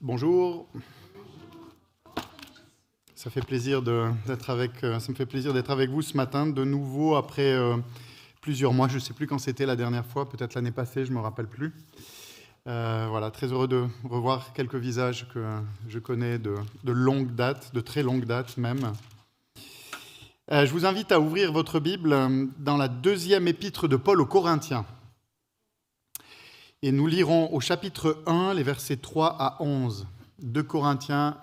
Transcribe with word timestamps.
Bonjour. 0.00 0.68
Ça 3.16 3.30
fait 3.30 3.44
plaisir 3.44 3.82
euh, 3.88 4.12
ça 4.28 5.10
me 5.10 5.16
fait 5.16 5.26
plaisir 5.26 5.52
d'être 5.52 5.70
avec 5.72 5.90
vous 5.90 6.02
ce 6.02 6.16
matin 6.16 6.46
de 6.46 6.62
nouveau 6.62 7.16
après 7.16 7.52
euh, 7.52 7.76
plusieurs 8.40 8.72
mois. 8.72 8.86
Je 8.86 8.94
ne 8.94 9.00
sais 9.00 9.12
plus 9.12 9.26
quand 9.26 9.38
c'était 9.38 9.66
la 9.66 9.74
dernière 9.74 10.06
fois, 10.06 10.28
peut-être 10.28 10.54
l'année 10.54 10.70
passée, 10.70 11.04
je 11.04 11.10
me 11.10 11.18
rappelle 11.18 11.48
plus. 11.48 11.74
Euh, 12.68 13.08
voilà, 13.10 13.32
très 13.32 13.48
heureux 13.48 13.66
de 13.66 13.86
revoir 14.08 14.52
quelques 14.52 14.76
visages 14.76 15.26
que 15.34 15.44
je 15.88 15.98
connais 15.98 16.38
de 16.38 16.54
longue 16.84 17.34
date, 17.34 17.74
de 17.74 17.80
très 17.80 18.04
longue 18.04 18.24
date 18.24 18.56
même. 18.56 18.92
je 20.48 20.70
vous 20.70 20.86
invite 20.86 21.10
à 21.10 21.18
ouvrir 21.18 21.52
votre 21.52 21.80
Bible 21.80 22.16
dans 22.58 22.76
la 22.76 22.86
deuxième 22.86 23.48
épître 23.48 23.88
de 23.88 23.96
Paul 23.96 24.20
aux 24.20 24.26
Corinthiens. 24.26 24.86
Et 26.82 26.92
nous 26.92 27.08
lirons 27.08 27.52
au 27.52 27.60
chapitre 27.60 28.22
1 28.26 28.54
les 28.54 28.62
versets 28.62 28.98
3 28.98 29.36
à 29.38 29.62
11. 29.62 30.06
2 30.38 30.62
Corinthiens 30.62 31.36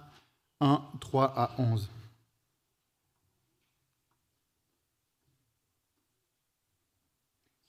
1, 0.62 0.82
3 1.02 1.34
à 1.36 1.52
11. 1.60 1.84
Est-ce 1.84 1.90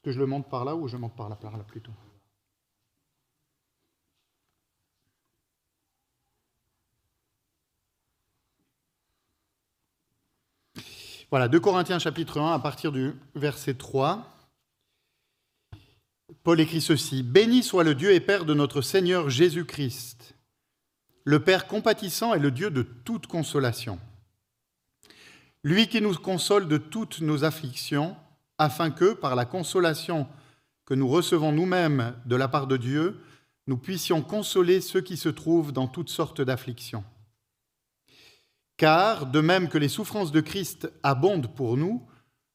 que 0.05 0.13
je 0.13 0.21
le 0.21 0.27
monte 0.27 0.49
par 0.49 0.65
là 0.65 0.77
ou 0.77 0.87
je 0.87 0.97
monte 0.97 1.17
par 1.17 1.29
là, 1.29 1.35
par 1.35 1.57
là 1.57 1.65
plutôt? 1.65 1.91
Voilà, 11.31 11.49
2 11.49 11.59
Corinthiens 11.59 11.99
chapitre 11.99 12.41
1 12.41 12.55
à 12.55 12.61
partir 12.61 12.93
du 12.93 13.13
verset 13.35 13.75
3. 13.75 14.36
Paul 16.43 16.61
écrit 16.61 16.81
ceci, 16.81 17.23
Béni 17.23 17.63
soit 17.63 17.85
le 17.85 17.95
Dieu 17.95 18.13
et 18.13 18.21
Père 18.21 18.45
de 18.45 18.55
notre 18.55 18.83
Seigneur 18.83 19.31
Jésus-Christ. 19.31 20.35
Le 21.25 21.41
Père 21.41 21.67
compatissant 21.67 22.35
est 22.35 22.41
le 22.41 22.51
Dieu 22.51 22.71
de 22.71 22.83
toute 22.83 23.27
consolation. 23.27 23.99
Lui 25.63 25.89
qui 25.89 26.01
nous 26.01 26.15
console 26.15 26.69
de 26.69 26.79
toutes 26.79 27.21
nos 27.21 27.45
afflictions, 27.45 28.17
afin 28.59 28.91
que, 28.91 29.13
par 29.13 29.37
la 29.37 29.45
consolation 29.45 30.27
que 30.85 30.95
nous 30.95 31.09
recevons 31.09 31.53
nous-mêmes 31.53 32.15
de 32.27 32.37
la 32.37 32.49
part 32.49 32.67
de 32.67 32.77
Dieu, 32.77 33.21
nous 33.67 33.77
puissions 33.77 34.23
consoler 34.23 34.81
ceux 34.81 35.01
qui 35.01 35.17
se 35.17 35.29
trouvent 35.29 35.73
dans 35.73 35.89
toutes 35.89 36.11
sortes 36.11 36.41
d'afflictions. 36.41 37.05
Car, 38.77 39.27
de 39.27 39.41
même 39.41 39.69
que 39.69 39.79
les 39.79 39.89
souffrances 39.89 40.33
de 40.33 40.41
Christ 40.41 40.91
abondent 41.03 41.53
pour 41.55 41.77
nous, 41.77 42.07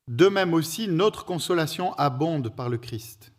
de 0.08 0.28
même 0.28 0.54
aussi 0.54 0.88
notre 0.88 1.26
consolation 1.26 1.94
abonde 1.96 2.56
par 2.56 2.70
le 2.70 2.78
Christ. 2.78 3.31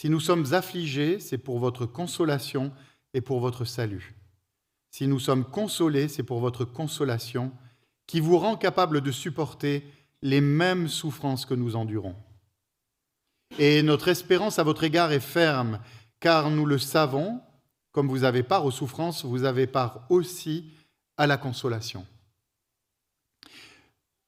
Si 0.00 0.08
nous 0.08 0.20
sommes 0.20 0.54
affligés, 0.54 1.18
c'est 1.18 1.38
pour 1.38 1.58
votre 1.58 1.84
consolation 1.84 2.70
et 3.14 3.20
pour 3.20 3.40
votre 3.40 3.64
salut. 3.64 4.14
Si 4.92 5.08
nous 5.08 5.18
sommes 5.18 5.44
consolés, 5.44 6.06
c'est 6.06 6.22
pour 6.22 6.38
votre 6.38 6.64
consolation, 6.64 7.50
qui 8.06 8.20
vous 8.20 8.38
rend 8.38 8.56
capable 8.56 9.00
de 9.00 9.10
supporter 9.10 9.84
les 10.22 10.40
mêmes 10.40 10.86
souffrances 10.86 11.44
que 11.44 11.54
nous 11.54 11.74
endurons. 11.74 12.14
Et 13.58 13.82
notre 13.82 14.06
espérance 14.06 14.60
à 14.60 14.62
votre 14.62 14.84
égard 14.84 15.10
est 15.10 15.18
ferme, 15.18 15.80
car 16.20 16.48
nous 16.48 16.64
le 16.64 16.78
savons, 16.78 17.40
comme 17.90 18.06
vous 18.06 18.22
avez 18.22 18.44
part 18.44 18.66
aux 18.66 18.70
souffrances, 18.70 19.24
vous 19.24 19.42
avez 19.42 19.66
part 19.66 20.06
aussi 20.10 20.70
à 21.16 21.26
la 21.26 21.38
consolation. 21.38 22.06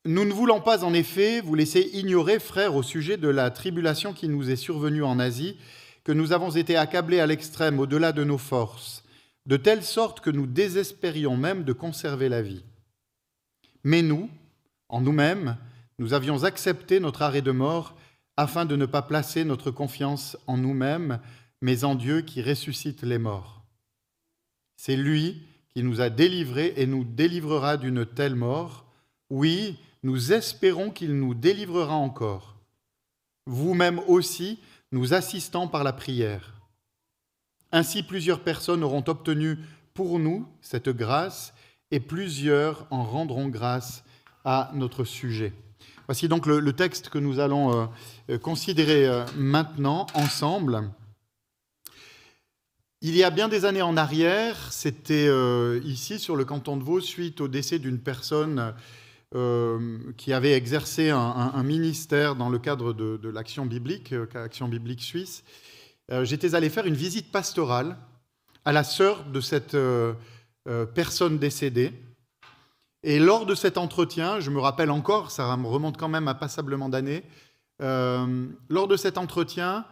Nous 0.06 0.24
ne 0.24 0.32
voulons 0.32 0.62
pas 0.62 0.82
en 0.82 0.94
effet 0.94 1.42
vous 1.42 1.54
laisser 1.54 1.90
ignorer, 1.92 2.38
frères, 2.38 2.74
au 2.74 2.82
sujet 2.82 3.18
de 3.18 3.28
la 3.28 3.50
tribulation 3.50 4.14
qui 4.14 4.28
nous 4.28 4.50
est 4.50 4.56
survenue 4.56 5.04
en 5.04 5.18
Asie, 5.18 5.58
que 6.04 6.12
nous 6.12 6.32
avons 6.32 6.50
été 6.50 6.74
accablés 6.76 7.20
à 7.20 7.26
l'extrême 7.26 7.78
au-delà 7.78 8.12
de 8.12 8.24
nos 8.24 8.38
forces, 8.38 9.04
de 9.44 9.58
telle 9.58 9.84
sorte 9.84 10.20
que 10.20 10.30
nous 10.30 10.46
désespérions 10.46 11.36
même 11.36 11.64
de 11.64 11.74
conserver 11.74 12.30
la 12.30 12.40
vie. 12.40 12.64
Mais 13.84 14.00
nous, 14.00 14.30
en 14.88 15.02
nous-mêmes, 15.02 15.58
nous 15.98 16.14
avions 16.14 16.44
accepté 16.44 16.98
notre 16.98 17.20
arrêt 17.20 17.42
de 17.42 17.50
mort 17.50 17.94
afin 18.38 18.64
de 18.64 18.76
ne 18.76 18.86
pas 18.86 19.02
placer 19.02 19.44
notre 19.44 19.70
confiance 19.70 20.38
en 20.46 20.56
nous-mêmes, 20.56 21.20
mais 21.60 21.84
en 21.84 21.94
Dieu 21.94 22.22
qui 22.22 22.40
ressuscite 22.40 23.02
les 23.02 23.18
morts. 23.18 23.62
C'est 24.78 24.96
lui 24.96 25.42
qui 25.74 25.82
nous 25.82 26.00
a 26.00 26.08
délivrés 26.08 26.72
et 26.78 26.86
nous 26.86 27.04
délivrera 27.04 27.76
d'une 27.76 28.06
telle 28.06 28.34
mort. 28.34 28.86
Oui, 29.28 29.78
nous 30.02 30.32
espérons 30.32 30.90
qu'il 30.90 31.14
nous 31.18 31.34
délivrera 31.34 31.94
encore. 31.94 32.56
Vous-même 33.46 34.00
aussi, 34.06 34.60
nous 34.92 35.14
assistant 35.14 35.68
par 35.68 35.84
la 35.84 35.92
prière. 35.92 36.54
Ainsi 37.72 38.02
plusieurs 38.02 38.40
personnes 38.40 38.82
auront 38.82 39.04
obtenu 39.06 39.58
pour 39.94 40.18
nous 40.18 40.48
cette 40.60 40.88
grâce 40.88 41.54
et 41.90 42.00
plusieurs 42.00 42.86
en 42.90 43.04
rendront 43.04 43.48
grâce 43.48 44.04
à 44.44 44.70
notre 44.74 45.04
sujet. 45.04 45.52
Voici 46.06 46.28
donc 46.28 46.46
le, 46.46 46.72
texte 46.72 47.08
que 47.08 47.18
nous 47.18 47.38
allons 47.38 47.88
euh, 48.28 48.38
considérer 48.38 49.06
euh, 49.06 49.24
maintenant 49.36 50.06
ensemble. 50.14 50.90
Il 53.00 53.16
y 53.16 53.22
a 53.22 53.30
bien 53.30 53.48
des 53.48 53.64
années 53.64 53.80
en 53.80 53.96
arrière, 53.96 54.72
c'était 54.72 55.26
euh, 55.28 55.80
ici 55.84 56.18
sur 56.18 56.36
le 56.36 56.44
canton 56.44 56.76
de 56.76 56.82
Vaud, 56.82 57.00
suite 57.00 57.40
au 57.40 57.48
décès 57.48 57.78
d'une 57.78 57.98
personne 57.98 58.74
euh, 59.36 60.12
qui 60.16 60.32
avait 60.32 60.54
exercé 60.54 61.10
un, 61.10 61.62
ministère 61.62 62.34
dans 62.34 62.48
le 62.48 62.58
cadre 62.58 62.92
de, 62.92 63.28
l'action 63.28 63.64
biblique, 63.64 64.12
euh, 64.12 64.26
Action 64.34 64.66
biblique 64.66 65.02
suisse, 65.02 65.44
euh, 66.10 66.24
j'étais 66.24 66.56
allé 66.56 66.68
faire 66.68 66.84
une 66.84 66.96
visite 66.96 67.30
pastorale 67.30 67.96
à 68.64 68.72
la 68.72 68.82
sœur 68.82 69.24
de 69.26 69.40
cette 69.40 69.76
personne 70.96 71.38
décédée. 71.38 71.92
Et 73.04 73.20
lors 73.20 73.46
de 73.46 73.54
cet 73.54 73.78
entretien, 73.78 74.40
je 74.40 74.50
me 74.50 74.58
rappelle 74.58 74.90
encore, 74.90 75.30
ça 75.30 75.56
me 75.56 75.68
remonte 75.68 75.96
quand 75.96 76.08
même 76.08 76.26
à 76.26 76.34
passablement 76.34 76.88
d'années, 76.88 77.22
lors 77.78 78.88
de 78.88 78.96
cet 78.96 79.16
entretien, 79.16 79.84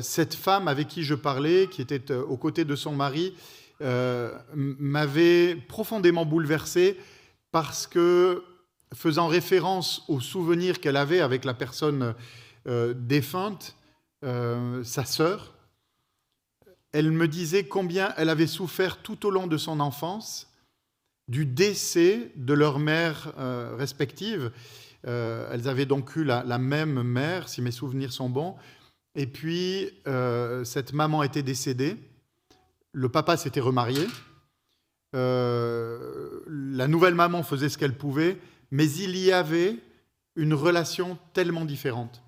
cette 0.00 0.34
femme 0.34 0.66
avec 0.66 0.88
qui 0.88 1.04
je 1.04 1.14
parlais, 1.14 1.68
qui 1.68 1.82
était 1.82 2.12
aux 2.12 2.36
côtés 2.36 2.64
de 2.64 2.74
son 2.74 2.96
mari, 2.96 3.32
m'avait 3.80 5.54
profondément 5.54 6.26
bouleversé 6.26 6.98
parce 7.52 7.86
que 7.86 8.42
faisant 8.96 9.28
référence 9.28 10.02
aux 10.08 10.20
souvenirs 10.20 10.80
qu'elle 10.80 10.96
avait 10.96 11.20
avec 11.20 11.44
la 11.44 11.52
personne 11.52 12.14
euh, 12.66 12.94
défunte, 12.96 13.76
euh, 14.24 14.82
sa 14.84 15.04
sœur, 15.04 15.54
elle 16.92 17.10
me 17.12 17.28
disait 17.28 17.64
combien 17.64 18.14
elle 18.16 18.30
avait 18.30 18.46
souffert 18.46 19.02
tout 19.02 19.26
au 19.26 19.30
long 19.30 19.46
de 19.46 19.58
son 19.58 19.80
enfance 19.80 20.50
du 21.28 21.44
décès 21.44 22.32
de 22.36 22.54
leur 22.54 22.78
mère 22.78 23.32
euh, 23.38 23.76
respective. 23.76 24.50
elles 25.04 25.68
avaient 25.68 25.86
donc 25.86 26.16
eu 26.16 26.24
la, 26.24 26.42
la, 26.42 26.58
même 26.58 27.02
mère, 27.02 27.48
si 27.48 27.60
mes 27.60 27.70
souvenirs 27.70 28.12
sont 28.12 28.30
bons. 28.30 28.56
Et 29.14 29.26
puis, 29.26 29.90
cette 30.64 30.92
maman 30.92 31.22
était 31.22 31.44
décédée. 31.44 31.96
Le 32.92 33.08
papa 33.08 33.36
s'était 33.36 33.60
remarié. 33.60 34.04
la 35.12 36.88
nouvelle 36.88 37.14
maman 37.14 37.44
faisait 37.44 37.68
ce 37.68 37.78
qu'elle 37.78 37.96
pouvait 37.96 38.36
mais 38.70 38.90
il 38.90 39.16
y 39.16 39.32
avait 39.32 39.76
une 40.36 40.54
relation 40.54 41.18
tellement 41.32 41.64
différente. 41.64 42.22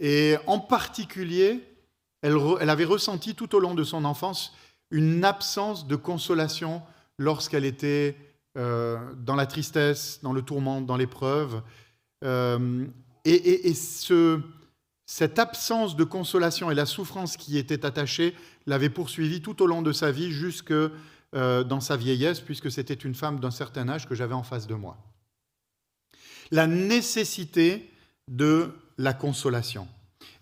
Et 0.00 0.36
en 0.46 0.58
particulier, 0.58 1.60
elle, 2.22 2.70
avait 2.70 2.84
ressenti 2.84 3.34
tout 3.34 3.54
au 3.54 3.60
long 3.60 3.74
de 3.74 3.84
son 3.84 4.04
enfance 4.04 4.54
une 4.90 5.24
absence 5.24 5.86
de 5.86 5.96
consolation 5.96 6.82
lorsqu'elle 7.18 7.64
était 7.64 8.16
euh, 8.56 8.98
dans 9.16 9.36
la 9.36 9.46
tristesse, 9.46 10.20
dans 10.22 10.32
le 10.32 10.42
tourment, 10.42 10.80
dans 10.80 10.96
l'épreuve. 10.96 11.62
Euh, 12.24 12.86
et, 13.24 13.72
cette 15.06 15.38
absence 15.38 15.96
de 15.96 16.04
consolation 16.04 16.70
et 16.70 16.74
la 16.74 16.86
souffrance 16.86 17.36
qui 17.36 17.58
était 17.58 17.84
attachée 17.84 18.34
l'avait 18.66 18.88
poursuivie 18.88 19.42
tout 19.42 19.60
au 19.62 19.66
long 19.66 19.82
de 19.82 19.92
sa 19.92 20.10
vie 20.10 20.30
jusque 20.30 20.72
euh, 20.72 21.62
dans 21.62 21.80
sa 21.80 21.96
vieillesse, 21.96 22.40
puisque 22.40 22.70
c'était 22.70 22.94
une 22.94 23.14
femme 23.14 23.38
d'un 23.38 23.50
certain 23.50 23.88
âge 23.90 24.08
que 24.08 24.14
j'avais 24.14 24.34
en 24.34 24.42
face 24.42 24.66
de 24.66 24.74
moi 24.74 24.96
la 26.50 26.66
nécessité 26.66 27.90
de 28.28 28.70
la 28.98 29.12
consolation. 29.12 29.88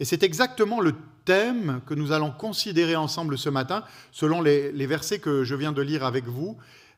Et 0.00 0.04
c'est 0.04 0.22
exactement 0.22 0.81
le 0.81 0.94
thème 1.25 1.81
que 1.87 1.94
nous 1.94 2.12
allons 2.12 2.31
considérer 2.31 2.96
ensemble 2.96 3.38
ce 3.38 3.49
matin, 3.49 3.84
selon 4.10 4.43
les, 4.43 4.87
versets 4.87 5.19
que 5.19 5.44
je 5.44 5.54
viens 5.54 5.72
de 5.72 5.82
lire 5.82 6.04
avec 6.04 6.26
vous, 6.26 6.56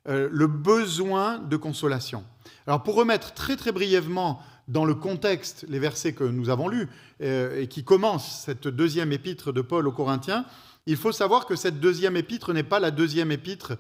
euh, 0.08 0.28
le 0.30 0.46
besoin 0.46 1.38
de 1.38 1.56
consolation. 1.56 2.24
Alors 2.66 2.82
pour 2.82 2.94
remettre 2.94 3.34
très 3.34 3.56
très 3.56 3.72
brièvement 3.72 4.40
dans 4.68 4.84
le 4.84 4.94
contexte 4.94 5.66
les 5.68 5.78
versets 5.78 6.14
que 6.14 6.24
nous 6.24 6.48
avons 6.48 6.68
lus 6.68 6.88
euh, 7.22 7.60
et 7.60 7.68
qui 7.68 7.84
commencent 7.84 8.42
cette 8.44 8.68
deuxième 8.68 9.12
épître 9.12 9.52
de 9.52 9.60
Paul 9.60 9.86
aux 9.86 9.92
Corinthiens, 9.92 10.46
il 10.86 10.96
faut 10.96 11.12
savoir 11.12 11.46
que 11.46 11.56
cette 11.56 11.80
deuxième 11.80 12.16
épître 12.16 12.52
n'est 12.52 12.62
pas 12.62 12.80
la 12.80 12.90
deuxième 12.90 13.32
épître 13.32 13.74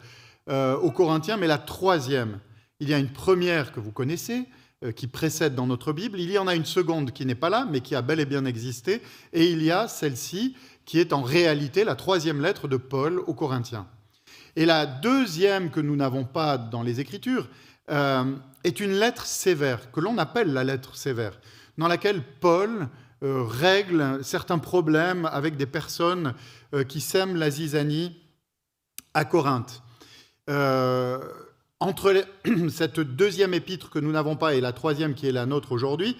euh, 0.48 0.76
aux 0.76 0.90
Corinthiens, 0.90 1.36
mais 1.36 1.46
la 1.46 1.58
troisième. 1.58 2.38
Il 2.80 2.88
y 2.88 2.94
a 2.94 2.98
une 2.98 3.12
première 3.12 3.72
que 3.72 3.80
vous 3.80 3.92
connaissez, 3.92 4.46
qui 4.92 5.06
précède 5.06 5.54
dans 5.54 5.66
notre 5.66 5.92
Bible. 5.92 6.20
Il 6.20 6.30
y 6.30 6.38
en 6.38 6.46
a 6.46 6.54
une 6.54 6.64
seconde 6.64 7.12
qui 7.12 7.24
n'est 7.24 7.34
pas 7.34 7.50
là, 7.50 7.66
mais 7.70 7.80
qui 7.80 7.94
a 7.94 8.02
bel 8.02 8.20
et 8.20 8.26
bien 8.26 8.44
existé. 8.44 9.00
Et 9.32 9.50
il 9.50 9.62
y 9.62 9.70
a 9.70 9.88
celle-ci 9.88 10.54
qui 10.84 10.98
est 10.98 11.12
en 11.12 11.22
réalité 11.22 11.84
la 11.84 11.94
troisième 11.94 12.40
lettre 12.40 12.68
de 12.68 12.76
Paul 12.76 13.20
aux 13.20 13.34
Corinthiens. 13.34 13.86
Et 14.56 14.66
la 14.66 14.86
deuxième 14.86 15.70
que 15.70 15.80
nous 15.80 15.96
n'avons 15.96 16.24
pas 16.24 16.58
dans 16.58 16.82
les 16.82 17.00
Écritures 17.00 17.48
euh, 17.90 18.36
est 18.62 18.80
une 18.80 18.92
lettre 18.92 19.26
sévère, 19.26 19.90
que 19.90 20.00
l'on 20.00 20.16
appelle 20.18 20.52
la 20.52 20.64
lettre 20.64 20.96
sévère, 20.96 21.38
dans 21.76 21.88
laquelle 21.88 22.22
Paul 22.40 22.88
euh, 23.22 23.42
règle 23.42 24.20
certains 24.22 24.58
problèmes 24.58 25.26
avec 25.26 25.56
des 25.56 25.66
personnes 25.66 26.34
euh, 26.72 26.84
qui 26.84 27.00
sèment 27.00 27.36
la 27.36 27.50
zizanie 27.50 28.16
à 29.12 29.24
Corinthe. 29.24 29.82
Entre 31.80 32.24
cette 32.70 33.00
deuxième 33.00 33.54
épître 33.54 33.90
que 33.90 33.98
nous 33.98 34.12
n'avons 34.12 34.36
pas 34.36 34.54
et 34.54 34.60
la 34.60 34.72
troisième 34.72 35.14
qui 35.14 35.26
est 35.26 35.32
la 35.32 35.46
nôtre 35.46 35.72
aujourd'hui, 35.72 36.16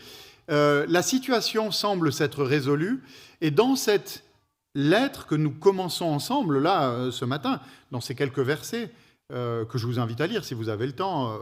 la 0.49 1.03
situation 1.03 1.71
semble 1.71 2.13
s'être 2.13 2.45
résolue. 2.45 3.03
Et 3.41 3.51
dans 3.51 3.77
cette 3.77 4.25
lettre 4.75 5.27
que 5.27 5.35
nous 5.35 5.51
commençons 5.51 6.07
ensemble, 6.07 6.59
là, 6.59 6.91
euh, 6.91 7.11
ce 7.11 7.25
matin, 7.25 7.61
dans 7.91 8.01
ces 8.01 8.15
quelques 8.15 8.41
versets 8.41 8.91
euh, 9.33 9.65
que 9.65 9.79
je 9.79 9.87
vous 9.87 9.99
invite 9.99 10.21
à 10.21 10.27
lire 10.27 10.45
si 10.45 10.55
vous 10.55 10.69
avez 10.69 10.87
le 10.87 10.93
temps. 10.93 11.33
Euh, 11.33 11.39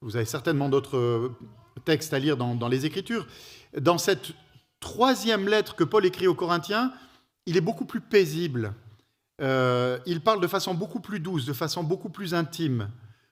vous 0.00 0.16
avez 0.16 0.24
certainement 0.24 0.68
d'autres 0.68 1.32
textes 1.84 2.14
à 2.14 2.18
lire 2.18 2.38
dans, 2.38 2.68
les 2.68 2.86
Écritures. 2.86 3.26
Dans 3.78 3.98
cette 3.98 4.32
troisième 4.80 5.46
lettre 5.46 5.76
que 5.76 5.84
Paul 5.84 6.06
écrit 6.06 6.26
aux 6.26 6.34
Corinthiens, 6.34 6.90
il 7.44 7.58
est 7.58 7.60
beaucoup 7.60 7.84
plus 7.84 8.00
paisible. 8.00 8.72
Il 9.40 10.20
parle 10.20 10.40
de 10.40 10.46
façon 10.46 10.74
beaucoup 10.74 11.00
plus 11.00 11.20
douce, 11.20 11.46
de 11.46 11.52
façon 11.52 11.82
beaucoup 11.82 12.10
plus 12.10 12.34
intime. 12.34 12.90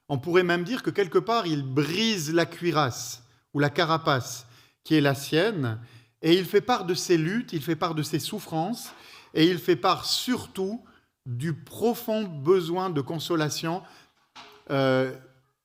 On 0.09 0.19
pourrait 0.19 0.43
même 0.43 0.65
dire 0.65 0.83
que 0.83 0.91
quelque 0.91 1.19
part, 1.19 1.47
il 1.47 1.63
brise 1.63 2.33
la 2.33 2.47
cuirasse 2.47 3.23
ou 3.53 3.59
la 3.59 3.71
carapace 3.71 4.47
qui 4.85 4.95
est 4.95 5.01
la 5.03 5.15
sienne 5.15 5.79
et 6.23 6.37
il 6.37 6.45
fait 6.45 6.61
part 6.61 6.85
de 6.85 6.95
ses 6.95 7.17
luttes, 7.17 7.53
il 7.53 7.63
fait 7.63 7.77
part 7.77 7.95
de 7.95 8.03
ses 8.03 8.19
souffrances, 8.19 8.93
et 9.35 9.47
il 9.47 9.59
fait 9.59 9.77
part 9.77 10.05
surtout 10.05 10.83
du 11.27 11.53
profond 11.53 12.25
besoin 12.25 12.91
de 12.91 13.01
consolation, 13.01 13.83
euh, 14.71 15.15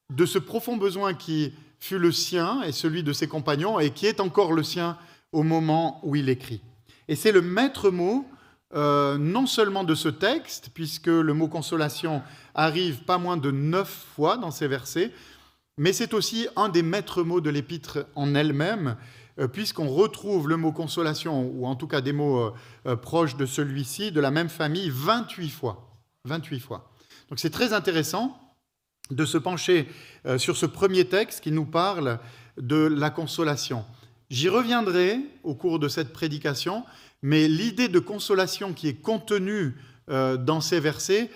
de 0.10 0.26
ce 0.26 0.38
profond 0.38 0.78
besoin 0.78 1.14
qui 1.14 1.54
fut 1.80 1.98
le 1.98 2.12
sien 2.12 2.62
et 2.64 2.72
celui 2.72 3.04
de 3.04 3.14
ses 3.14 3.28
compagnons, 3.28 3.80
et 3.80 3.92
qui 3.92 4.06
est 4.06 4.20
encore 4.20 4.54
le 4.54 4.64
sien 4.64 4.98
au 5.32 5.44
moment 5.44 6.00
où 6.04 6.16
il 6.16 6.30
écrit. 6.30 6.62
Et 7.08 7.16
c'est 7.16 7.32
le 7.32 7.42
maître 7.42 7.90
mot, 7.90 8.28
euh, 8.76 9.18
non 9.20 9.46
seulement 9.46 9.84
de 9.84 9.94
ce 9.94 10.10
texte, 10.10 10.72
puisque 10.74 11.08
le 11.08 11.34
mot 11.34 11.48
consolation 11.48 12.24
arrive 12.56 13.04
pas 13.04 13.20
moins 13.20 13.38
de 13.38 13.52
neuf 13.52 14.06
fois 14.16 14.38
dans 14.38 14.50
ces 14.50 14.68
versets, 14.68 15.12
mais 15.78 15.94
c'est 15.94 16.14
aussi 16.14 16.48
un 16.56 16.70
des 16.70 16.82
maîtres 16.82 17.24
mots 17.24 17.42
de 17.42 17.52
l'épître 17.52 18.08
en 18.16 18.34
elle-même, 18.34 18.96
euh, 19.40 19.48
puisqu'on 19.48 19.90
retrouve 19.90 20.50
le 20.50 20.58
mot 20.58 20.72
consolation, 20.72 21.52
ou 21.54 21.68
en 21.68 21.76
tout 21.76 21.88
cas 21.88 22.02
des 22.02 22.14
mots 22.14 22.52
euh, 22.88 22.96
proches 22.96 23.38
de 23.38 23.46
celui-ci, 23.46 24.12
de 24.12 24.20
la 24.20 24.32
même 24.32 24.50
famille, 24.50 24.90
28 24.92 25.50
fois. 25.50 25.90
28 26.26 26.60
fois. 26.60 26.90
Donc 27.30 27.40
c'est 27.40 27.52
très 27.52 27.74
intéressant 27.74 28.40
de 29.12 29.26
se 29.26 29.38
pencher 29.38 29.90
sur 30.38 30.56
ce 30.56 30.66
premier 30.66 31.06
texte 31.06 31.44
qui 31.44 31.52
nous 31.52 31.66
parle 31.66 32.20
de 32.58 32.78
la 32.78 33.10
consolation. 33.10 33.84
J'y 34.30 34.50
reviendrai 34.50 35.20
au 35.44 35.54
cours 35.54 35.78
de 35.78 35.88
cette 35.88 36.14
prédication, 36.14 36.84
mais 37.24 37.48
l'idée 37.48 37.88
de 37.88 38.00
consolation 38.00 38.74
qui 38.74 38.88
est 38.88 39.02
contenue 39.02 39.76
dans 40.08 40.62
ces 40.62 40.80
versets 40.80 41.32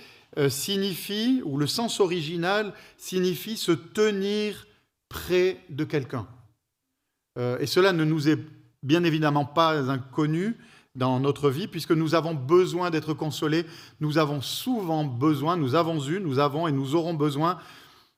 signifie, 0.50 1.42
ou 1.45 1.57
le 1.57 1.66
sens 1.66 2.00
original 2.00 2.74
signifie 2.98 3.57
se 3.57 3.72
tenir 3.72 4.68
près 5.10 5.63
de 5.69 5.84
quelqu'un. 5.84 6.28
Euh, 7.38 7.57
et 7.60 7.68
cela 7.68 7.94
ne 7.94 8.04
nous 8.04 8.30
est 8.30 8.39
bien 8.84 9.04
évidemment 9.04 9.45
pas 9.45 9.89
inconnu 9.89 10.57
dans 10.95 11.19
notre 11.19 11.50
vie, 11.50 11.68
puisque 11.68 11.92
nous 11.92 12.16
avons 12.16 12.33
besoin 12.33 12.90
d'être 12.90 13.13
consolés, 13.13 13.66
nous 14.00 14.18
avons 14.18 14.42
souvent 14.42 15.04
besoin, 15.04 15.56
nous 15.56 15.75
avons 15.75 16.04
eu, 16.07 16.19
nous 16.19 16.40
avons 16.40 16.68
et 16.68 16.72
nous 16.72 16.95
aurons 16.95 17.13
besoin 17.13 17.60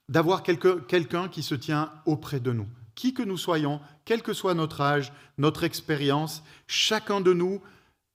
d'avoir 0.07 0.43
quelqu'un 0.43 1.27
qui 1.27 1.43
se 1.43 1.55
tient 1.55 1.91
auprès 2.05 2.39
de 2.39 2.53
nous. 2.53 2.67
Qui 2.99 3.13
que 3.13 3.23
nous 3.23 3.37
soyons, 3.37 3.79
quel 4.03 4.21
que 4.21 4.33
soit 4.33 4.53
notre 4.55 4.81
âge, 4.81 5.13
notre 5.37 5.63
expérience, 5.63 6.43
chacun 6.67 7.21
de 7.21 7.31
nous, 7.31 7.61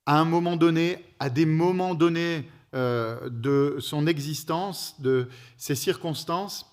à 0.05 0.21
un 0.21 0.27
moment 0.27 0.59
donné, 0.59 1.03
à 1.19 1.31
des 1.31 1.47
moments 1.47 1.95
donnés 1.95 2.51
euh, 2.75 3.31
de 3.31 3.79
son 3.81 4.07
existence, 4.07 5.01
de 5.01 5.31
ses 5.57 5.75
circonstances, 5.75 6.71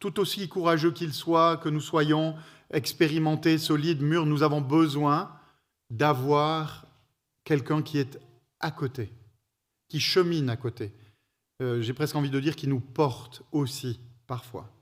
tout 0.00 0.18
aussi 0.18 0.48
courageux 0.48 0.90
qu'il 0.90 1.12
soit, 1.14 1.58
que 1.58 1.68
nous 1.68 1.80
soyons, 1.80 2.34
expérimenté, 2.72 3.58
solide, 3.58 4.02
mûr, 4.02 4.26
nous 4.26 4.42
avons 4.42 4.60
besoin 4.60 5.30
d'avoir 5.88 6.84
quelqu'un 7.44 7.80
qui 7.80 7.98
est 7.98 8.18
à 8.58 8.72
côté, 8.72 9.12
qui 9.88 10.00
chemine 10.00 10.50
à 10.50 10.56
côté. 10.56 10.92
Euh, 11.62 11.80
j'ai 11.80 11.92
presque 11.92 12.16
envie 12.16 12.28
de 12.28 12.40
dire 12.40 12.56
qui 12.56 12.66
nous 12.66 12.80
porte 12.80 13.44
aussi 13.52 14.00
parfois. 14.26 14.75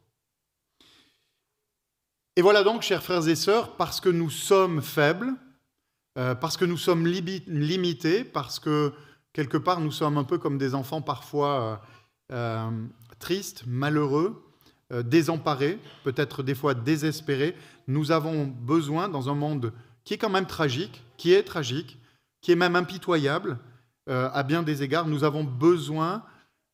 Et 2.37 2.43
voilà 2.43 2.65
donc, 2.65 2.83
chers 2.83 3.03
frères 3.03 3.29
et 3.29 3.37
sœurs, 3.37 3.77
parce 3.77 4.01
que 4.01 4.09
nous 4.09 4.31
sommes 4.31 4.83
faibles, 4.83 5.35
euh, 6.19 6.35
parce 6.35 6.57
que 6.57 6.65
nous 6.65 6.77
sommes 6.77 7.07
limités, 7.07 8.25
parce 8.25 8.59
que 8.59 8.93
quelque 9.33 9.57
part 9.57 9.81
nous 9.81 9.93
sommes 9.93 10.19
un 10.19 10.25
peu 10.25 10.39
comme 10.39 10.59
des 10.59 10.75
enfants 10.75 11.03
parfois 11.03 11.83
euh, 12.33 12.71
tristes, 13.19 13.65
malheureux, 13.67 14.41
désemparés, 15.05 15.79
peut-être 16.05 16.43
des 16.43 16.55
fois 16.55 16.75
désespérés, 16.75 17.57
nous 17.89 18.13
avons 18.13 18.45
besoin, 18.47 19.09
dans 19.09 19.29
un 19.29 19.35
monde 19.35 19.73
qui 20.05 20.15
est 20.15 20.19
quand 20.19 20.31
même 20.31 20.47
tragique, 20.47 21.03
qui 21.17 21.33
est 21.33 21.43
tragique, 21.43 21.99
qui 22.41 22.53
est 22.53 22.57
même 22.57 22.77
impitoyable 22.77 23.59
euh, 24.11 24.29
à 24.33 24.43
bien 24.43 24.63
des 24.63 24.83
égards, 24.83 25.07
nous 25.07 25.25
avons 25.25 25.45
besoin 25.45 26.25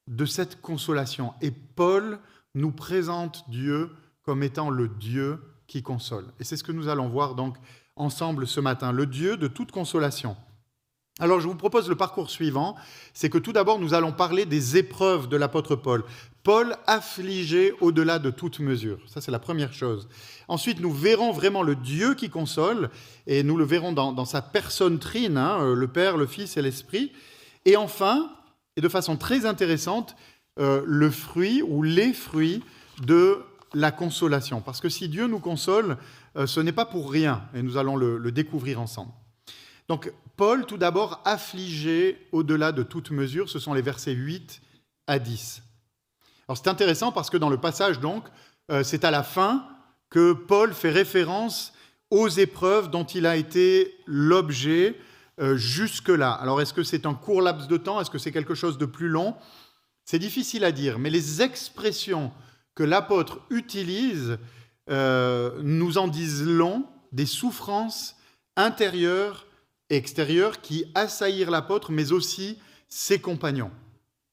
de 0.08 0.24
cette 0.24 0.60
consolation. 0.60 1.32
Et 1.40 1.52
Paul 1.52 2.18
nous 2.54 2.72
présente 2.72 3.48
Dieu 3.48 3.90
comme 4.22 4.42
étant 4.42 4.70
le 4.70 4.88
Dieu 4.88 5.40
qui 5.70 5.82
console. 5.82 6.26
Et 6.40 6.44
c'est 6.44 6.56
ce 6.56 6.64
que 6.64 6.72
nous 6.72 6.88
allons 6.88 7.08
voir 7.08 7.36
donc 7.36 7.54
ensemble 7.94 8.46
ce 8.48 8.58
matin, 8.58 8.90
le 8.90 9.06
Dieu 9.06 9.36
de 9.36 9.46
toute 9.46 9.70
consolation. 9.70 10.36
Alors 11.20 11.38
je 11.40 11.46
vous 11.46 11.54
propose 11.54 11.88
le 11.88 11.94
parcours 11.94 12.28
suivant, 12.28 12.74
c'est 13.14 13.30
que 13.30 13.38
tout 13.38 13.52
d'abord 13.52 13.78
nous 13.78 13.94
allons 13.94 14.10
parler 14.10 14.46
des 14.46 14.76
épreuves 14.78 15.28
de 15.28 15.36
l'apôtre 15.36 15.76
Paul. 15.76 16.02
Paul 16.42 16.76
affligé 16.88 17.72
au-delà 17.80 18.18
de 18.18 18.30
toute 18.30 18.58
mesure. 18.58 18.98
Ça 19.06 19.20
c'est 19.20 19.30
la 19.30 19.38
première 19.38 19.72
chose. 19.72 20.08
Ensuite 20.48 20.80
nous 20.80 20.92
verrons 20.92 21.30
vraiment 21.30 21.62
le 21.62 21.76
Dieu 21.76 22.14
qui 22.14 22.30
console, 22.30 22.90
et 23.28 23.44
nous 23.44 23.56
le 23.56 23.64
verrons 23.64 23.92
dans, 23.92 24.24
sa 24.24 24.42
personne 24.42 24.98
trine, 24.98 25.38
hein, 25.38 25.60
euh, 25.60 25.74
le 25.74 25.86
Père, 25.86 26.16
le 26.16 26.26
Fils 26.26 26.56
et 26.56 26.62
l'Esprit. 26.62 27.12
Et 27.64 27.76
enfin, 27.76 28.28
et 28.76 28.80
de 28.80 28.88
façon 28.88 29.16
très 29.16 29.46
intéressante, 29.46 30.16
euh, 30.58 30.82
le 30.84 31.10
fruit 31.10 31.62
ou 31.62 31.84
les 31.84 32.12
fruits 32.12 32.64
de 33.06 33.44
la 33.74 33.92
consolation. 33.92 34.60
Parce 34.60 34.80
que 34.80 34.88
si 34.88 35.08
Dieu 35.08 35.26
nous 35.26 35.40
console, 35.40 35.96
euh, 36.36 36.46
ce 36.46 36.60
n'est 36.60 36.72
pas 36.72 36.86
pour 36.86 37.10
rien, 37.10 37.42
et 37.54 37.62
nous 37.62 37.76
allons 37.76 37.96
le 37.96 38.32
découvrir 38.32 38.80
ensemble. 38.80 39.12
Donc 39.90 40.12
Paul, 40.36 40.66
tout 40.66 40.76
d'abord, 40.76 41.20
affligé 41.24 42.28
au-delà 42.30 42.70
de 42.70 42.84
toute 42.84 43.10
mesure, 43.10 43.50
ce 43.50 43.58
sont 43.58 43.74
les 43.74 43.82
versets 43.82 44.12
8 44.12 44.62
à 45.08 45.18
10. 45.18 45.62
Alors 46.46 46.56
c'est 46.56 46.68
intéressant 46.68 47.10
parce 47.10 47.28
que 47.28 47.36
dans 47.36 47.50
le 47.50 47.56
passage, 47.56 47.98
donc, 47.98 48.24
euh, 48.70 48.84
c'est 48.84 49.04
à 49.04 49.10
la 49.10 49.24
fin 49.24 49.66
que 50.08 50.32
Paul 50.32 50.74
fait 50.74 50.92
référence 50.92 51.72
aux 52.10 52.28
épreuves 52.28 52.88
dont 52.88 53.02
il 53.02 53.26
a 53.26 53.34
été 53.34 53.92
l'objet 54.06 54.96
euh, 55.40 55.56
jusque-là. 55.56 56.34
Alors 56.34 56.60
est-ce 56.60 56.72
que 56.72 56.84
c'est 56.84 57.04
un 57.04 57.14
court 57.14 57.42
laps 57.42 57.66
de 57.66 57.76
temps? 57.76 58.00
Est-ce 58.00 58.10
que 58.10 58.18
c'est 58.18 58.30
quelque 58.30 58.54
chose 58.54 58.78
de 58.78 58.86
plus 58.86 59.08
long? 59.08 59.34
C'est 60.04 60.20
difficile 60.20 60.62
à 60.62 60.70
dire, 60.70 61.00
mais 61.00 61.10
les 61.10 61.42
expressions 61.42 62.30
que 62.80 62.84
l'apôtre 62.86 63.40
utilise 63.50 64.38
euh, 64.88 65.60
nous 65.62 65.98
en 65.98 66.08
disent 66.08 66.42
long 66.42 66.86
des 67.12 67.26
souffrances 67.26 68.16
intérieures 68.56 69.46
extérieurs 69.90 70.62
qui 70.62 70.86
assaillirent 70.94 71.50
l'apôtre, 71.50 71.92
mais 71.92 72.10
aussi 72.10 72.58
ses 72.88 73.18
compagnons. 73.18 73.70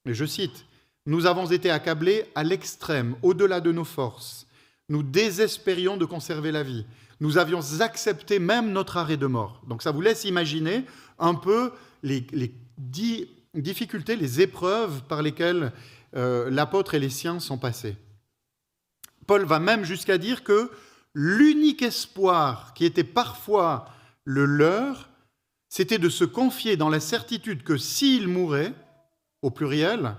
Et 0.06 0.14
je 0.14 0.24
cite, 0.24 0.66
Nous 1.06 1.26
avons 1.26 1.48
été 1.48 1.70
accablés 1.70 2.24
à 2.36 2.46
l'extrême, 2.46 3.18
au-delà 3.22 3.60
de 3.60 3.74
nos 3.74 3.84
forces. 3.84 4.48
Nous 4.88 5.04
désespérions 5.04 5.98
de 5.98 6.06
conserver 6.06 6.54
la 6.54 6.64
vie. 6.64 6.86
Nous 7.20 7.38
avions 7.38 7.60
accepté 7.82 8.40
même 8.40 8.72
notre 8.72 8.96
arrêt 8.96 9.18
de 9.18 9.28
mort. 9.28 9.62
Donc 9.68 9.82
ça 9.82 9.92
vous 9.92 10.00
laisse 10.00 10.24
imaginer 10.24 10.86
un 11.20 11.34
peu 11.34 11.74
les, 12.02 12.26
difficultés, 13.54 14.16
les 14.16 14.40
épreuves 14.40 15.02
par 15.10 15.22
lesquelles 15.22 15.74
euh, 16.16 16.50
l'apôtre 16.50 16.94
et 16.94 17.00
les 17.00 17.10
siens 17.10 17.42
sont 17.42 17.58
passés. 17.58 17.98
Paul 19.28 19.46
va 19.46 19.60
même 19.60 19.84
jusqu'à 19.84 20.18
dire 20.18 20.44
que 20.44 20.72
l'unique 21.14 21.82
espoir 21.82 22.74
qui 22.74 22.86
était 22.86 23.04
parfois 23.04 23.86
le 24.24 24.46
leur 24.46 25.10
c'était 25.70 26.00
de 26.00 26.10
se 26.10 26.24
confier 26.24 26.78
dans 26.78 26.90
la 26.90 27.00
certitude 27.00 27.64
que 27.64 27.78
s'ils 27.78 28.28
mouraient, 28.28 28.74
au 29.42 29.52
pluriel, 29.52 30.16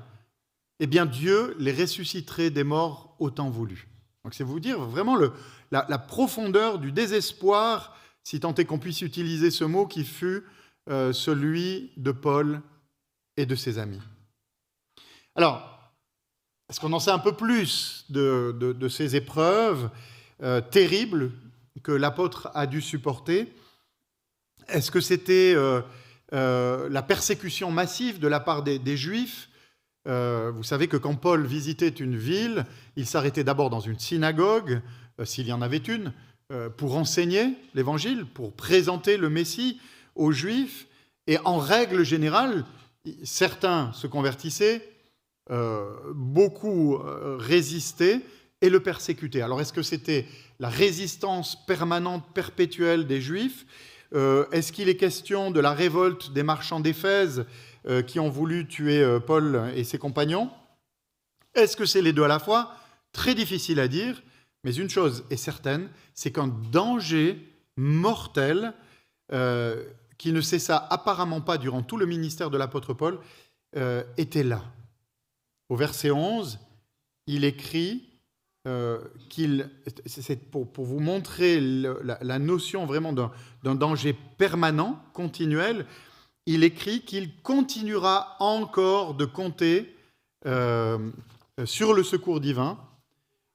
eh 0.78 0.86
bien 0.86 1.06
Dieu 1.06 1.56
les 1.58 1.72
ressusciterait 1.72 2.50
des 2.50 2.64
morts 2.64 3.16
au 3.18 3.30
temps 3.30 3.50
voulu. 3.50 3.88
Donc 4.24 4.34
c'est 4.34 4.44
vous 4.44 4.60
dire 4.60 4.78
vraiment 4.80 5.16
la, 5.70 5.98
profondeur 5.98 6.78
du 6.78 6.92
désespoir, 6.92 7.96
si 8.22 8.40
tant 8.40 8.54
est 8.54 8.64
qu'on 8.64 8.78
puisse 8.78 9.02
utiliser 9.02 9.50
ce 9.50 9.64
mot, 9.64 9.86
qui 9.86 10.04
fut 10.04 10.44
euh, 10.90 11.12
celui 11.12 11.92
de 11.96 12.12
Paul 12.12 12.60
et 13.36 13.46
de 13.46 13.54
ses 13.54 13.78
amis. 13.78 14.02
Alors, 15.34 15.77
est-ce 16.68 16.80
qu'on 16.80 16.92
en 16.92 17.00
sait 17.00 17.10
un 17.10 17.18
peu 17.18 17.32
plus 17.32 18.04
de, 18.10 18.88
ces 18.90 19.16
épreuves 19.16 19.88
euh, 20.42 20.60
terribles 20.60 21.32
que 21.82 21.92
l'apôtre 21.92 22.50
a 22.54 22.66
dû 22.66 22.82
supporter 22.82 23.50
Est-ce 24.68 24.90
que 24.90 25.00
c'était 25.00 25.54
euh, 25.56 25.80
euh, 26.34 26.88
la 26.90 27.02
persécution 27.02 27.70
massive 27.70 28.18
de 28.18 28.28
la 28.28 28.40
part 28.40 28.62
des, 28.62 28.96
Juifs? 28.96 29.48
Vous 30.04 30.62
savez 30.62 30.88
que 30.88 30.96
quand 30.96 31.16
Paul 31.16 31.46
visitait 31.46 31.88
une 31.88 32.16
ville, 32.16 32.64
il 32.96 33.06
s'arrêtait 33.06 33.44
d'abord 33.44 33.68
dans 33.68 33.80
une 33.80 33.98
synagogue, 33.98 34.80
s'il 35.24 35.46
y 35.46 35.52
en 35.52 35.60
avait 35.60 35.76
une, 35.76 36.14
pour 36.78 36.96
enseigner 36.96 37.54
l'Évangile, 37.74 38.24
pour 38.24 38.54
présenter 38.54 39.18
le 39.18 39.28
Messie 39.28 39.78
aux 40.14 40.32
Juifs. 40.32 40.86
Et 41.26 41.36
en 41.44 41.58
règle 41.58 42.04
générale, 42.04 42.64
certains 43.22 43.92
se 43.92 44.06
convertissaient, 44.06 44.97
beaucoup 46.14 46.96
euh, 46.96 47.36
résistaient 47.38 48.20
et 48.60 48.70
le 48.70 48.80
persécutaient. 48.80 49.42
Alors 49.42 49.60
est-ce 49.60 49.72
que 49.72 49.82
c'était 49.82 50.26
la 50.58 50.68
résistance 50.68 51.64
permanente, 51.66 52.24
perpétuelle 52.34 53.06
des 53.06 53.20
Juifs? 53.20 53.66
Euh, 54.14 54.46
Est-ce 54.52 54.72
qu'il 54.72 54.88
est 54.88 54.96
question 54.96 55.50
de 55.50 55.60
la 55.60 55.72
révolte 55.72 56.32
des 56.32 56.42
marchands 56.42 56.80
d'Éphèse 56.80 57.44
qui 58.06 58.20
ont 58.20 58.28
voulu 58.28 58.66
tuer 58.66 59.02
Paul 59.26 59.72
et 59.74 59.82
ses 59.82 59.96
compagnons? 59.96 60.50
Est-ce 61.54 61.74
que 61.74 61.86
c'est 61.86 62.02
les 62.02 62.12
deux 62.12 62.24
à 62.24 62.28
la 62.28 62.38
fois? 62.38 62.74
Très 63.12 63.34
difficile 63.34 63.80
à 63.80 63.88
dire, 63.88 64.22
mais 64.62 64.74
une 64.74 64.90
chose 64.90 65.24
est 65.30 65.38
certaine, 65.38 65.88
c'est 66.12 66.30
qu'un 66.30 66.48
danger 66.48 67.38
mortel 67.76 68.74
qui 70.18 70.32
ne 70.32 70.40
cessa 70.40 70.76
apparemment 70.90 71.40
pas 71.40 71.56
durant 71.56 71.82
tout 71.82 71.96
le 71.96 72.04
ministère 72.04 72.50
de 72.50 72.58
l'apôtre 72.58 72.92
Paul, 72.92 73.20
euh, 73.76 74.02
était 74.16 74.42
là. 74.42 74.62
Au 75.68 75.76
verset 75.76 76.10
11, 76.10 76.58
il 77.26 77.44
écrit 77.44 78.08
euh, 78.66 79.00
qu'il, 79.28 79.70
c'est 80.06 80.50
pour, 80.50 80.66
vous 80.76 81.00
montrer 81.00 81.60
la, 81.60 82.38
notion 82.38 82.86
vraiment 82.86 83.12
d'un 83.12 83.74
danger 83.74 84.16
permanent, 84.38 85.02
continuel, 85.12 85.86
il 86.46 86.64
écrit 86.64 87.02
qu'il 87.02 87.36
continuera 87.42 88.36
encore 88.40 89.14
de 89.14 89.26
compter 89.26 89.94
euh, 90.46 91.10
sur 91.64 91.92
le 91.92 92.02
secours 92.02 92.40
divin 92.40 92.78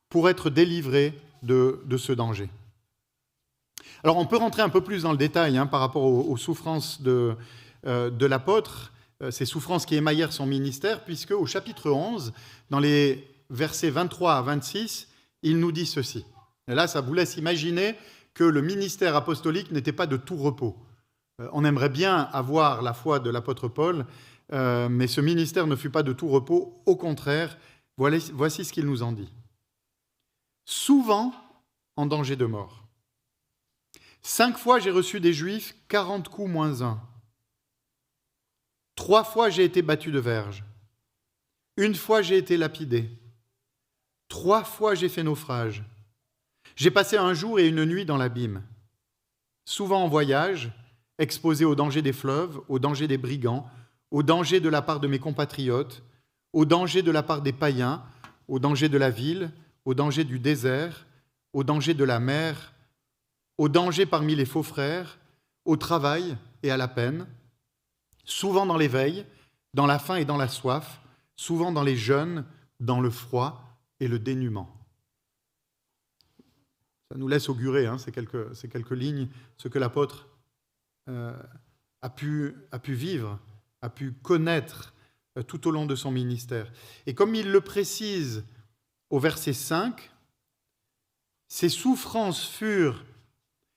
pour 0.09 0.29
être 0.29 0.49
délivré 0.49 1.19
de 1.41 1.97
ce 1.97 2.13
danger. 2.13 2.49
Alors 4.03 4.17
on 4.17 4.25
peut 4.25 4.37
rentrer 4.37 4.61
un 4.61 4.69
peu 4.69 4.81
plus 4.81 5.03
dans 5.03 5.11
le 5.11 5.17
détail 5.17 5.57
hein, 5.57 5.65
par 5.65 5.79
rapport 5.79 6.03
aux, 6.03 6.37
souffrances 6.37 7.01
de, 7.01 7.35
euh, 7.87 8.09
de 8.09 8.25
l'apôtre, 8.25 8.91
ces 9.29 9.45
souffrances 9.45 9.85
qui 9.85 9.95
émaillèrent 9.95 10.33
son 10.33 10.45
ministère, 10.45 11.03
puisque 11.05 11.31
au 11.31 11.45
chapitre 11.45 11.91
11, 11.91 12.33
dans 12.69 12.79
les 12.79 13.27
versets 13.49 13.89
23 13.89 14.35
à 14.35 14.41
26, 14.41 15.07
il 15.43 15.59
nous 15.59 15.71
dit 15.71 15.85
ceci. 15.85 16.25
Et 16.67 16.75
là, 16.75 16.87
ça 16.87 17.01
vous 17.01 17.13
laisse 17.13 17.37
imaginer 17.37 17.95
que 18.33 18.43
le 18.43 18.61
ministère 18.61 19.15
apostolique 19.15 19.71
n'était 19.71 19.91
pas 19.93 20.07
de 20.07 20.17
tout 20.17 20.37
repos. 20.37 20.77
Euh, 21.41 21.47
on 21.53 21.65
aimerait 21.65 21.89
bien 21.89 22.29
avoir 22.33 22.81
la 22.81 22.93
foi 22.93 23.19
de 23.19 23.29
l'apôtre 23.29 23.67
Paul, 23.67 24.05
mais 24.51 25.07
ce 25.07 25.19
ministère 25.19 25.65
ne 25.65 25.75
fut 25.75 25.89
pas 25.89 26.03
de 26.03 26.13
tout 26.13 26.27
repos. 26.27 26.83
Au 26.85 26.95
contraire, 26.95 27.57
voici 27.97 28.65
ce 28.65 28.71
qu'il 28.71 28.85
nous 28.85 29.01
en 29.01 29.11
dit. 29.11 29.29
Souvent 30.65 31.33
en 31.95 32.05
danger 32.05 32.35
de 32.35 32.45
mort 32.45 32.83
Cinq 34.21 34.57
fois 34.57 34.79
j'ai 34.79 34.91
reçu 34.91 35.19
des 35.19 35.33
Juifs, 35.33 35.75
quarante 35.89 36.29
coups 36.29 36.49
moins 36.49 36.81
un. 36.81 37.01
Trois 38.95 39.23
fois 39.23 39.49
j'ai 39.49 39.63
été 39.63 39.81
battu 39.81 40.11
de 40.11 40.19
verge. 40.19 40.63
Une 41.77 41.95
fois 41.95 42.21
j'ai 42.21 42.37
été 42.37 42.57
lapidé. 42.57 43.09
Trois 44.27 44.63
fois 44.63 44.95
j'ai 44.95 45.09
fait 45.09 45.23
naufrage. 45.23 45.83
J'ai 46.75 46.91
passé 46.91 47.17
un 47.17 47.33
jour 47.33 47.59
et 47.59 47.67
une 47.67 47.85
nuit 47.85 48.05
dans 48.05 48.17
l'abîme. 48.17 48.63
Souvent 49.65 50.03
en 50.03 50.07
voyage, 50.07 50.71
exposé 51.17 51.65
au 51.65 51.75
danger 51.75 52.01
des 52.01 52.13
fleuves, 52.13 52.61
au 52.67 52.79
danger 52.79 53.07
des 53.07 53.17
brigands, 53.17 53.69
au 54.11 54.23
danger 54.23 54.59
de 54.59 54.69
la 54.69 54.81
part 54.81 54.99
de 54.99 55.07
mes 55.07 55.19
compatriotes, 55.19 56.03
au 56.51 56.65
danger 56.65 57.01
de 57.01 57.11
la 57.11 57.23
part 57.23 57.41
des 57.41 57.53
païens, 57.53 58.03
au 58.47 58.59
danger 58.59 58.89
de 58.89 58.97
la 58.97 59.09
ville, 59.09 59.51
au 59.85 59.93
danger 59.93 60.23
du 60.23 60.39
désert, 60.39 61.05
au 61.53 61.63
danger 61.63 61.93
de 61.93 62.03
la 62.03 62.19
mer, 62.19 62.73
au 63.57 63.69
danger 63.69 64.05
parmi 64.05 64.35
les 64.35 64.45
faux 64.45 64.63
frères, 64.63 65.19
au 65.65 65.77
travail 65.77 66.37
et 66.61 66.71
à 66.71 66.77
la 66.77 66.87
peine, 66.87 67.27
souvent 68.23 68.65
dans 68.65 68.77
l'éveil, 68.77 69.25
dans 69.73 69.85
la 69.85 69.99
faim 69.99 70.15
et 70.15 70.25
dans 70.25 70.37
la 70.37 70.47
soif, 70.47 71.01
souvent 71.35 71.71
dans 71.71 71.83
les 71.83 71.97
jeûnes, 71.97 72.45
dans 72.79 73.01
le 73.01 73.09
froid 73.09 73.79
et 73.99 74.07
le 74.07 74.19
dénuement. 74.19 74.69
Ça 77.11 77.17
nous 77.17 77.27
laisse 77.27 77.49
augurer, 77.49 77.85
hein, 77.85 77.97
ces, 77.97 78.11
quelques, 78.11 78.91
lignes, 78.91 79.29
ce 79.57 79.67
que 79.67 79.79
l'apôtre 79.79 80.27
euh, 81.09 81.37
a, 82.01 82.09
pu, 82.09 82.55
vivre, 82.87 83.39
a 83.81 83.89
pu 83.89 84.13
connaître 84.13 84.93
euh, 85.37 85.43
tout 85.43 85.67
au 85.67 85.71
long 85.71 85.85
de 85.85 85.95
son 85.95 86.11
ministère. 86.11 86.71
Et 87.05 87.13
comme 87.13 87.35
il 87.35 87.51
le 87.51 87.61
précise 87.61 88.43
au 89.09 89.19
verset 89.19 89.53
5, 89.53 90.11
ces 91.47 91.69
souffrances 91.69 92.47
furent 92.47 93.05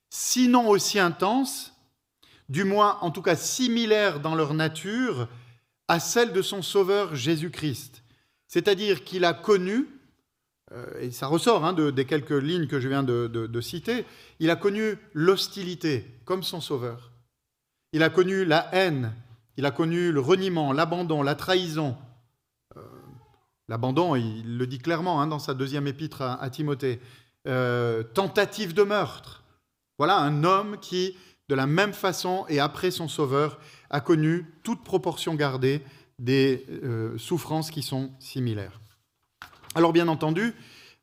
sinon 0.09 0.69
aussi 0.69 0.99
intenses, 0.99 1.76
du 2.49 2.65
moins 2.65 2.99
en 3.01 3.11
tout 3.11 3.23
cas 3.23 3.37
similaires 3.37 4.21
dans 4.21 4.35
leur 4.35 4.55
nature 4.55 5.29
à 5.89 6.01
celle 6.01 6.33
de 6.33 6.43
son 6.43 6.63
Sauveur 6.63 7.15
Jésus-Christ. 7.15 8.03
C'est-à-dire 8.49 9.05
qu'il 9.05 9.25
a 9.25 9.35
connu, 9.35 9.89
euh, 10.73 11.01
et 11.01 11.11
ça 11.11 11.27
ressort 11.27 11.65
hein, 11.65 11.73
des 11.73 12.05
quelques 12.05 12.31
lignes 12.31 12.67
que 12.67 12.81
je 12.81 12.89
viens 12.89 13.03
de, 13.03 13.61
citer, 13.61 14.05
il 14.41 14.51
a 14.51 14.57
connu 14.57 14.99
l'hostilité 15.13 16.21
comme 16.25 16.43
son 16.43 16.61
Sauveur. 16.61 17.13
Il 17.93 18.03
a 18.03 18.11
connu 18.11 18.45
la 18.45 18.69
haine, 18.75 19.13
il 19.57 19.67
a 19.67 19.71
connu 19.71 20.13
le 20.13 20.21
reniement, 20.21 20.73
l'abandon, 20.73 21.23
la 21.23 21.35
trahison. 21.35 21.97
Euh, 22.77 22.81
l'abandon, 23.69 24.17
il 24.17 24.59
le 24.59 24.67
dit 24.67 24.79
clairement 24.79 25.21
hein, 25.21 25.27
dans 25.27 25.39
sa 25.39 25.55
deuxième 25.55 25.87
épître 25.87 26.23
à, 26.23 26.51
Timothée. 26.51 27.01
Euh, 27.47 28.03
tentative 28.03 28.75
de 28.75 28.83
meurtre, 28.83 29.45
voilà 29.99 30.19
un 30.19 30.43
homme 30.43 30.79
qui, 30.81 31.17
de 31.49 31.55
la 31.55 31.67
même 31.67 31.93
façon 31.93 32.45
et 32.49 32.61
après 32.61 32.91
son 32.91 33.09
Sauveur, 33.09 33.59
a 33.91 34.01
connu 34.01 34.47
toute 34.63 34.83
proportion 34.83 35.35
gardée 35.35 35.83
des 36.19 36.65
euh, 36.83 37.17
souffrances 37.19 37.71
qui 37.71 37.83
sont 37.83 38.11
similaires. 38.19 38.81
Alors 39.75 39.93
bien 39.93 40.09
entendu, 40.09 40.55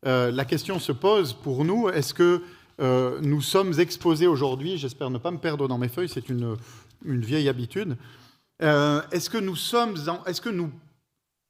euh, 0.05 0.31
la 0.31 0.45
question 0.45 0.79
se 0.79 0.91
pose 0.91 1.33
pour 1.33 1.63
nous, 1.63 1.89
est-ce 1.89 2.13
que 2.13 2.41
euh, 2.81 3.19
nous 3.21 3.41
sommes 3.41 3.79
exposés 3.79 4.27
aujourd'hui, 4.27 4.77
j'espère 4.77 5.11
ne 5.11 5.19
pas 5.19 5.31
me 5.31 5.37
perdre 5.37 5.67
dans 5.67 5.77
mes 5.77 5.87
feuilles, 5.87 6.09
c'est 6.09 6.29
une, 6.29 6.57
vieille 7.05 7.49
habitude, 7.49 7.97
est-ce 8.59 9.29
que 9.29 9.37
nous 9.37 9.57
sommes, 9.57 9.95
est-ce 10.25 10.39
que 10.39 10.49
nous 10.49 10.71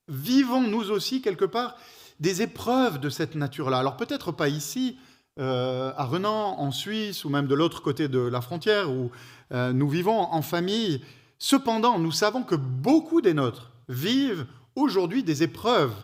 vivons 0.08 0.62
nous 0.62 0.90
aussi 0.90 1.22
quelque 1.22 1.46
part 1.46 1.76
des 2.20 2.42
épreuves 2.42 3.00
de 3.00 3.10
cette 3.10 3.36
nature-là? 3.36 3.78
Alors 3.78 3.98
peut-être 3.98 4.32
pas 4.32 4.50
ici, 4.50 4.98
euh, 5.40 5.92
à 5.98 6.06
Renan, 6.06 6.60
en 6.60 6.72
Suisse, 6.72 7.26
ou 7.26 7.30
même 7.30 7.48
de 7.48 7.56
l'autre 7.56 7.82
côté 7.82 8.08
de 8.08 8.20
la 8.20 8.42
frontière, 8.42 8.92
où 8.92 9.12
euh, 9.52 9.74
nous 9.74 9.90
vivons 9.90 10.20
en 10.20 10.42
famille. 10.42 11.04
Cependant, 11.40 11.98
nous 11.98 12.12
savons 12.12 12.44
que 12.44 12.56
beaucoup 12.56 13.22
des 13.22 13.34
nôtres 13.34 13.72
vivent 13.90 14.46
aujourd'hui 14.76 15.24
des 15.24 15.44
épreuves 15.44 15.96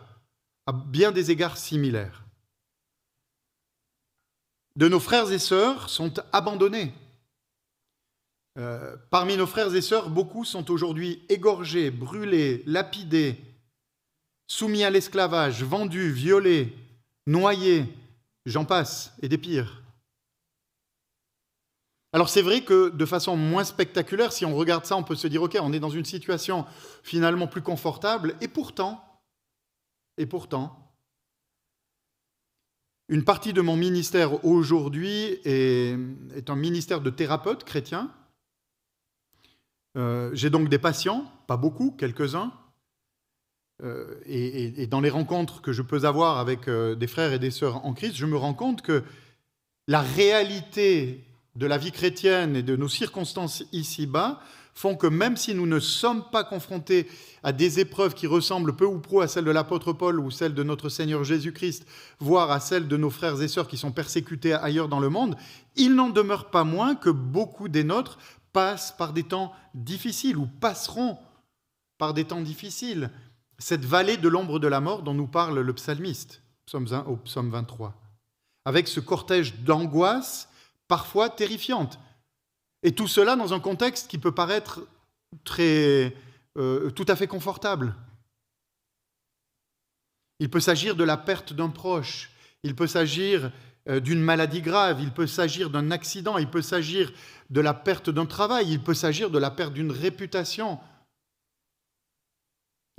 à 0.66 0.74
bien 0.74 1.12
des 1.12 1.32
égards 1.32 1.58
similaires. 1.58 2.24
De 4.76 4.88
nos 4.88 5.00
frères 5.00 5.32
et 5.32 5.40
sœurs 5.40 5.90
sont 5.90 6.14
abandonnés. 6.32 6.94
Euh, 8.58 8.96
parmi 9.10 9.38
nos 9.38 9.48
frères 9.48 9.74
et 9.76 9.82
sœurs, 9.82 10.10
beaucoup 10.10 10.44
sont 10.44 10.70
aujourd'hui 10.72 11.24
égorgés, 11.30 11.92
brûlés, 11.92 12.64
lapidés, 12.66 13.38
soumis 14.48 14.84
à 14.84 14.90
l'esclavage, 14.90 15.64
vendus, 15.64 16.12
violés, 16.12 16.76
noyés, 17.28 17.86
J'en 18.50 18.66
passe, 18.66 19.14
et 19.22 19.30
des 19.30 19.38
pires. 19.38 19.84
Alors 22.14 22.30
c'est 22.30 22.42
vrai 22.42 22.64
que 22.64 22.90
de 22.90 23.06
façon 23.06 23.38
moins 23.38 23.64
spectaculaire, 23.64 24.32
si 24.32 24.44
on 24.44 24.56
regarde 24.56 24.86
ça, 24.86 24.96
on 24.98 25.04
peut 25.04 25.16
se 25.16 25.28
dire, 25.28 25.44
OK, 25.44 25.56
on 25.62 25.72
est 25.72 25.80
dans 25.80 25.92
une 25.92 26.06
situation 26.06 26.66
finalement 27.04 27.46
plus 27.46 27.62
confortable, 27.62 28.36
et 28.42 28.48
pourtant, 28.48 29.04
et 30.18 30.26
pourtant, 30.26 30.92
une 33.08 33.24
partie 33.24 33.54
de 33.54 33.62
mon 33.62 33.76
ministère 33.76 34.44
aujourd'hui 34.44 35.40
est, 35.44 35.96
un 36.48 36.56
ministère 36.56 37.02
de 37.02 37.12
thérapeute 37.12 37.64
chrétien. 37.64 38.12
Euh, 39.96 40.32
j'ai 40.34 40.50
donc 40.50 40.70
des 40.70 40.80
patients, 40.80 41.32
pas 41.46 41.58
beaucoup, 41.58 41.92
quelques-uns, 41.92 42.52
euh, 43.84 44.20
et, 44.26 44.88
dans 44.88 45.00
les 45.00 45.10
rencontres 45.10 45.62
que 45.62 45.72
je 45.72 45.82
peux 45.82 46.06
avoir 46.06 46.38
avec 46.38 46.68
euh, 46.68 46.96
des 46.96 47.08
frères 47.08 47.32
et 47.32 47.40
des 47.40 47.52
sœurs 47.52 47.86
en 47.86 47.94
Christ, 47.94 48.16
je 48.16 48.26
me 48.26 48.36
rends 48.36 48.54
compte 48.54 48.82
que 48.82 49.04
la 49.88 50.02
réalité 50.02 51.24
de 51.56 51.66
la 51.66 51.78
vie 51.78 51.92
chrétienne 51.92 52.56
et 52.56 52.64
de 52.64 52.76
nos 52.76 52.90
circonstances 52.90 53.64
ici-bas 53.72 54.42
font 54.74 54.96
que 54.96 55.08
même 55.08 55.36
si 55.36 55.56
nous 55.56 55.66
ne 55.66 55.80
sommes 55.80 56.24
pas 56.32 56.44
confrontés 56.44 57.08
à 57.44 57.52
des 57.52 57.80
épreuves 57.80 58.14
qui 58.14 58.28
ressemblent 58.28 58.76
peu 58.76 58.86
ou 58.86 59.00
prou 59.00 59.22
à 59.22 59.28
celles 59.28 59.46
de 59.46 59.52
l'apôtre 59.52 59.94
Paul 59.94 60.20
ou 60.20 60.32
celles 60.32 60.54
de 60.54 60.64
notre 60.64 60.90
Seigneur 60.90 61.24
Jésus-Christ, 61.24 61.86
voire 62.20 62.52
à 62.52 62.60
celles 62.60 62.88
de 62.88 62.98
nos 62.98 63.10
frères 63.10 63.42
et 63.42 63.48
sœurs 63.48 63.68
qui 63.68 63.78
sont 63.78 63.92
persécutés 63.92 64.54
ailleurs 64.54 64.88
dans 64.88 65.00
le 65.00 65.10
monde, 65.10 65.36
il 65.76 65.96
n'en 65.96 66.10
demeure 66.10 66.50
pas 66.50 66.64
moins 66.64 66.96
que 66.96 67.10
beaucoup 67.10 67.68
des 67.68 67.84
nôtres 67.84 68.20
passent 68.54 68.94
par 68.98 69.14
des 69.14 69.24
temps 69.24 69.54
difficiles 69.74 70.38
ou 70.38 70.48
passeront 70.48 71.18
par 71.98 72.14
des 72.14 72.26
temps 72.26 72.42
difficiles. 72.42 73.10
Cette 73.60 73.84
vallée 73.84 74.18
de 74.18 74.30
l'ombre 74.30 74.58
de 74.58 74.68
la 74.68 74.80
mort 74.80 75.04
dont 75.04 75.14
nous 75.14 75.28
parle 75.28 75.60
le 75.60 75.74
psalmiste, 75.74 76.42
psaume 76.66 76.88
1 76.90 77.02
au 77.02 77.18
psaume 77.18 77.50
23, 77.50 77.94
avec 78.66 78.88
ce 78.88 79.02
cortège 79.02 79.56
d'angoisse 79.56 80.50
parfois 80.88 81.30
terrifiante. 81.30 82.00
Et 82.84 82.94
tout 82.94 83.08
cela 83.08 83.36
dans 83.36 83.54
un 83.54 83.60
contexte 83.60 84.10
qui 84.10 84.18
peut 84.18 84.34
paraître 84.34 84.88
très, 85.44 86.16
euh, 86.58 86.90
tout 86.92 87.06
à 87.10 87.18
fait 87.18 87.28
confortable. 87.28 87.96
Il 90.40 90.50
peut 90.50 90.62
s'agir 90.62 90.96
de 90.96 91.04
la 91.04 91.18
perte 91.18 91.52
d'un 91.52 91.70
proche, 91.70 92.32
il 92.64 92.76
peut 92.76 92.88
s'agir 92.88 93.52
euh, 93.90 94.00
d'une 94.00 94.22
maladie 94.22 94.62
grave, 94.62 95.02
il 95.02 95.12
peut 95.12 95.28
s'agir 95.28 95.70
d'un 95.70 95.92
accident, 95.92 96.38
il 96.38 96.50
peut 96.50 96.62
s'agir 96.62 97.12
de 97.50 97.60
la 97.60 97.74
perte 97.74 98.10
d'un 98.10 98.26
travail, 98.26 98.72
il 98.72 98.82
peut 98.82 98.94
s'agir 98.94 99.30
de 99.30 99.38
la 99.38 99.52
perte 99.52 99.74
d'une 99.74 99.92
réputation. 99.92 100.80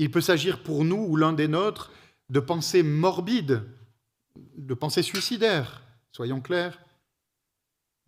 Il 0.00 0.10
peut 0.10 0.22
s'agir 0.22 0.62
pour 0.62 0.82
nous 0.86 0.96
ou 0.96 1.14
l'un 1.16 1.34
des 1.34 1.46
nôtres 1.46 1.92
de 2.30 2.40
pensées 2.40 2.82
morbides, 2.82 3.68
de 4.56 4.72
pensées 4.72 5.02
suicidaires, 5.02 5.82
soyons 6.10 6.40
clairs. 6.40 6.80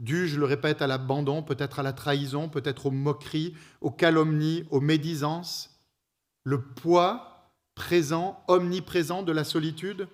Dû, 0.00 0.26
je 0.26 0.40
le 0.40 0.46
répète, 0.46 0.80
à 0.80 0.86
l'abandon, 0.86 1.42
peut-être 1.42 1.80
à 1.80 1.82
la 1.82 1.92
trahison, 1.92 2.48
peut-être 2.48 2.86
aux 2.86 2.90
moqueries, 2.90 3.54
aux 3.82 3.90
calomnies, 3.90 4.64
aux 4.70 4.80
médisances, 4.80 5.78
le 6.44 6.62
poids 6.62 7.52
présent, 7.74 8.42
omniprésent 8.48 9.22
de 9.22 9.32
la 9.32 9.44
solitude, 9.44 10.08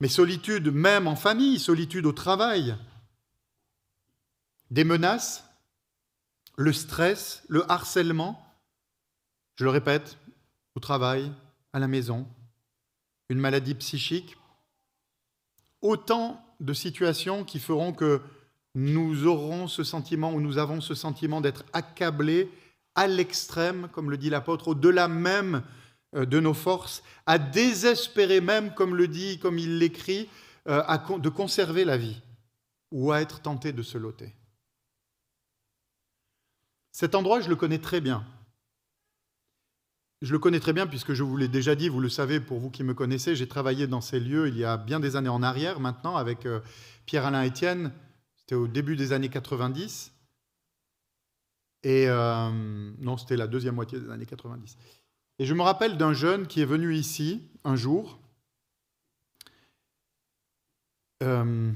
mais 0.00 0.08
solitude 0.08 0.66
même 0.66 1.06
en 1.06 1.14
famille, 1.14 1.60
solitude 1.60 2.06
au 2.06 2.12
travail, 2.12 2.74
des 4.72 4.82
menaces, 4.82 5.48
le 6.56 6.72
stress, 6.72 7.44
le 7.48 7.70
harcèlement, 7.70 8.44
je 9.54 9.62
le 9.62 9.70
répète, 9.70 10.18
au 10.74 10.80
travail, 10.80 11.32
à 11.72 11.78
la 11.78 11.88
maison, 11.88 12.26
une 13.28 13.38
maladie 13.38 13.74
psychique, 13.74 14.36
autant 15.82 16.44
de 16.60 16.72
situations 16.72 17.44
qui 17.44 17.58
feront 17.58 17.92
que 17.92 18.20
nous 18.74 19.26
aurons 19.26 19.68
ce 19.68 19.84
sentiment 19.84 20.32
ou 20.32 20.40
nous 20.40 20.58
avons 20.58 20.80
ce 20.80 20.94
sentiment 20.94 21.40
d'être 21.40 21.64
accablés 21.72 22.50
à 22.94 23.06
l'extrême, 23.06 23.88
comme 23.92 24.10
le 24.10 24.16
dit 24.16 24.30
l'apôtre, 24.30 24.68
au-delà 24.68 25.08
même 25.08 25.62
euh, 26.14 26.26
de 26.26 26.40
nos 26.40 26.54
forces, 26.54 27.02
à 27.26 27.38
désespérer 27.38 28.40
même, 28.40 28.74
comme 28.74 28.96
le 28.96 29.08
dit, 29.08 29.38
comme 29.38 29.58
il 29.58 29.78
l'écrit, 29.78 30.28
euh, 30.68 30.82
de 31.18 31.28
conserver 31.28 31.84
la 31.84 31.96
vie 31.96 32.20
ou 32.90 33.12
à 33.12 33.20
être 33.20 33.42
tenté 33.42 33.72
de 33.72 33.82
se 33.82 33.98
loter. 33.98 34.32
Cet 36.92 37.14
endroit, 37.14 37.40
je 37.40 37.48
le 37.48 37.56
connais 37.56 37.80
très 37.80 38.00
bien. 38.00 38.24
Je 40.24 40.32
le 40.32 40.38
connais 40.38 40.58
très 40.58 40.72
bien 40.72 40.86
puisque 40.86 41.12
je 41.12 41.22
vous 41.22 41.36
l'ai 41.36 41.48
déjà 41.48 41.74
dit, 41.74 41.90
vous 41.90 42.00
le 42.00 42.08
savez 42.08 42.40
pour 42.40 42.58
vous 42.58 42.70
qui 42.70 42.82
me 42.82 42.94
connaissez, 42.94 43.36
j'ai 43.36 43.46
travaillé 43.46 43.86
dans 43.86 44.00
ces 44.00 44.18
lieux 44.18 44.48
il 44.48 44.56
y 44.56 44.64
a 44.64 44.78
bien 44.78 44.98
des 44.98 45.16
années 45.16 45.28
en 45.28 45.42
arrière 45.42 45.80
maintenant 45.80 46.16
avec 46.16 46.46
euh, 46.46 46.60
Pierre-Alain 47.04 47.46
Etienne, 47.46 47.92
c'était 48.38 48.54
au 48.54 48.66
début 48.66 48.96
des 48.96 49.12
années 49.12 49.28
90. 49.28 50.14
Et 51.82 52.08
euh, 52.08 52.50
non, 53.00 53.18
c'était 53.18 53.36
la 53.36 53.46
deuxième 53.46 53.74
moitié 53.74 54.00
des 54.00 54.08
années 54.10 54.24
90. 54.24 54.78
Et 55.40 55.44
je 55.44 55.52
me 55.52 55.60
rappelle 55.60 55.98
d'un 55.98 56.14
jeune 56.14 56.46
qui 56.46 56.62
est 56.62 56.64
venu 56.64 56.94
ici 56.94 57.42
un 57.62 57.76
jour, 57.76 58.18
euh, 61.22 61.70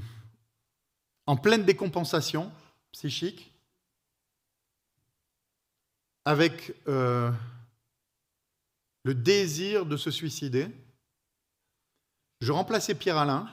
en 1.27 1.37
pleine 1.37 1.65
décompensation 1.65 2.51
psychique, 2.93 3.53
avec 6.25 6.73
le 9.03 9.13
désir 9.13 9.85
de 9.85 9.97
se 9.97 10.11
suicider. 10.11 10.67
Je 12.41 12.51
remplaçais 12.51 12.95
Pierre 12.95 13.17
Alain 13.17 13.49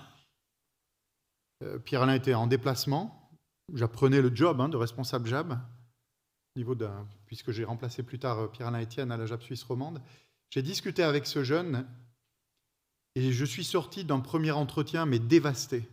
euh, 1.62 1.78
Pierre-Alain 1.78 2.14
était 2.14 2.34
en 2.34 2.46
déplacement. 2.46 3.30
J'apprenais 3.74 4.20
le 4.20 4.34
job 4.34 4.60
hein, 4.60 4.68
de 4.68 4.76
responsable 4.76 5.28
JAB, 5.28 5.58
niveau 6.56 6.76
puisque 7.26 7.50
j'ai 7.50 7.64
remplacé 7.64 8.02
plus 8.02 8.18
tard 8.18 8.38
euh, 8.38 8.46
Pierre-Alain 8.48 8.82
Etienne 8.82 9.10
à 9.10 9.16
la 9.16 9.26
JAB 9.26 9.42
Suisse 9.42 9.62
romande. 9.64 10.00
J'ai 10.50 10.62
discuté 10.62 11.02
avec 11.02 11.26
ce 11.26 11.42
jeune 11.42 11.86
et 13.14 13.32
je 13.32 13.44
suis 13.44 13.64
sorti 13.64 14.04
d'un 14.04 14.20
premier 14.20 14.52
entretien, 14.52 15.06
mais 15.06 15.18
dévasté. 15.18 15.88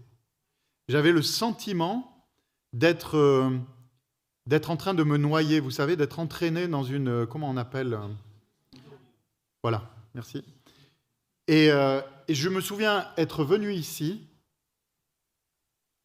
J'avais 0.90 1.12
le 1.12 1.22
sentiment 1.22 2.28
d'être 2.74 3.18
euh, 3.18 3.58
d'être 4.46 4.70
en 4.70 4.78
train 4.78 4.94
de 4.94 5.04
me 5.04 5.16
noyer, 5.16 5.62
vous 5.62 5.72
savez, 5.72 5.96
d'être 5.96 6.20
entraîné 6.20 6.68
dans 6.68 6.84
une... 6.84 7.26
Comment 7.26 7.50
on 7.50 7.56
appelle 7.56 7.98
Voilà, 9.64 9.90
merci. 10.14 10.44
Et, 11.48 11.68
et 11.68 12.36
je 12.36 12.50
me 12.50 12.62
souviens 12.62 13.08
être 13.18 13.44
venu 13.44 13.74
ici 13.74 14.28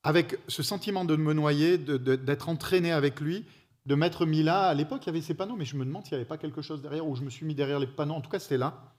avec 0.03 0.39
ce 0.49 0.63
sentiment 0.63 1.05
de 1.05 1.17
me 1.17 1.33
noyer, 1.33 1.77
d'être 1.77 2.49
entraîné 2.49 2.93
avec 2.93 3.21
lui, 3.21 3.45
de 3.87 3.95
m'être 3.95 4.27
mis 4.27 4.43
là. 4.43 4.69
À 4.69 4.75
l'époque, 4.75 5.03
il 5.05 5.07
y 5.07 5.11
avait 5.11 5.21
ces 5.21 5.35
panneaux, 5.35 5.57
mais 5.57 5.65
je 5.65 5.77
me 5.77 5.85
demande 5.85 6.05
s'il 6.05 6.13
n'y 6.13 6.21
avait 6.21 6.29
pas 6.29 6.39
quelque 6.39 6.63
chose 6.63 6.81
derrière, 6.81 7.07
ou 7.07 7.17
je 7.17 7.23
me 7.23 7.31
suis 7.31 7.45
mis 7.45 7.55
derrière 7.55 7.79
les 7.79 7.87
panneaux. 7.87 8.15
En 8.15 8.21
tout 8.21 8.31
cas, 8.31 8.39
c'était 8.39 8.59
là. 8.59 8.95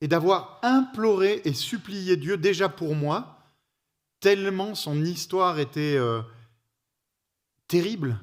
Et 0.00 0.08
d'avoir 0.08 0.58
imploré 0.62 1.42
et 1.44 1.52
supplié 1.52 2.16
Dieu 2.16 2.36
déjà 2.36 2.68
pour 2.68 2.94
moi, 2.94 3.38
tellement 4.20 4.74
son 4.74 5.04
histoire 5.04 5.58
était 5.58 5.96
euh, 5.96 6.22
terrible. 7.68 8.18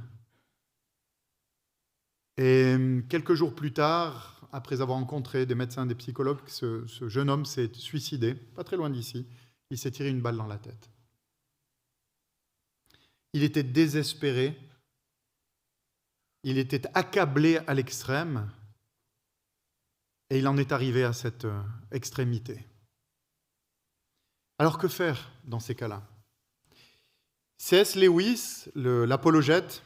Et 2.38 2.74
hum, 2.76 3.04
quelques 3.08 3.34
jours 3.36 3.54
plus 3.54 3.74
tard, 3.74 4.37
après 4.52 4.82
avoir 4.82 4.98
rencontré 4.98 5.46
des 5.46 5.56
médecins, 5.56 5.86
des 5.86 5.96
psychologues, 5.96 6.40
ce 6.48 6.86
jeune 7.08 7.30
homme 7.30 7.46
s'est 7.46 7.72
suicidé, 7.74 8.34
pas 8.34 8.64
très 8.64 8.78
loin 8.78 8.90
d'ici. 8.90 9.26
Il 9.70 9.78
s'est 9.78 9.92
tiré 9.92 10.10
une 10.10 10.22
balle 10.22 10.38
dans 10.38 10.48
la 10.48 10.58
tête. 10.58 10.90
Il 13.34 13.44
était 13.44 13.64
désespéré, 13.64 14.58
il 16.44 16.58
était 16.58 16.88
accablé 16.94 17.58
à 17.68 17.74
l'extrême, 17.74 18.50
et 20.30 20.40
il 20.40 20.48
en 20.48 20.58
est 20.58 20.72
arrivé 20.72 21.04
à 21.04 21.14
cette 21.14 21.46
euh, 21.46 21.62
extrémité. 21.92 22.66
Alors 24.60 24.78
que 24.78 24.88
faire 24.88 25.32
dans 25.46 25.60
ces 25.60 25.76
cas-là? 25.76 26.02
C.S. 27.58 27.96
Lewis, 27.96 28.66
l'apologète, 28.76 29.84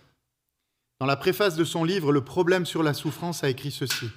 dans 0.99 1.05
la 1.05 1.17
préface 1.17 1.55
de 1.55 1.63
son 1.63 1.83
livre 1.83 2.11
Le 2.11 2.23
problème 2.23 2.65
sur 2.65 2.83
la 2.83 2.93
souffrance, 2.93 3.43
a 3.43 3.49
écrit 3.49 3.71
ceci. 3.71 4.09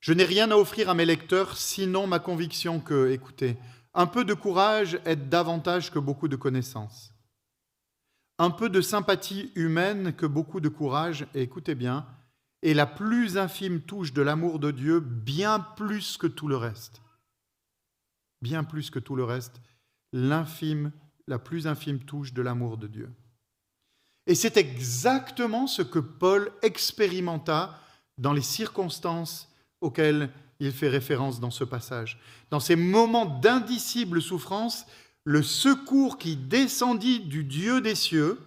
Je 0.00 0.12
n'ai 0.12 0.24
rien 0.24 0.50
à 0.50 0.56
offrir 0.56 0.88
à 0.90 0.94
mes 0.94 1.04
lecteurs 1.04 1.56
sinon 1.56 2.06
ma 2.06 2.18
conviction 2.18 2.80
que, 2.80 3.10
écoutez, 3.10 3.56
un 3.94 4.06
peu 4.06 4.24
de 4.24 4.34
courage 4.34 4.98
aide 5.04 5.28
davantage 5.28 5.90
que 5.90 5.98
beaucoup 5.98 6.28
de 6.28 6.36
connaissances 6.36 7.12
un 8.40 8.50
peu 8.50 8.70
de 8.70 8.80
sympathie 8.80 9.52
humaine 9.54 10.14
que 10.14 10.24
beaucoup 10.24 10.60
de 10.60 10.70
courage, 10.70 11.26
écoutez 11.34 11.74
bien, 11.74 12.06
est 12.62 12.72
la 12.72 12.86
plus 12.86 13.36
infime 13.36 13.82
touche 13.82 14.14
de 14.14 14.22
l'amour 14.22 14.58
de 14.58 14.70
Dieu, 14.70 14.98
bien 15.00 15.60
plus 15.60 16.16
que 16.16 16.26
tout 16.26 16.48
le 16.48 16.56
reste. 16.56 17.02
Bien 18.40 18.64
plus 18.64 18.88
que 18.88 18.98
tout 18.98 19.14
le 19.14 19.24
reste, 19.24 19.60
l'infime, 20.14 20.90
la 21.26 21.38
plus 21.38 21.66
infime 21.66 21.98
touche 21.98 22.32
de 22.32 22.40
l'amour 22.40 22.78
de 22.78 22.86
Dieu. 22.86 23.12
Et 24.26 24.34
c'est 24.34 24.56
exactement 24.56 25.66
ce 25.66 25.82
que 25.82 25.98
Paul 25.98 26.50
expérimenta 26.62 27.78
dans 28.16 28.32
les 28.32 28.40
circonstances 28.40 29.49
auxquelles 29.80 30.30
il 30.60 30.72
fait 30.72 30.88
référence 30.88 31.40
dans 31.40 31.50
ce 31.50 31.64
passage. 31.64 32.18
Dans 32.50 32.60
ces 32.60 32.76
moments 32.76 33.26
d'indicible 33.26 34.20
souffrance, 34.20 34.86
le 35.24 35.42
secours 35.42 36.18
qui 36.18 36.36
descendit 36.36 37.20
du 37.20 37.44
Dieu 37.44 37.80
des 37.80 37.94
cieux, 37.94 38.38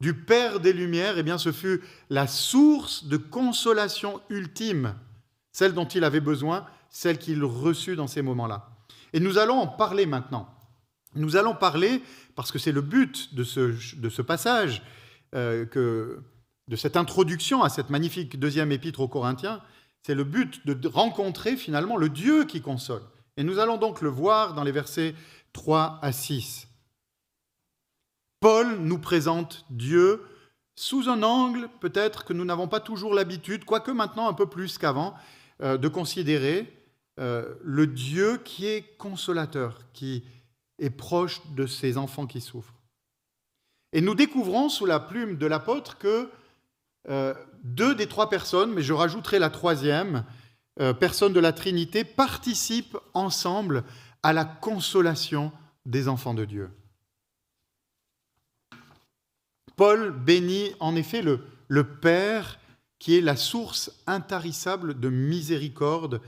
du 0.00 0.14
Père 0.14 0.60
des 0.60 0.72
Lumières, 0.72 1.18
eh 1.18 1.22
bien, 1.22 1.38
ce 1.38 1.52
fut 1.52 1.82
la 2.10 2.26
source 2.26 3.04
de 3.06 3.16
consolation 3.16 4.20
ultime, 4.28 4.94
celle 5.52 5.72
dont 5.72 5.86
il 5.86 6.04
avait 6.04 6.20
besoin, 6.20 6.66
celle 6.90 7.18
qu'il 7.18 7.42
reçut 7.44 7.96
dans 7.96 8.06
ces 8.06 8.22
moments-là. 8.22 8.70
Et 9.12 9.20
nous 9.20 9.38
allons 9.38 9.58
en 9.58 9.66
parler 9.66 10.06
maintenant. 10.06 10.48
Nous 11.14 11.36
allons 11.36 11.54
parler, 11.54 12.02
parce 12.34 12.52
que 12.52 12.58
c'est 12.58 12.72
le 12.72 12.82
but 12.82 13.34
de 13.34 13.42
ce, 13.42 14.22
passage, 14.22 14.82
euh, 15.34 15.64
de 16.68 16.76
cette 16.76 16.96
introduction 16.96 17.62
à 17.62 17.70
cette 17.70 17.88
magnifique 17.88 18.38
deuxième 18.38 18.70
épître 18.72 19.00
aux 19.00 19.08
Corinthiens, 19.08 19.62
c'est 20.06 20.14
le 20.14 20.22
but 20.22 20.64
de 20.64 20.86
rencontrer 20.86 21.56
finalement 21.56 21.96
le 21.96 22.08
Dieu 22.08 22.44
qui 22.44 22.60
console. 22.60 23.02
Et 23.36 23.42
nous 23.42 23.58
allons 23.58 23.76
donc 23.76 24.02
le 24.02 24.08
voir 24.08 24.54
dans 24.54 24.62
les 24.62 24.70
versets 24.70 25.16
3 25.52 25.98
à 26.00 26.12
6. 26.12 26.68
Paul 28.38 28.76
nous 28.78 29.00
présente 29.00 29.66
Dieu 29.68 30.22
sous 30.76 31.08
un 31.08 31.24
angle 31.24 31.68
peut-être 31.80 32.24
que 32.24 32.32
nous 32.32 32.44
n'avons 32.44 32.68
pas 32.68 32.78
toujours 32.78 33.14
l'habitude, 33.14 33.64
quoique 33.64 33.90
maintenant 33.90 34.28
un 34.28 34.32
peu 34.32 34.46
plus 34.46 34.78
qu'avant, 34.78 35.12
euh, 35.60 35.76
de 35.76 35.88
considérer 35.88 36.72
euh, 37.18 37.56
le 37.64 37.88
Dieu 37.88 38.36
qui 38.44 38.66
est 38.66 38.96
consolateur, 38.98 39.80
qui 39.92 40.22
est 40.78 40.90
proche 40.90 41.40
de 41.56 41.66
ses 41.66 41.98
enfants 41.98 42.28
qui 42.28 42.40
souffrent. 42.40 42.80
Et 43.92 44.00
nous 44.00 44.14
découvrons 44.14 44.68
sous 44.68 44.86
la 44.86 45.00
plume 45.00 45.36
de 45.36 45.46
l'apôtre 45.46 45.98
que 45.98 46.30
euh, 47.08 47.34
deux 47.62 47.94
des 47.94 48.06
trois 48.06 48.28
personnes, 48.28 48.72
mais 48.72 48.82
je 48.82 48.92
rajouterai 48.92 49.38
la 49.38 49.50
troisième, 49.50 50.24
personne 51.00 51.32
de 51.32 51.40
la 51.40 51.54
Trinité, 51.54 52.04
participent 52.04 52.98
ensemble 53.14 53.82
à 54.22 54.34
la 54.34 54.44
consolation 54.44 55.50
des 55.86 56.06
enfants 56.06 56.34
de 56.34 56.44
Dieu. 56.44 56.70
Paul 59.76 60.10
bénit 60.10 60.72
en 60.78 60.94
effet 60.94 61.22
le, 61.22 61.40
le 61.68 61.84
Père 61.84 62.58
qui 62.98 63.16
est 63.16 63.20
la 63.20 63.36
source 63.36 63.90
intarissable 64.06 64.98
de 64.98 65.08
miséricorde 65.08 66.20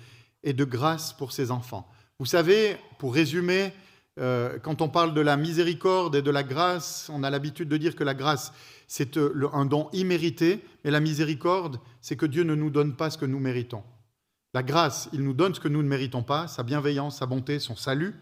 et 0.42 0.52
de 0.52 0.64
grâce 0.64 1.12
pour 1.12 1.32
ses 1.32 1.50
enfants. 1.50 1.90
Vous 2.18 2.26
savez, 2.26 2.76
pour 2.98 3.14
résumer, 3.14 3.72
euh, 4.18 4.58
quand 4.58 4.82
on 4.82 4.88
parle 4.88 5.14
de 5.14 5.20
la 5.20 5.36
miséricorde 5.36 6.16
et 6.16 6.22
de 6.22 6.30
la 6.30 6.42
grâce, 6.42 7.08
on 7.12 7.22
a 7.22 7.30
l'habitude 7.30 7.68
de 7.68 7.76
dire 7.76 7.96
que 7.96 8.04
la 8.04 8.14
grâce, 8.14 8.52
c'est 8.88 9.18
euh, 9.18 9.48
un 9.52 9.66
don 9.66 9.88
immérité, 9.92 10.64
mais 10.82 10.90
la 10.90 10.98
miséricorde, 10.98 11.78
c'est 12.00 12.16
que 12.16 12.26
Dieu 12.26 12.42
ne 12.42 12.54
nous 12.54 12.70
donne 12.70 12.96
pas 12.96 13.10
ce 13.10 13.18
que 13.18 13.26
nous 13.26 13.38
méritons. 13.38 13.84
La 14.54 14.62
grâce, 14.62 15.08
il 15.12 15.22
nous 15.22 15.34
donne 15.34 15.54
ce 15.54 15.60
que 15.60 15.68
nous 15.68 15.82
ne 15.82 15.88
méritons 15.88 16.22
pas, 16.22 16.48
sa 16.48 16.62
bienveillance, 16.62 17.18
sa 17.18 17.26
bonté, 17.26 17.60
son 17.60 17.76
salut. 17.76 18.14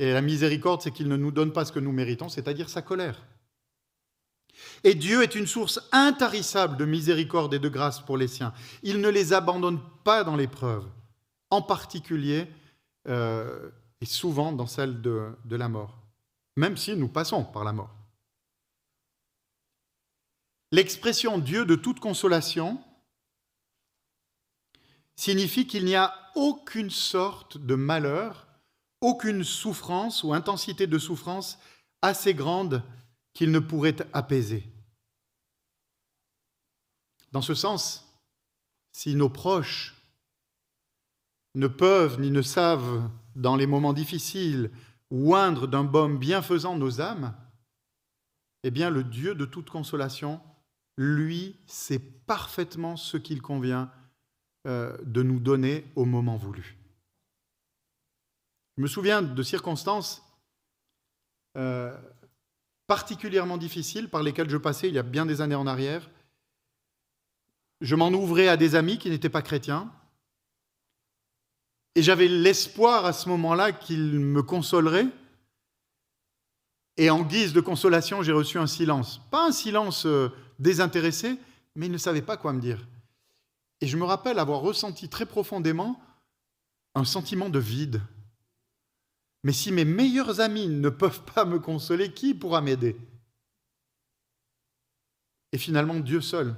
Et 0.00 0.12
la 0.12 0.20
miséricorde, 0.20 0.82
c'est 0.82 0.90
qu'il 0.90 1.08
ne 1.08 1.16
nous 1.16 1.30
donne 1.30 1.52
pas 1.52 1.64
ce 1.64 1.70
que 1.70 1.78
nous 1.78 1.92
méritons, 1.92 2.28
c'est-à-dire 2.28 2.68
sa 2.68 2.82
colère. 2.82 3.22
Et 4.82 4.94
Dieu 4.96 5.22
est 5.22 5.36
une 5.36 5.46
source 5.46 5.80
intarissable 5.92 6.76
de 6.76 6.84
miséricorde 6.84 7.54
et 7.54 7.60
de 7.60 7.68
grâce 7.68 8.00
pour 8.00 8.16
les 8.16 8.28
siens. 8.28 8.52
Il 8.82 9.00
ne 9.00 9.08
les 9.08 9.32
abandonne 9.32 9.80
pas 10.02 10.24
dans 10.24 10.36
l'épreuve, 10.36 10.84
en 11.50 11.62
particulier 11.62 12.48
euh, 13.08 13.70
et 14.00 14.06
souvent 14.06 14.52
dans 14.52 14.66
celle 14.66 15.00
de, 15.00 15.28
de 15.44 15.56
la 15.56 15.68
mort, 15.68 16.02
même 16.56 16.76
si 16.76 16.96
nous 16.96 17.08
passons 17.08 17.44
par 17.44 17.62
la 17.62 17.72
mort. 17.72 18.03
L'expression 20.74 21.38
Dieu 21.38 21.64
de 21.64 21.76
toute 21.76 22.00
consolation 22.00 22.82
signifie 25.14 25.68
qu'il 25.68 25.84
n'y 25.84 25.94
a 25.94 26.12
aucune 26.34 26.90
sorte 26.90 27.58
de 27.58 27.76
malheur, 27.76 28.48
aucune 29.00 29.44
souffrance 29.44 30.24
ou 30.24 30.34
intensité 30.34 30.88
de 30.88 30.98
souffrance 30.98 31.60
assez 32.02 32.34
grande 32.34 32.82
qu'il 33.34 33.52
ne 33.52 33.60
pourrait 33.60 33.98
apaiser. 34.12 34.68
Dans 37.30 37.42
ce 37.42 37.54
sens, 37.54 38.12
si 38.90 39.14
nos 39.14 39.30
proches 39.30 39.94
ne 41.54 41.68
peuvent 41.68 42.20
ni 42.20 42.32
ne 42.32 42.42
savent, 42.42 43.08
dans 43.36 43.54
les 43.54 43.68
moments 43.68 43.92
difficiles, 43.92 44.72
oindre 45.12 45.68
d'un 45.68 45.84
baume 45.84 46.18
bienfaisant 46.18 46.76
nos 46.76 47.00
âmes, 47.00 47.32
eh 48.64 48.72
bien 48.72 48.90
le 48.90 49.04
Dieu 49.04 49.36
de 49.36 49.44
toute 49.44 49.70
consolation, 49.70 50.40
lui, 50.96 51.56
sait 51.66 51.98
parfaitement 51.98 52.96
ce 52.96 53.16
qu'il 53.16 53.42
convient 53.42 53.90
euh, 54.66 54.96
de 55.04 55.22
nous 55.22 55.40
donner 55.40 55.84
au 55.96 56.04
moment 56.04 56.36
voulu. 56.36 56.76
Je 58.76 58.82
me 58.82 58.86
souviens 58.86 59.22
de 59.22 59.42
circonstances 59.42 60.22
euh, 61.56 61.96
particulièrement 62.86 63.56
difficiles 63.56 64.08
par 64.08 64.22
lesquelles 64.22 64.50
je 64.50 64.56
passais 64.56 64.88
il 64.88 64.94
y 64.94 64.98
a 64.98 65.02
bien 65.02 65.26
des 65.26 65.40
années 65.40 65.54
en 65.54 65.66
arrière. 65.66 66.08
Je 67.80 67.94
m'en 67.94 68.08
ouvrais 68.08 68.48
à 68.48 68.56
des 68.56 68.74
amis 68.74 68.98
qui 68.98 69.10
n'étaient 69.10 69.28
pas 69.28 69.42
chrétiens. 69.42 69.92
Et 71.94 72.02
j'avais 72.02 72.28
l'espoir 72.28 73.04
à 73.04 73.12
ce 73.12 73.28
moment-là 73.28 73.72
qu'ils 73.72 74.18
me 74.18 74.42
consoleraient. 74.42 75.06
Et 76.96 77.10
en 77.10 77.22
guise 77.22 77.52
de 77.52 77.60
consolation, 77.60 78.22
j'ai 78.22 78.32
reçu 78.32 78.58
un 78.58 78.66
silence. 78.66 79.20
Pas 79.30 79.46
un 79.46 79.52
silence 79.52 80.06
euh, 80.06 80.28
désintéressé, 80.58 81.38
mais 81.74 81.86
ils 81.86 81.92
ne 81.92 81.98
savaient 81.98 82.22
pas 82.22 82.36
quoi 82.36 82.52
me 82.52 82.60
dire. 82.60 82.86
Et 83.80 83.86
je 83.86 83.96
me 83.96 84.04
rappelle 84.04 84.38
avoir 84.38 84.60
ressenti 84.60 85.08
très 85.08 85.26
profondément 85.26 86.00
un 86.94 87.04
sentiment 87.04 87.48
de 87.48 87.58
vide. 87.58 88.00
Mais 89.42 89.52
si 89.52 89.72
mes 89.72 89.84
meilleurs 89.84 90.40
amis 90.40 90.68
ne 90.68 90.88
peuvent 90.88 91.24
pas 91.24 91.44
me 91.44 91.58
consoler, 91.58 92.12
qui 92.12 92.34
pourra 92.34 92.60
m'aider? 92.60 92.96
Et 95.52 95.58
finalement, 95.58 96.00
Dieu 96.00 96.20
seul 96.20 96.56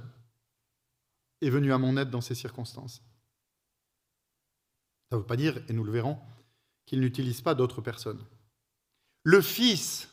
est 1.40 1.50
venu 1.50 1.72
à 1.72 1.78
mon 1.78 1.96
aide 1.96 2.10
dans 2.10 2.20
ces 2.20 2.34
circonstances. 2.34 3.02
Ça 5.10 5.16
ne 5.16 5.20
veut 5.20 5.26
pas 5.26 5.36
dire, 5.36 5.58
et 5.68 5.72
nous 5.72 5.84
le 5.84 5.92
verrons, 5.92 6.18
qu'il 6.86 7.00
n'utilise 7.00 7.40
pas 7.40 7.54
d'autres 7.54 7.80
personnes. 7.80 8.24
Le 9.24 9.40
Fils, 9.40 10.08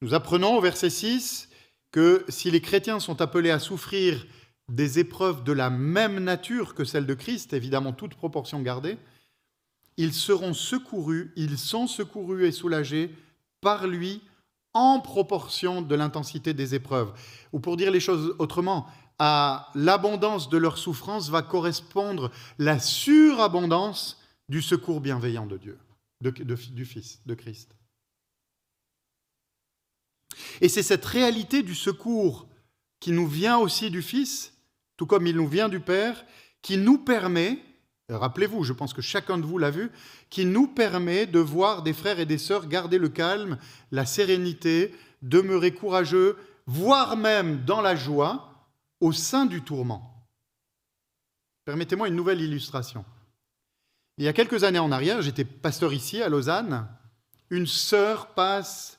nous 0.00 0.14
apprenons 0.14 0.56
au 0.56 0.60
verset 0.60 0.90
6 0.90 1.47
que 1.90 2.24
si 2.28 2.50
les 2.50 2.60
chrétiens 2.60 3.00
sont 3.00 3.20
appelés 3.20 3.50
à 3.50 3.58
souffrir 3.58 4.26
des 4.68 4.98
épreuves 4.98 5.44
de 5.44 5.52
la 5.52 5.70
même 5.70 6.18
nature 6.18 6.74
que 6.74 6.84
celle 6.84 7.06
de 7.06 7.14
Christ, 7.14 7.52
évidemment 7.52 7.92
toute 7.92 8.14
proportion 8.14 8.60
gardée, 8.60 8.98
ils 9.96 10.12
seront 10.12 10.54
secourus, 10.54 11.32
ils 11.36 11.58
sont 11.58 11.86
secourus 11.86 12.46
et 12.46 12.52
soulagés 12.52 13.14
par 13.60 13.86
lui 13.86 14.22
en 14.74 15.00
proportion 15.00 15.82
de 15.82 15.94
l'intensité 15.94 16.54
des 16.54 16.74
épreuves. 16.74 17.12
Ou 17.52 17.60
pour 17.60 17.76
dire 17.76 17.90
les 17.90 18.00
choses 18.00 18.34
autrement, 18.38 18.86
à 19.18 19.70
l'abondance 19.74 20.48
de 20.48 20.58
leur 20.58 20.78
souffrance 20.78 21.30
va 21.30 21.42
correspondre 21.42 22.30
la 22.58 22.78
surabondance 22.78 24.20
du 24.48 24.62
secours 24.62 25.00
bienveillant 25.00 25.46
de 25.46 25.56
Dieu, 25.56 25.78
du 26.20 26.84
Fils, 26.84 27.20
de 27.26 27.34
Christ. 27.34 27.77
Et 30.60 30.68
c'est 30.68 30.82
cette 30.82 31.04
réalité 31.04 31.62
du 31.62 31.74
secours 31.74 32.48
qui 33.00 33.12
nous 33.12 33.26
vient 33.26 33.58
aussi 33.58 33.90
du 33.90 34.02
Fils 34.02 34.52
tout 34.98 35.06
comme 35.06 35.26
il 35.26 35.36
nous 35.36 35.48
vient 35.48 35.70
du 35.70 35.80
Père, 35.80 36.26
qui 36.60 36.76
nous 36.76 36.98
permet, 36.98 37.58
rappelez-vous, 38.10 38.64
je 38.64 38.72
pense 38.74 38.92
que 38.92 39.00
chacun 39.00 39.38
de 39.38 39.46
vous 39.46 39.56
l'a 39.56 39.70
vu, 39.70 39.90
qui 40.28 40.44
nous 40.44 40.66
permet 40.66 41.24
de 41.24 41.38
voir 41.38 41.82
des 41.82 41.94
frères 41.94 42.18
et 42.18 42.26
des 42.26 42.36
sœurs 42.36 42.66
garder 42.66 42.98
le 42.98 43.08
calme, 43.08 43.58
la 43.92 44.04
sérénité, 44.04 44.92
demeurer 45.22 45.72
courageux, 45.72 46.36
voire 46.66 47.16
même 47.16 47.64
dans 47.64 47.80
la 47.80 47.94
joie, 47.94 48.52
au 49.00 49.12
sein 49.12 49.46
du 49.46 49.62
tourment. 49.62 50.26
Permettez-moi 51.64 52.08
une 52.08 52.16
nouvelle 52.16 52.40
illustration. 52.40 53.04
Il 54.16 54.24
y 54.24 54.28
a 54.28 54.32
quelques 54.32 54.64
années 54.64 54.80
en 54.80 54.90
arrière, 54.90 55.22
j'étais 55.22 55.44
pasteur 55.44 55.92
ici 55.92 56.20
à 56.20 56.28
Lausanne, 56.28 56.88
une 57.50 57.68
sœur 57.68 58.34
passe 58.34 58.98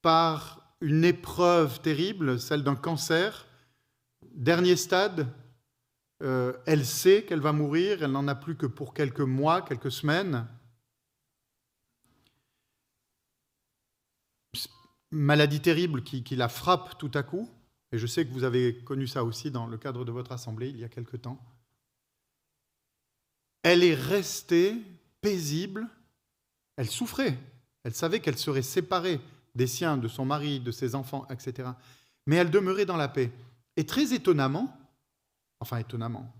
par 0.00 0.65
une 0.80 1.04
épreuve 1.04 1.80
terrible, 1.80 2.38
celle 2.38 2.62
d'un 2.62 2.76
cancer, 2.76 3.46
Dernier 4.36 4.76
stade, 4.76 5.32
euh, 6.22 6.52
elle 6.66 6.84
sait 6.84 7.24
qu'elle 7.24 7.40
va 7.40 7.52
mourir, 7.52 8.02
elle 8.02 8.12
n'en 8.12 8.28
a 8.28 8.34
plus 8.34 8.54
que 8.54 8.66
pour 8.66 8.92
quelques 8.92 9.20
mois, 9.20 9.62
quelques 9.62 9.90
semaines. 9.90 10.46
Maladie 15.10 15.60
terrible 15.60 16.02
qui, 16.02 16.22
qui, 16.22 16.36
la 16.36 16.50
frappe 16.50 16.98
tout 16.98 17.10
à 17.14 17.22
coup, 17.22 17.48
et 17.92 17.98
je 17.98 18.06
sais 18.06 18.26
que 18.26 18.32
vous 18.32 18.44
avez 18.44 18.84
connu 18.84 19.06
ça 19.06 19.24
aussi 19.24 19.50
dans 19.50 19.66
le 19.66 19.78
cadre 19.78 20.04
de 20.04 20.12
votre 20.12 20.32
assemblée 20.32 20.68
il 20.68 20.78
y 20.78 20.84
a 20.84 20.90
quelque 20.90 21.16
temps. 21.16 21.42
Elle 23.62 23.82
est 23.82 23.94
restée 23.94 24.76
paisible, 25.22 25.88
elle 26.76 26.90
souffrait, 26.90 27.38
elle 27.84 27.94
savait 27.94 28.20
qu'elle 28.20 28.36
serait 28.36 28.60
séparée 28.60 29.18
des 29.56 29.66
siens, 29.66 29.96
de 29.96 30.06
son 30.06 30.24
mari, 30.24 30.60
de 30.60 30.70
ses 30.70 30.94
enfants, 30.94 31.26
etc. 31.30 31.70
Mais 32.26 32.36
elle 32.36 32.50
demeurait 32.50 32.86
dans 32.86 32.96
la 32.96 33.08
paix. 33.08 33.32
Et 33.76 33.84
très 33.84 34.12
étonnamment, 34.12 34.76
enfin 35.60 35.78
étonnamment, 35.78 36.32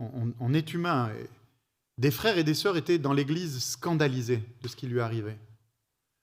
on, 0.00 0.52
est 0.52 0.74
humain, 0.74 1.10
des 1.98 2.10
frères 2.10 2.38
et 2.38 2.44
des 2.44 2.54
sœurs 2.54 2.76
étaient 2.76 2.98
dans 2.98 3.12
l'Église 3.12 3.62
scandalisés 3.62 4.42
de 4.62 4.68
ce 4.68 4.74
qui 4.74 4.88
lui 4.88 5.00
arrivait. 5.00 5.38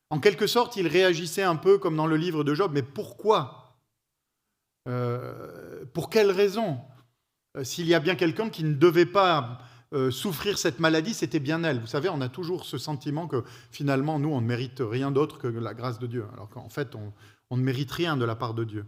En 0.09 0.19
quelque 0.19 0.47
sorte, 0.47 0.75
ils 0.75 0.87
réagissaient 0.87 1.43
un 1.43 1.55
peu 1.55 1.77
comme 1.77 1.95
dans 1.95 2.07
le 2.07 2.17
livre 2.17 2.43
de 2.43 2.53
Job, 2.53 2.71
mais 2.73 2.83
pourquoi? 2.83 3.77
Euh, 4.87 5.85
Pour 5.93 6.09
quelle 6.09 6.31
raison? 6.31 6.81
Euh, 7.55 7.63
S'il 7.63 7.87
y 7.87 7.93
a 7.93 7.99
bien 7.99 8.15
quelqu'un 8.15 8.49
qui 8.49 8.63
ne 8.63 8.73
devait 8.73 9.05
pas 9.05 9.59
euh, 9.93 10.11
souffrir 10.11 10.57
cette 10.57 10.79
maladie, 10.79 11.13
c'était 11.13 11.39
bien 11.39 11.63
elle. 11.63 11.79
Vous 11.79 11.87
savez, 11.87 12.09
on 12.09 12.21
a 12.21 12.29
toujours 12.29 12.65
ce 12.65 12.77
sentiment 12.77 13.27
que 13.27 13.43
finalement, 13.71 14.19
nous, 14.19 14.29
on 14.29 14.41
ne 14.41 14.45
mérite 14.45 14.81
rien 14.81 15.11
d'autre 15.11 15.39
que 15.39 15.47
la 15.47 15.73
grâce 15.73 15.99
de 15.99 16.07
Dieu, 16.07 16.25
alors 16.33 16.49
qu'en 16.49 16.69
fait, 16.69 16.95
on 17.49 17.57
ne 17.57 17.63
mérite 17.63 17.91
rien 17.91 18.15
de 18.15 18.25
la 18.25 18.35
part 18.35 18.53
de 18.53 18.63
Dieu. 18.63 18.85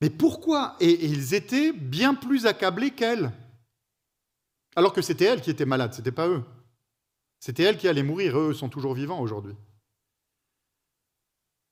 Mais 0.00 0.10
pourquoi? 0.10 0.76
Et, 0.80 1.06
ils 1.06 1.34
étaient 1.34 1.72
bien 1.72 2.14
plus 2.14 2.46
accablés 2.46 2.90
qu'elle. 2.90 3.32
Alors 4.74 4.92
que 4.92 5.02
c'était 5.02 5.24
elle 5.24 5.40
qui 5.40 5.50
était 5.50 5.64
malade, 5.64 5.94
ce 5.94 5.98
n'était 5.98 6.12
pas 6.12 6.28
eux. 6.28 6.42
C'était 7.40 7.62
elle 7.62 7.78
qui 7.78 7.88
allait 7.88 8.02
mourir, 8.02 8.38
eux 8.38 8.54
sont 8.54 8.68
toujours 8.68 8.94
vivants 8.94 9.20
aujourd'hui. 9.20 9.54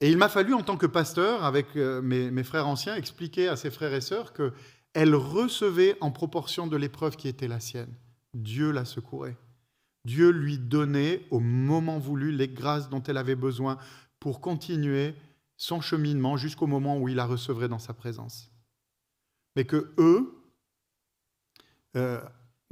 Et 0.01 0.09
il 0.11 0.17
m'a 0.17 0.29
fallu, 0.29 0.55
en 0.55 0.63
tant 0.63 0.77
que 0.77 0.87
pasteur, 0.87 1.45
avec 1.45 1.77
euh, 1.77 2.03
mes, 2.03 2.45
frères 2.45 2.67
anciens, 2.67 2.97
expliquer 2.97 3.49
à 3.49 3.57
ses 3.57 3.71
frères 3.71 3.95
et 3.95 4.01
sœurs 4.01 4.33
qu'elle 4.33 5.15
recevait 5.15 5.97
en 6.01 6.11
proportion 6.11 6.67
de 6.67 6.77
l'épreuve 6.77 7.17
qui 7.17 7.29
était 7.29 7.49
la 7.49 7.61
sienne. 7.61 7.95
Dieu 8.35 8.71
la 8.71 8.85
secourait. 8.85 9.37
Dieu 10.05 10.31
lui 10.31 10.59
donnait 10.59 11.27
au 11.31 11.41
moment 11.41 11.99
voulu 11.99 12.31
les 12.33 12.49
grâces 12.49 12.91
dont 12.91 13.03
elle 13.03 13.17
avait 13.17 13.37
besoin 13.37 13.79
pour 14.21 14.41
continuer 14.41 15.15
son 15.57 15.81
cheminement 15.81 16.37
jusqu'au 16.37 16.67
moment 16.67 16.99
où 16.99 17.09
il 17.09 17.17
la 17.17 17.25
recevrait 17.25 17.69
dans 17.69 17.79
sa 17.79 17.95
présence. 17.95 18.51
Mais 19.57 19.65
que 19.65 19.95
eux 19.99 20.35
euh, 21.97 22.21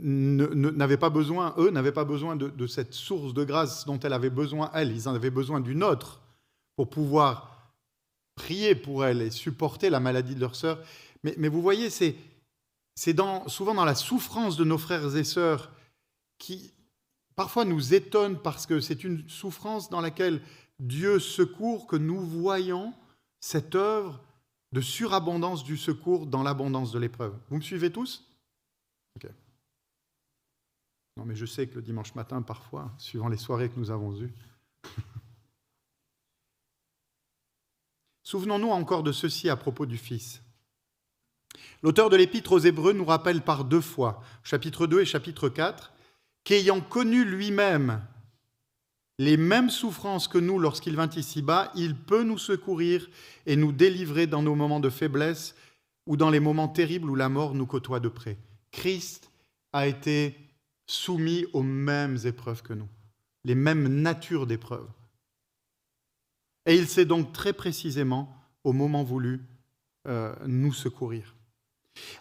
n'avaient 0.01 0.97
pas 0.97 1.11
besoin, 1.11 1.55
eux 1.59 1.71
n'avaient 1.71 1.93
pas 1.93 2.05
besoin 2.05 2.37
de, 2.37 2.67
cette 2.67 2.93
source 2.93 3.35
de 3.35 3.45
grâce 3.45 3.87
dont 3.87 3.99
elle 4.01 4.13
avait 4.13 4.31
besoin, 4.31 4.71
elle, 4.75 4.93
ils 4.93 5.09
en 5.09 5.15
avaient 5.15 5.31
besoin 5.31 5.61
d'une 5.61 5.85
autre 5.85 6.21
pour 6.77 6.91
pouvoir 6.91 7.73
prier 8.35 8.75
pour 8.75 9.05
elle 9.05 9.23
et 9.23 9.31
supporter 9.31 9.91
la 9.91 10.01
maladie 10.01 10.35
de 10.35 10.41
leur 10.41 10.57
sœur. 10.57 10.81
Mais 11.23 11.49
vous 11.49 11.63
voyez, 11.63 11.89
c'est 11.89 12.17
souvent 12.97 13.75
dans 13.75 13.85
la 13.85 13.95
souffrance 13.95 14.57
de 14.57 14.65
nos 14.65 14.79
frères 14.79 15.17
et 15.17 15.25
sœurs 15.25 15.73
qui 16.39 16.73
parfois 17.35 17.65
nous 17.65 17.95
étonne 17.95 18.41
parce 18.41 18.67
que 18.67 18.81
c'est 18.81 19.05
une 19.05 19.29
souffrance 19.29 19.89
dans 19.91 20.01
laquelle 20.01 20.43
Dieu 20.79 21.19
secourt 21.19 21.87
que 21.87 21.97
nous 21.97 22.21
voyons 22.21 22.95
cette 23.41 23.75
œuvre 23.75 24.21
de 24.73 24.81
surabondance 24.81 25.65
du 25.65 25.77
secours 25.77 26.27
dans 26.27 26.43
l'abondance 26.43 26.93
de 26.93 26.99
l'épreuve. 26.99 27.39
Vous 27.51 27.57
me 27.57 27.63
suivez 27.63 27.91
tous? 27.93 28.29
Non, 31.19 31.27
mais 31.27 31.37
je 31.37 31.45
sais 31.45 31.67
que 31.67 31.75
le 31.75 31.83
dimanche 31.83 32.15
matin, 32.15 32.41
parfois, 32.41 32.91
suivant 32.97 33.29
les 33.29 33.37
soirées 33.37 33.69
que 33.69 33.79
nous 33.79 33.91
avons 33.91 34.19
eues, 34.19 34.33
Souvenons-nous 38.25 38.71
encore 38.71 39.03
de 39.03 39.13
ceci 39.13 39.51
à 39.51 39.57
propos 39.57 39.85
du 39.85 39.99
Fils. 39.99 40.43
L'auteur 41.83 42.11
de 42.11 42.17
l'Épître 42.17 42.53
aux 42.53 42.59
Hébreux 42.59 42.93
nous 42.93 43.05
rappelle 43.05 43.43
par 43.43 43.65
deux 43.65 43.81
fois, 43.81 44.23
chapitre 44.43 44.87
2 44.87 45.01
et 45.01 45.05
chapitre 45.05 45.49
4, 45.49 45.93
qu'ayant 46.45 46.81
connu 46.81 47.25
lui-même 47.25 48.01
les 49.19 49.37
mêmes 49.37 49.71
souffrances 49.71 50.27
que 50.27 50.39
nous 50.39 50.59
lorsqu'il 50.59 50.97
vint 50.97 51.11
ici-bas, 51.11 51.71
il 51.75 51.97
peut 51.97 52.23
nous 52.23 52.39
secourir 52.39 53.09
et 53.47 53.57
nous 53.57 53.73
délivrer 53.73 54.27
dans 54.27 54.43
nos 54.43 54.55
moments 54.55 54.81
de 54.81 54.91
faiblesse 54.91 55.55
ou 56.07 56.17
dans 56.17 56.31
les 56.31 56.41
moments 56.41 56.69
terribles 56.69 57.11
où 57.11 57.15
la 57.15 57.29
mort 57.29 57.55
nous 57.55 57.67
côtoie 57.67 58.01
de 58.01 58.09
près. 58.09 58.39
Christ 58.71 59.31
a 59.73 59.87
été 59.87 60.37
soumis 60.87 61.47
aux 61.53 61.63
mêmes 61.63 62.19
épreuves 62.25 62.63
que 62.63 62.73
nous, 62.73 62.89
les 63.45 63.55
mêmes 63.55 63.89
natures 63.89 64.47
d'épreuves. 64.47 64.89
Et 66.67 66.77
il 66.77 66.89
sait 66.89 67.05
donc 67.05 67.33
très 67.33 67.53
précisément, 67.53 68.35
au 68.65 68.73
moment 68.73 69.05
voulu, 69.05 69.41
euh, 70.09 70.35
nous 70.47 70.73
secourir. 70.73 71.35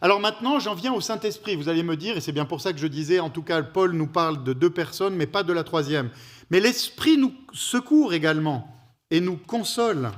Alors 0.01 0.19
maintenant, 0.19 0.59
j'en 0.59 0.73
viens 0.73 0.93
au 0.93 1.01
Saint-Esprit. 1.01 1.55
Vous 1.55 1.69
allez 1.69 1.83
me 1.83 1.95
dire, 1.95 2.17
et 2.17 2.21
c'est 2.21 2.31
bien 2.31 2.45
pour 2.45 2.61
ça 2.61 2.73
que 2.73 2.79
je 2.79 2.87
disais, 2.87 3.19
en 3.19 3.29
tout 3.29 3.43
cas, 3.43 3.61
Paul 3.61 3.93
nous 3.93 4.07
parle 4.07 4.43
de 4.43 4.53
deux 4.53 4.69
personnes, 4.69 5.15
mais 5.15 5.27
pas 5.27 5.43
de 5.43 5.53
la 5.53 5.63
troisième. 5.63 6.09
Mais 6.49 6.59
l'Esprit 6.59 7.17
nous 7.17 7.33
secourt 7.53 8.13
également 8.13 8.67
et 9.09 9.19
nous 9.21 9.37
console. 9.37 10.11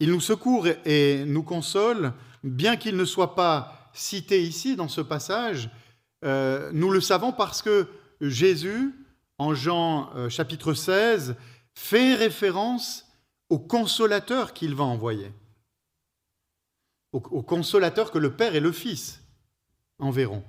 Il 0.00 0.10
nous 0.10 0.20
secourt 0.20 0.66
et 0.84 1.24
nous 1.26 1.42
console, 1.42 2.12
bien 2.42 2.76
qu'il 2.76 2.96
ne 2.96 3.04
soit 3.04 3.34
pas 3.34 3.90
cité 3.92 4.42
ici 4.42 4.76
dans 4.76 4.88
ce 4.88 5.00
passage. 5.00 5.70
Euh, 6.24 6.70
nous 6.72 6.90
le 6.90 7.00
savons 7.00 7.32
parce 7.32 7.62
que 7.62 7.86
Jésus, 8.20 8.94
en 9.38 9.54
Jean 9.54 10.10
euh, 10.16 10.28
chapitre 10.28 10.74
16, 10.74 11.36
fait 11.74 12.14
référence 12.14 13.06
au 13.48 13.58
consolateur 13.58 14.52
qu'il 14.52 14.74
va 14.74 14.84
envoyer 14.84 15.32
au, 17.12 17.42
consolateur 17.42 18.10
que 18.10 18.18
le 18.18 18.32
Père 18.32 18.54
et 18.54 18.60
le 18.60 18.72
Fils 18.72 19.22
enverront 19.98 20.44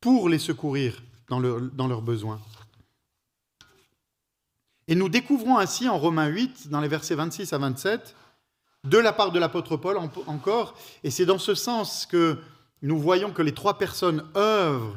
pour 0.00 0.28
les 0.28 0.38
secourir 0.38 1.02
dans, 1.28 1.40
dans 1.40 1.88
leurs 1.88 2.02
besoins. 2.02 2.40
Et 4.86 4.94
nous 4.94 5.08
découvrons 5.08 5.58
ainsi 5.58 5.88
en 5.88 5.98
Romains 5.98 6.28
8, 6.28 6.68
dans 6.68 6.80
les 6.80 6.88
versets 6.88 7.14
26 7.14 7.52
à 7.52 7.58
27, 7.58 8.16
de 8.84 8.98
la 8.98 9.12
part 9.12 9.32
de 9.32 9.38
l'apôtre 9.38 9.76
Paul 9.76 9.98
encore, 10.26 10.74
et 11.04 11.10
c'est 11.10 11.26
dans 11.26 11.38
ce 11.38 11.54
sens 11.54 12.06
que 12.06 12.38
nous 12.80 12.98
voyons 12.98 13.32
que 13.32 13.42
les 13.42 13.52
trois 13.52 13.76
personnes 13.76 14.24
œuvrent 14.36 14.96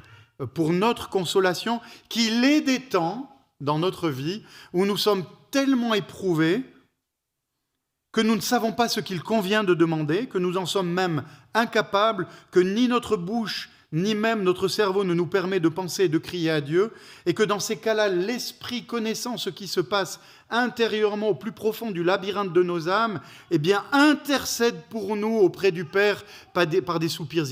pour 0.54 0.72
notre 0.72 1.10
consolation, 1.10 1.82
qu'il 2.10 2.44
est 2.44 2.62
des 2.62 2.80
temps 2.80 3.30
dans 3.60 3.80
notre 3.80 4.10
vie 4.10 4.44
où 4.74 4.86
nous 4.86 4.98
sommes 4.98 5.26
tellement 5.52 5.94
éprouvés 5.94 6.64
que 8.12 8.22
nous 8.22 8.36
ne 8.36 8.42
savons 8.42 8.74
pas 8.74 8.90
ce 8.90 9.00
qu'il 9.00 9.24
convient 9.24 9.64
de 9.64 9.74
demander, 9.74 10.28
que 10.28 10.38
nous 10.38 10.58
en 10.58 10.66
sommes 10.66 10.92
même 10.92 11.24
incapables, 11.54 12.28
que 12.52 12.60
ni 12.60 12.88
notre 12.88 13.16
bouche, 13.16 13.70
ni 13.94 14.16
même 14.16 14.44
notre 14.44 14.68
cerveau 14.68 15.04
ne 15.04 15.14
nous 15.14 15.28
permet 15.28 15.60
de 15.60 15.68
penser 15.70 16.06
et 16.06 16.10
de 16.10 16.18
crier 16.18 16.50
à 16.50 16.62
Dieu, 16.62 16.92
et 17.26 17.34
que 17.34 17.44
dans 17.44 17.60
ces 17.60 17.78
cas-là, 17.78 18.08
l'Esprit 18.10 18.86
connaissant 18.86 19.38
ce 19.38 19.50
qui 19.50 19.68
se 19.68 19.82
passe 19.82 20.20
intérieurement 20.50 21.30
au 21.30 21.36
plus 21.36 21.52
profond 21.52 21.92
du 21.92 22.04
labyrinthe 22.04 22.54
de 22.54 22.64
nos 22.64 22.90
âmes, 22.90 23.22
eh 23.50 23.58
bien, 23.58 23.84
intercède 23.92 24.82
pour 24.90 25.16
nous 25.16 25.38
auprès 25.38 25.72
du 25.72 25.86
Père 25.86 26.24
par 26.54 26.68
des, 27.00 27.10
soupirs 27.10 27.46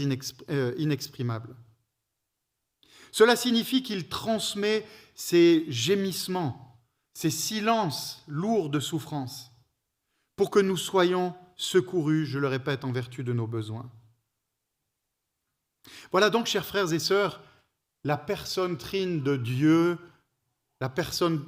euh, 0.50 0.74
inexprimables. 0.78 1.56
Cela 3.12 3.36
signifie 3.36 3.84
qu'il 3.84 4.08
transmet 4.08 4.86
ces 5.16 5.66
gémissements, 5.68 6.80
ces 7.14 7.32
silences 7.32 8.24
lourds 8.28 8.70
de 8.70 8.80
souffrance 8.80 9.49
pour 10.40 10.52
que 10.52 10.60
nous 10.60 10.78
soyons 10.78 11.34
secourus, 11.58 12.26
je 12.26 12.40
le 12.40 12.48
répète, 12.48 12.86
en 12.86 12.94
vertu 12.94 13.26
de 13.26 13.34
nos 13.34 13.46
besoins. 13.46 13.92
Voilà 16.14 16.30
donc, 16.30 16.46
chers 16.46 16.66
frères 16.66 16.94
et 16.94 17.00
sœurs, 17.00 17.42
la 18.06 18.16
personne 18.16 18.78
trine 18.78 19.22
de 19.22 19.36
Dieu, 19.36 19.98
la 20.80 20.88
personne 20.88 21.44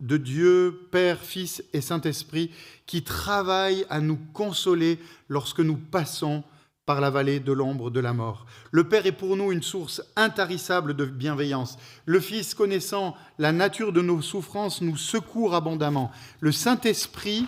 de 0.00 0.16
Dieu, 0.16 0.88
Père, 0.90 1.20
Fils 1.20 1.62
et 1.74 1.82
Saint-Esprit, 1.82 2.50
qui 2.86 3.04
travaille 3.04 3.84
à 3.90 4.00
nous 4.00 4.18
consoler 4.32 4.98
lorsque 5.28 5.60
nous 5.60 5.76
passons 5.76 6.44
par 6.86 7.02
la 7.02 7.10
vallée 7.10 7.40
de 7.40 7.52
l'ombre 7.52 7.90
de 7.90 8.00
la 8.00 8.14
mort. 8.14 8.46
Le 8.70 8.88
Père 8.88 9.04
est 9.04 9.12
pour 9.12 9.36
nous 9.36 9.52
une 9.52 9.62
source 9.62 10.02
intarissable 10.16 10.94
de 10.94 11.04
bienveillance. 11.04 11.76
Le 12.06 12.20
Fils, 12.20 12.54
connaissant 12.54 13.18
la 13.38 13.52
nature 13.52 13.92
de 13.92 14.00
nos 14.00 14.22
souffrances, 14.22 14.80
nous 14.80 14.96
secourt 14.96 15.54
abondamment. 15.54 16.10
Le 16.40 16.52
Saint-Esprit, 16.52 17.46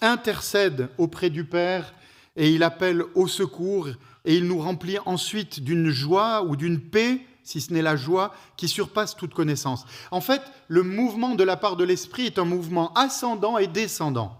intercède 0.00 0.88
auprès 0.98 1.30
du 1.30 1.44
Père 1.44 1.94
et 2.36 2.50
il 2.50 2.62
appelle 2.62 3.02
au 3.14 3.26
secours 3.26 3.88
et 4.24 4.36
il 4.36 4.46
nous 4.46 4.58
remplit 4.58 4.98
ensuite 5.06 5.60
d'une 5.60 5.90
joie 5.90 6.42
ou 6.42 6.56
d'une 6.56 6.80
paix, 6.80 7.20
si 7.42 7.60
ce 7.60 7.72
n'est 7.72 7.82
la 7.82 7.96
joie, 7.96 8.34
qui 8.56 8.68
surpasse 8.68 9.16
toute 9.16 9.34
connaissance. 9.34 9.86
En 10.10 10.20
fait, 10.20 10.42
le 10.68 10.82
mouvement 10.82 11.34
de 11.34 11.44
la 11.44 11.56
part 11.56 11.76
de 11.76 11.84
l'Esprit 11.84 12.26
est 12.26 12.38
un 12.38 12.44
mouvement 12.44 12.92
ascendant 12.94 13.58
et 13.58 13.66
descendant. 13.66 14.38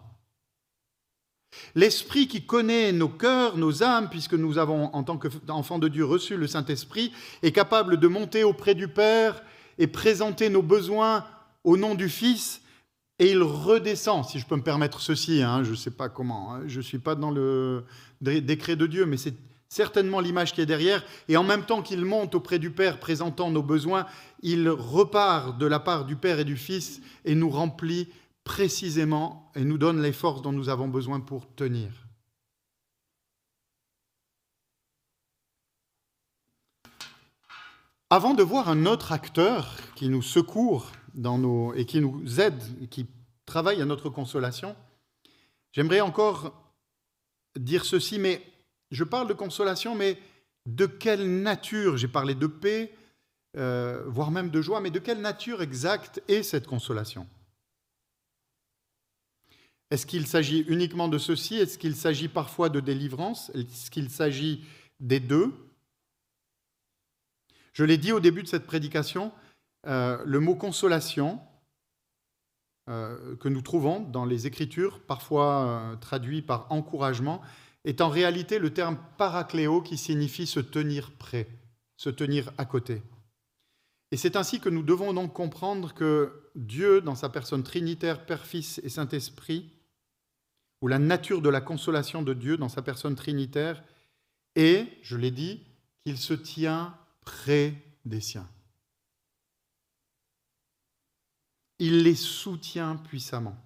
L'Esprit 1.74 2.28
qui 2.28 2.44
connaît 2.44 2.92
nos 2.92 3.08
cœurs, 3.08 3.56
nos 3.56 3.82
âmes, 3.82 4.10
puisque 4.10 4.34
nous 4.34 4.58
avons, 4.58 4.94
en 4.94 5.02
tant 5.02 5.16
qu'enfants 5.16 5.78
de 5.78 5.88
Dieu, 5.88 6.04
reçu 6.04 6.36
le 6.36 6.46
Saint-Esprit, 6.46 7.12
est 7.42 7.52
capable 7.52 7.98
de 7.98 8.08
monter 8.08 8.44
auprès 8.44 8.74
du 8.74 8.88
Père 8.88 9.42
et 9.78 9.86
présenter 9.86 10.50
nos 10.50 10.62
besoins 10.62 11.24
au 11.64 11.76
nom 11.76 11.94
du 11.94 12.08
Fils 12.08 12.60
et 13.18 13.30
il 13.30 13.42
redescend, 13.42 14.24
si 14.24 14.38
je 14.38 14.46
peux 14.46 14.56
me 14.56 14.62
permettre 14.62 15.00
ceci, 15.00 15.42
hein, 15.42 15.64
je 15.64 15.70
ne 15.70 15.76
sais 15.76 15.90
pas 15.90 16.08
comment, 16.08 16.54
hein, 16.54 16.62
je 16.66 16.78
ne 16.78 16.82
suis 16.82 16.98
pas 16.98 17.14
dans 17.14 17.30
le 17.30 17.84
décret 18.20 18.76
de 18.76 18.86
Dieu, 18.86 19.06
mais 19.06 19.16
c'est 19.16 19.34
certainement 19.68 20.20
l'image 20.20 20.52
qui 20.52 20.60
est 20.60 20.66
derrière, 20.66 21.04
et 21.28 21.36
en 21.36 21.44
même 21.44 21.64
temps 21.64 21.82
qu'il 21.82 22.04
monte 22.04 22.34
auprès 22.34 22.58
du 22.58 22.70
Père 22.70 23.00
présentant 23.00 23.50
nos 23.50 23.62
besoins, 23.62 24.06
il 24.42 24.68
repart 24.68 25.58
de 25.58 25.66
la 25.66 25.80
part 25.80 26.04
du 26.04 26.16
Père 26.16 26.38
et 26.38 26.44
du 26.44 26.56
Fils 26.56 27.00
et 27.24 27.34
nous 27.34 27.50
remplit 27.50 28.08
précisément 28.44 29.50
et 29.54 29.64
nous 29.64 29.78
donne 29.78 30.00
les 30.00 30.12
forces 30.12 30.40
dont 30.40 30.52
nous 30.52 30.68
avons 30.68 30.88
besoin 30.88 31.20
pour 31.20 31.54
tenir. 31.54 31.90
Avant 38.10 38.32
de 38.32 38.42
voir 38.42 38.70
un 38.70 38.86
autre 38.86 39.12
acteur 39.12 39.76
qui 39.94 40.08
nous 40.08 40.22
secourt 40.22 40.92
et 41.76 41.84
qui 41.84 42.00
nous 42.00 42.40
aide, 42.40 42.88
qui 42.90 43.06
travaille 43.44 43.82
à 43.82 43.84
notre 43.84 44.08
consolation, 44.08 44.76
j'aimerais 45.72 46.00
encore 46.00 46.54
dire 47.58 47.84
ceci, 47.84 48.18
mais 48.18 48.42
je 48.90 49.04
parle 49.04 49.28
de 49.28 49.34
consolation, 49.34 49.94
mais 49.94 50.18
de 50.66 50.86
quelle 50.86 51.42
nature? 51.42 51.96
J'ai 51.96 52.08
parlé 52.08 52.34
de 52.34 52.46
paix, 52.46 52.94
euh, 53.56 54.04
voire 54.06 54.30
même 54.30 54.50
de 54.50 54.62
joie, 54.62 54.80
mais 54.80 54.90
de 54.90 54.98
quelle 54.98 55.20
nature 55.20 55.62
exacte 55.62 56.22
est 56.28 56.42
cette 56.42 56.66
consolation? 56.66 57.26
Est-ce 59.90 60.06
qu'il 60.06 60.26
s'agit 60.26 60.60
uniquement 60.68 61.08
de 61.08 61.18
ceci? 61.18 61.56
Est-ce 61.56 61.78
qu'il 61.78 61.96
s'agit 61.96 62.28
parfois 62.28 62.68
de 62.68 62.80
délivrance? 62.80 63.50
Est-ce 63.54 63.90
qu'il 63.90 64.10
s'agit 64.10 64.64
des 65.00 65.18
deux? 65.18 65.54
Je 67.72 67.84
l'ai 67.84 67.96
dit 67.96 68.12
au 68.12 68.20
début 68.20 68.42
de 68.42 68.48
cette 68.48 68.66
prédication, 68.66 69.32
euh, 69.86 70.22
le 70.24 70.40
mot 70.40 70.54
consolation 70.54 71.40
euh, 72.88 73.36
que 73.36 73.48
nous 73.48 73.62
trouvons 73.62 74.00
dans 74.00 74.24
les 74.24 74.46
Écritures, 74.46 75.00
parfois 75.00 75.66
euh, 75.66 75.96
traduit 75.96 76.42
par 76.42 76.66
encouragement, 76.70 77.42
est 77.84 78.00
en 78.00 78.08
réalité 78.08 78.58
le 78.58 78.72
terme 78.72 78.98
paracléo 79.18 79.82
qui 79.82 79.98
signifie 79.98 80.46
se 80.46 80.60
tenir 80.60 81.12
prêt, 81.12 81.48
se 81.96 82.10
tenir 82.10 82.50
à 82.56 82.64
côté. 82.64 83.02
Et 84.10 84.16
c'est 84.16 84.36
ainsi 84.36 84.58
que 84.58 84.70
nous 84.70 84.82
devons 84.82 85.12
donc 85.12 85.34
comprendre 85.34 85.92
que 85.92 86.32
Dieu, 86.54 87.02
dans 87.02 87.14
sa 87.14 87.28
personne 87.28 87.62
trinitaire, 87.62 88.24
Père, 88.24 88.46
Fils 88.46 88.80
et 88.82 88.88
Saint-Esprit, 88.88 89.70
ou 90.80 90.88
la 90.88 90.98
nature 90.98 91.42
de 91.42 91.50
la 91.50 91.60
consolation 91.60 92.22
de 92.22 92.32
Dieu 92.32 92.56
dans 92.56 92.70
sa 92.70 92.82
personne 92.82 93.16
trinitaire, 93.16 93.82
est, 94.56 94.86
je 95.02 95.16
l'ai 95.16 95.30
dit, 95.30 95.62
qu'il 96.04 96.16
se 96.16 96.32
tient 96.32 96.96
près 97.20 97.74
des 98.06 98.22
siens. 98.22 98.48
Il 101.78 102.02
les 102.02 102.14
soutient 102.14 102.96
puissamment. 102.96 103.56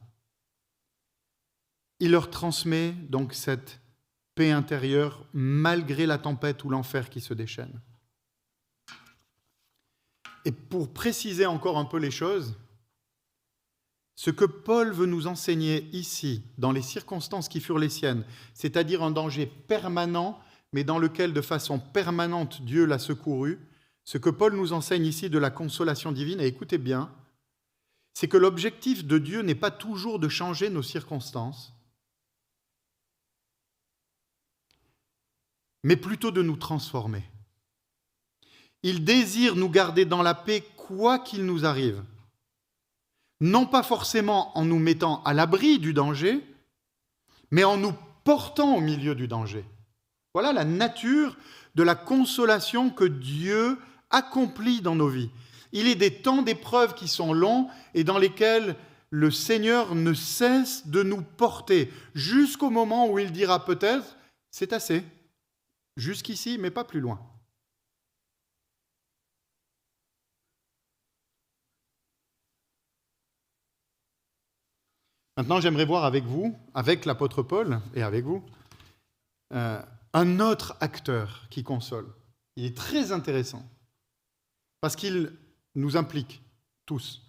Il 1.99 2.11
leur 2.11 2.31
transmet 2.31 2.93
donc 2.93 3.33
cette 3.33 3.81
paix 4.35 4.51
intérieure 4.51 5.25
malgré 5.33 6.07
la 6.07 6.19
tempête 6.19 6.65
ou 6.65 6.71
l'enfer 6.71 7.11
qui 7.11 7.21
se 7.21 7.35
déchaîne. 7.35 7.81
Et 10.45 10.53
pour 10.53 10.93
préciser 10.93 11.47
encore 11.47 11.79
un 11.79 11.85
peu 11.85 11.99
les 11.99 12.11
choses, 12.11 12.57
ce 14.15 14.31
que 14.31 14.45
Paul 14.45 14.93
veut 14.93 15.07
nous 15.07 15.27
enseigner 15.27 15.89
ici, 15.93 16.43
dans 16.59 16.73
les 16.73 16.83
circonstances 16.83 17.49
qui 17.49 17.61
furent 17.61 17.79
les 17.79 17.89
siennes, 17.89 18.25
c'est-à-dire 18.55 19.03
un 19.03 19.11
danger 19.11 19.47
permanent, 19.47 20.39
mais 20.73 20.85
dans 20.85 20.99
lequel 20.99 21.33
de 21.33 21.41
façon 21.41 21.79
permanente 21.79 22.63
Dieu 22.63 22.85
l'a 22.85 22.99
secouru, 22.99 23.59
ce 24.05 24.19
que 24.19 24.31
Paul 24.31 24.55
nous 24.57 24.73
enseigne 24.73 25.07
ici 25.07 25.31
de 25.31 25.39
la 25.39 25.51
consolation 25.51 26.13
divine, 26.13 26.41
et 26.41 26.47
écoutez 26.47 26.79
bien, 26.79 27.11
c'est 28.15 28.29
que 28.29 28.37
l'objectif 28.37 29.05
de 29.05 29.19
Dieu 29.19 29.43
n'est 29.43 29.55
pas 29.55 29.71
toujours 29.71 30.19
de 30.19 30.29
changer 30.29 30.71
nos 30.71 30.83
circonstances, 30.83 31.73
mais 35.83 35.97
plutôt 35.97 36.31
de 36.31 36.43
nous 36.43 36.57
transformer. 36.57 37.25
Il 38.83 39.05
désire 39.05 39.57
nous 39.57 39.69
garder 39.69 40.05
dans 40.05 40.23
la 40.23 40.35
paix 40.35 40.65
quoi 40.77 41.19
qu'il 41.19 41.45
nous 41.45 41.65
arrive. 41.65 42.03
Non 43.41 43.67
pas 43.67 43.83
forcément 43.83 44.57
en 44.57 44.65
nous 44.65 44.79
mettant 44.79 45.23
à 45.25 45.35
l'abri 45.35 45.79
du 45.79 45.93
danger, 45.93 46.41
mais 47.51 47.65
en 47.65 47.77
nous 47.77 47.95
portant 48.25 48.77
au 48.77 48.81
milieu 48.81 49.15
du 49.15 49.29
danger. 49.29 49.65
Voilà 50.35 50.53
la 50.53 50.65
nature 50.65 51.37
de 51.75 51.83
la 51.83 51.95
consolation 51.95 52.91
que 52.91 53.05
Dieu 53.05 53.79
accomplit 54.11 54.81
dans 54.81 54.95
nos 54.95 55.09
vies. 55.09 55.31
Il 55.73 55.89
est 55.89 55.95
des 55.95 56.23
temps 56.23 56.43
d'épreuves 56.43 56.95
qui 56.95 57.09
sont 57.09 57.33
longs 57.33 57.69
et 57.95 58.05
dans 58.05 58.19
lesquels 58.19 58.77
le 59.11 59.31
Seigneur 59.31 59.95
ne 59.95 60.15
cesse 60.15 60.87
de 60.87 61.03
nous 61.03 61.23
porter 61.23 61.91
jusqu'au 62.15 62.71
moment 62.71 63.09
où 63.09 63.19
il 63.19 63.33
dira 63.33 63.65
peut-être, 63.65 64.17
c'est 64.51 64.73
assez, 64.73 65.05
jusqu'ici, 65.97 66.59
mais 66.59 66.71
pas 66.71 66.85
plus 66.85 67.01
loin. 67.01 67.21
Maintenant, 75.37 75.61
j'aimerais 75.61 75.87
voir 75.87 76.05
avec 76.05 76.25
vous, 76.25 76.57
avec 76.75 77.07
l'apôtre 77.07 77.43
Paul 77.43 77.81
et 77.95 78.03
avec 78.03 78.25
vous, 78.25 78.45
euh, 79.55 79.83
un 80.13 80.41
autre 80.41 80.77
acteur 80.81 81.47
qui 81.51 81.63
console. 81.63 82.07
Il 82.57 82.65
est 82.65 82.77
très 82.77 83.13
intéressant 83.13 83.63
parce 84.81 84.95
qu'il 84.95 85.33
nous 85.75 85.97
implique 85.97 86.43
tous. 86.87 87.23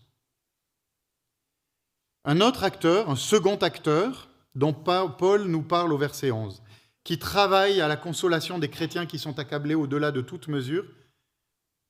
Un 2.25 2.41
autre 2.41 2.63
acteur, 2.63 3.09
un 3.09 3.15
second 3.15 3.57
acteur, 3.57 4.29
dont 4.55 4.73
Paul 4.73 5.43
nous 5.45 5.63
parle 5.63 5.91
au 5.93 5.97
verset 5.97 6.31
11, 6.31 6.61
qui 7.03 7.19
travaille 7.19 7.81
à 7.81 7.87
la 7.87 7.97
consolation 7.97 8.59
des 8.59 8.69
chrétiens 8.69 9.05
qui 9.05 9.19
sont 9.19 9.39
accablés 9.39 9.75
au-delà 9.75 10.11
de 10.11 10.21
toute 10.21 10.47
mesure, 10.47 10.85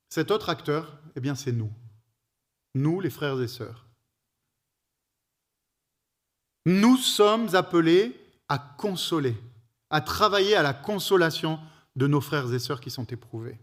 cet 0.08 0.30
autre 0.30 0.48
acteur, 0.48 0.98
eh 1.16 1.20
bien, 1.20 1.34
c'est 1.34 1.52
nous. 1.52 1.72
Nous, 2.74 3.00
les 3.00 3.10
frères 3.10 3.40
et 3.40 3.48
sœurs. 3.48 3.86
Nous 6.66 6.96
sommes 6.96 7.54
appelés 7.54 8.18
à 8.48 8.58
consoler, 8.58 9.36
à 9.90 10.00
travailler 10.00 10.56
à 10.56 10.62
la 10.62 10.74
consolation 10.74 11.60
de 11.94 12.06
nos 12.06 12.20
frères 12.20 12.52
et 12.52 12.58
sœurs 12.58 12.80
qui 12.80 12.90
sont 12.90 13.04
éprouvés. 13.06 13.58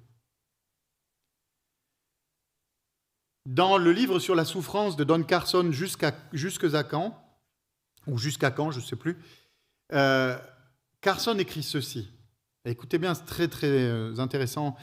Dans 3.48 3.78
le 3.78 3.92
livre 3.92 4.20
sur 4.20 4.36
la 4.36 4.46
souffrance 4.46 4.96
de 4.96 5.04
Don 5.04 5.24
Carson 5.24 5.72
jusqu'à 5.72 6.12
quand, 6.84 7.18
ou 8.08 8.18
jusqu'à 8.18 8.52
quand, 8.52 8.72
je 8.72 8.80
ne 8.80 8.84
sais 8.84 8.96
plus, 8.96 9.18
euh, 9.94 10.38
Carson 11.02 11.38
écrit 11.40 11.64
ceci. 11.64 12.08
Écoutez 12.66 13.00
bien, 13.00 13.16
c'est 13.16 13.26
très 13.26 13.48
très 13.48 13.68
euh, 13.68 14.18
intéressant 14.20 14.78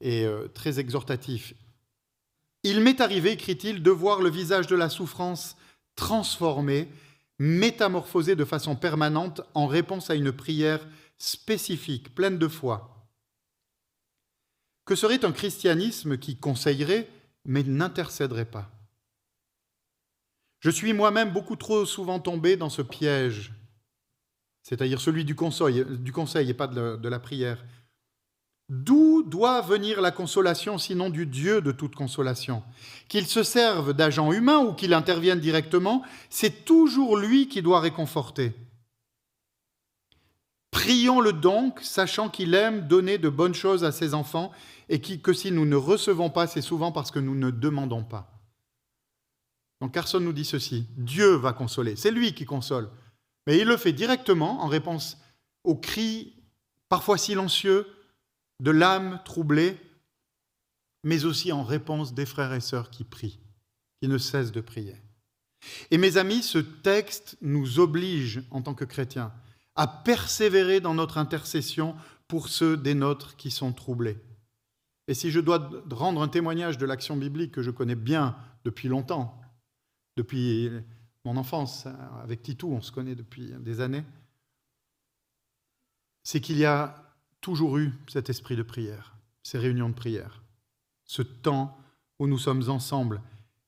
et 0.00 0.24
euh, 0.24 0.46
très 0.48 0.78
exhortatif. 0.78 1.54
Il 2.62 2.80
m'est 2.80 3.00
arrivé, 3.00 3.32
écrit-il, 3.32 3.82
de 3.82 3.90
voir 3.90 4.20
le 4.20 4.30
visage 4.30 4.68
de 4.68 4.76
la 4.76 4.88
souffrance 4.88 5.56
transformé 5.96 6.88
métamorphosé 7.40 8.36
de 8.36 8.44
façon 8.44 8.76
permanente 8.76 9.40
en 9.54 9.66
réponse 9.66 10.10
à 10.10 10.14
une 10.14 10.32
prière 10.32 10.86
spécifique, 11.18 12.14
pleine 12.14 12.38
de 12.38 12.48
foi. 12.48 13.08
Que 14.84 14.94
serait 14.94 15.24
un 15.24 15.32
christianisme 15.32 16.18
qui 16.18 16.36
conseillerait 16.36 17.08
mais 17.48 17.64
n'intercéderait 17.64 18.44
pas. 18.44 18.70
Je 20.60 20.70
suis 20.70 20.92
moi-même 20.92 21.32
beaucoup 21.32 21.56
trop 21.56 21.84
souvent 21.84 22.20
tombé 22.20 22.56
dans 22.56 22.70
ce 22.70 22.82
piège, 22.82 23.52
c'est-à-dire 24.62 25.00
celui 25.00 25.24
du 25.24 25.34
conseil, 25.34 25.84
du 25.84 26.12
conseil 26.12 26.48
et 26.50 26.54
pas 26.54 26.68
de 26.68 27.08
la 27.08 27.18
prière, 27.18 27.64
D'où 28.68 29.22
doit 29.22 29.62
venir 29.62 30.02
la 30.02 30.10
consolation 30.10 30.76
sinon 30.76 31.08
du 31.08 31.24
Dieu 31.24 31.62
de 31.62 31.72
toute 31.72 31.94
consolation? 31.94 32.62
Qu'il 33.08 33.26
se 33.26 33.42
serve 33.42 33.94
d'agents 33.94 34.30
humains 34.30 34.58
ou 34.58 34.74
qu'il 34.74 34.92
intervienne 34.92 35.40
directement, 35.40 36.02
c'est 36.28 36.66
toujours 36.66 37.16
lui 37.16 37.48
qui 37.48 37.62
doit 37.62 37.80
réconforter. 37.80 38.52
Prions-le 40.78 41.32
donc, 41.32 41.80
sachant 41.82 42.28
qu'il 42.28 42.54
aime 42.54 42.86
donner 42.86 43.18
de 43.18 43.28
bonnes 43.28 43.54
choses 43.54 43.82
à 43.82 43.90
ses 43.90 44.14
enfants 44.14 44.52
et 44.88 45.00
que 45.00 45.32
si 45.32 45.50
nous 45.50 45.66
ne 45.66 45.74
recevons 45.74 46.30
pas, 46.30 46.46
c'est 46.46 46.62
souvent 46.62 46.92
parce 46.92 47.10
que 47.10 47.18
nous 47.18 47.34
ne 47.34 47.50
demandons 47.50 48.04
pas. 48.04 48.40
Donc 49.80 49.92
Carson 49.94 50.20
nous 50.20 50.32
dit 50.32 50.44
ceci, 50.44 50.86
Dieu 50.96 51.34
va 51.34 51.52
consoler, 51.52 51.96
c'est 51.96 52.12
lui 52.12 52.32
qui 52.32 52.44
console, 52.44 52.88
mais 53.48 53.58
il 53.58 53.66
le 53.66 53.76
fait 53.76 53.92
directement 53.92 54.62
en 54.62 54.68
réponse 54.68 55.18
aux 55.64 55.74
cris 55.74 56.32
parfois 56.88 57.18
silencieux 57.18 57.84
de 58.60 58.70
l'âme 58.70 59.20
troublée, 59.24 59.76
mais 61.02 61.24
aussi 61.24 61.50
en 61.50 61.64
réponse 61.64 62.14
des 62.14 62.24
frères 62.24 62.54
et 62.54 62.60
sœurs 62.60 62.90
qui 62.90 63.02
prient, 63.02 63.40
qui 64.00 64.06
ne 64.06 64.16
cessent 64.16 64.52
de 64.52 64.60
prier. 64.60 64.94
Et 65.90 65.98
mes 65.98 66.18
amis, 66.18 66.44
ce 66.44 66.58
texte 66.58 67.36
nous 67.40 67.80
oblige, 67.80 68.44
en 68.52 68.62
tant 68.62 68.74
que 68.74 68.84
chrétiens, 68.84 69.32
à 69.78 69.86
persévérer 69.86 70.80
dans 70.80 70.92
notre 70.92 71.18
intercession 71.18 71.94
pour 72.26 72.48
ceux 72.48 72.76
des 72.76 72.94
nôtres 72.94 73.36
qui 73.36 73.52
sont 73.52 73.72
troublés. 73.72 74.18
Et 75.06 75.14
si 75.14 75.30
je 75.30 75.38
dois 75.38 75.70
rendre 75.92 76.20
un 76.20 76.26
témoignage 76.26 76.78
de 76.78 76.84
l'action 76.84 77.16
biblique 77.16 77.52
que 77.52 77.62
je 77.62 77.70
connais 77.70 77.94
bien 77.94 78.36
depuis 78.64 78.88
longtemps, 78.88 79.40
depuis 80.16 80.68
mon 81.24 81.36
enfance, 81.36 81.86
avec 82.22 82.42
Titou, 82.42 82.72
on 82.72 82.80
se 82.80 82.90
connaît 82.90 83.14
depuis 83.14 83.52
des 83.60 83.80
années, 83.80 84.04
c'est 86.24 86.40
qu'il 86.40 86.58
y 86.58 86.64
a 86.64 87.14
toujours 87.40 87.78
eu 87.78 87.94
cet 88.08 88.30
esprit 88.30 88.56
de 88.56 88.64
prière, 88.64 89.16
ces 89.44 89.58
réunions 89.58 89.88
de 89.88 89.94
prière, 89.94 90.42
ce 91.04 91.22
temps 91.22 91.78
où 92.18 92.26
nous 92.26 92.38
sommes 92.38 92.68
ensemble 92.68 93.22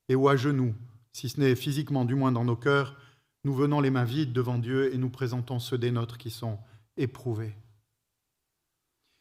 et 0.09 0.15
où 0.15 0.27
à 0.27 0.35
genoux, 0.35 0.75
si 1.13 1.29
ce 1.29 1.39
n'est 1.39 1.55
physiquement, 1.55 2.03
du 2.03 2.15
moins 2.15 2.33
dans 2.33 2.43
nos 2.43 2.57
cœurs, 2.57 2.97
nous 3.43 3.53
venons 3.53 3.79
les 3.81 3.89
mains 3.89 4.05
vides 4.05 4.33
devant 4.33 4.57
Dieu 4.57 4.93
et 4.93 4.97
nous 4.97 5.09
présentons 5.09 5.59
ceux 5.59 5.77
des 5.77 5.91
nôtres 5.91 6.17
qui 6.17 6.29
sont 6.29 6.59
éprouvés. 6.97 7.55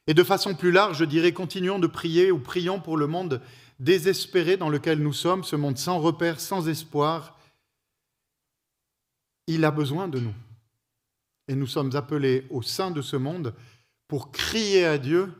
Et 0.06 0.14
de 0.14 0.24
façon 0.24 0.54
plus 0.54 0.72
large, 0.72 0.98
je 0.98 1.04
dirais, 1.04 1.32
continuons 1.32 1.78
de 1.78 1.86
prier 1.86 2.30
ou 2.30 2.38
prions 2.38 2.80
pour 2.80 2.96
le 2.96 3.06
monde 3.06 3.40
désespéré 3.78 4.56
dans 4.56 4.68
lequel 4.68 4.98
nous 4.98 5.12
sommes, 5.12 5.44
ce 5.44 5.56
monde 5.56 5.78
sans 5.78 5.98
repère, 5.98 6.40
sans 6.40 6.68
espoir. 6.68 7.38
Il 9.46 9.64
a 9.64 9.70
besoin 9.70 10.08
de 10.08 10.20
nous. 10.20 10.34
Et 11.48 11.54
nous 11.54 11.66
sommes 11.66 11.96
appelés 11.96 12.46
au 12.50 12.62
sein 12.62 12.90
de 12.90 13.02
ce 13.02 13.16
monde 13.16 13.54
pour 14.06 14.32
crier 14.32 14.84
à 14.84 14.98
Dieu 14.98 15.32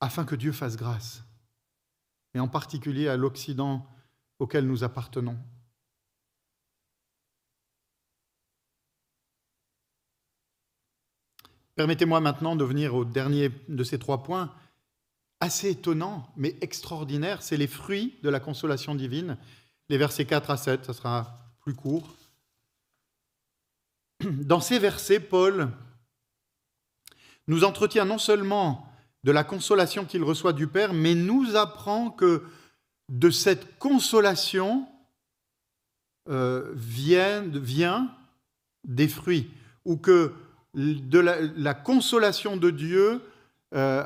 afin 0.00 0.24
que 0.24 0.34
Dieu 0.34 0.50
fasse 0.50 0.76
grâce, 0.76 1.22
et 2.34 2.40
en 2.40 2.48
particulier 2.48 3.06
à 3.06 3.16
l'Occident 3.16 3.86
auquel 4.40 4.66
nous 4.66 4.82
appartenons. 4.82 5.38
Permettez-moi 11.74 12.20
maintenant 12.20 12.56
de 12.56 12.64
venir 12.64 12.94
au 12.94 13.04
dernier 13.04 13.50
de 13.68 13.84
ces 13.84 13.98
trois 13.98 14.22
points, 14.22 14.52
assez 15.40 15.70
étonnant, 15.70 16.32
mais 16.36 16.56
extraordinaire, 16.60 17.42
c'est 17.42 17.56
les 17.56 17.66
fruits 17.66 18.18
de 18.22 18.28
la 18.28 18.40
consolation 18.40 18.94
divine, 18.94 19.38
les 19.88 19.98
versets 19.98 20.24
4 20.24 20.50
à 20.50 20.56
7, 20.56 20.84
ça 20.84 20.92
sera 20.92 21.36
plus 21.60 21.74
court. 21.74 22.14
Dans 24.20 24.60
ces 24.60 24.78
versets, 24.78 25.20
Paul 25.20 25.70
nous 27.48 27.64
entretient 27.64 28.04
non 28.04 28.18
seulement 28.18 28.86
de 29.24 29.32
la 29.32 29.44
consolation 29.44 30.04
qu'il 30.04 30.22
reçoit 30.22 30.52
du 30.52 30.66
Père, 30.66 30.92
mais 30.92 31.14
nous 31.14 31.56
apprend 31.56 32.10
que 32.10 32.44
de 33.08 33.30
cette 33.30 33.78
consolation 33.78 34.86
euh, 36.28 36.70
vient, 36.74 37.42
vient, 37.42 38.14
des 38.84 39.08
fruits, 39.08 39.50
ou 39.84 39.96
que 39.96 40.32
de 40.74 41.18
la, 41.18 41.74
consolation 41.74 42.56
de 42.56 42.70
Dieu, 42.70 43.22
euh, 43.74 44.04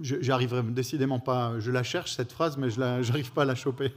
j'arriverai 0.00 0.62
décidément 0.62 1.20
pas, 1.20 1.58
je 1.60 1.70
la 1.70 1.82
cherche 1.82 2.12
cette 2.12 2.32
phrase, 2.32 2.56
mais 2.56 2.70
je 2.70 2.80
n'arrive 2.80 3.32
pas 3.32 3.42
à 3.42 3.46
la 3.46 3.54
choper. 3.54 3.92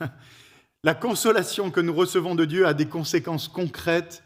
la 0.84 0.94
consolation 0.94 1.70
que 1.70 1.80
nous 1.80 1.94
recevons 1.94 2.34
de 2.34 2.44
Dieu 2.44 2.66
a 2.66 2.74
des 2.74 2.86
conséquences 2.86 3.48
concrètes, 3.48 4.24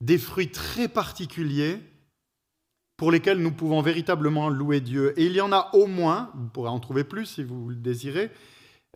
des 0.00 0.18
fruits 0.18 0.50
très 0.50 0.88
particuliers 0.88 1.80
pour 2.96 3.10
lesquels 3.10 3.38
nous 3.38 3.52
pouvons 3.52 3.82
véritablement 3.82 4.48
louer 4.48 4.80
Dieu. 4.80 5.18
Et 5.18 5.26
il 5.26 5.32
y 5.32 5.40
en 5.40 5.52
a 5.52 5.70
au 5.74 5.86
moins, 5.86 6.30
vous 6.34 6.48
pourrez 6.48 6.70
en 6.70 6.80
trouver 6.80 7.04
plus 7.04 7.26
si 7.26 7.42
vous 7.42 7.68
le 7.68 7.76
désirez, 7.76 8.30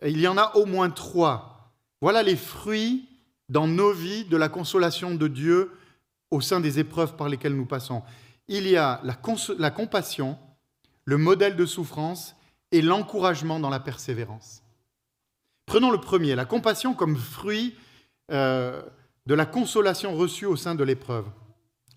il 0.03 0.19
y 0.19 0.27
en 0.27 0.37
a 0.37 0.55
au 0.55 0.65
moins 0.65 0.89
trois. 0.89 1.71
Voilà 2.01 2.23
les 2.23 2.35
fruits 2.35 3.07
dans 3.49 3.67
nos 3.67 3.91
vies 3.91 4.23
de 4.25 4.37
la 4.37 4.49
consolation 4.49 5.13
de 5.13 5.27
Dieu 5.27 5.71
au 6.31 6.41
sein 6.41 6.61
des 6.61 6.79
épreuves 6.79 7.15
par 7.15 7.29
lesquelles 7.29 7.55
nous 7.55 7.65
passons. 7.65 8.01
Il 8.47 8.67
y 8.67 8.77
a 8.77 9.01
la, 9.03 9.17
la 9.59 9.71
compassion, 9.71 10.39
le 11.05 11.17
modèle 11.17 11.55
de 11.55 11.65
souffrance 11.65 12.35
et 12.71 12.81
l'encouragement 12.81 13.59
dans 13.59 13.69
la 13.69 13.79
persévérance. 13.79 14.63
Prenons 15.65 15.91
le 15.91 15.99
premier, 15.99 16.35
la 16.35 16.45
compassion 16.45 16.93
comme 16.93 17.17
fruit 17.17 17.75
euh, 18.31 18.81
de 19.25 19.33
la 19.33 19.45
consolation 19.45 20.15
reçue 20.15 20.45
au 20.45 20.55
sein 20.55 20.75
de 20.75 20.83
l'épreuve, 20.83 21.27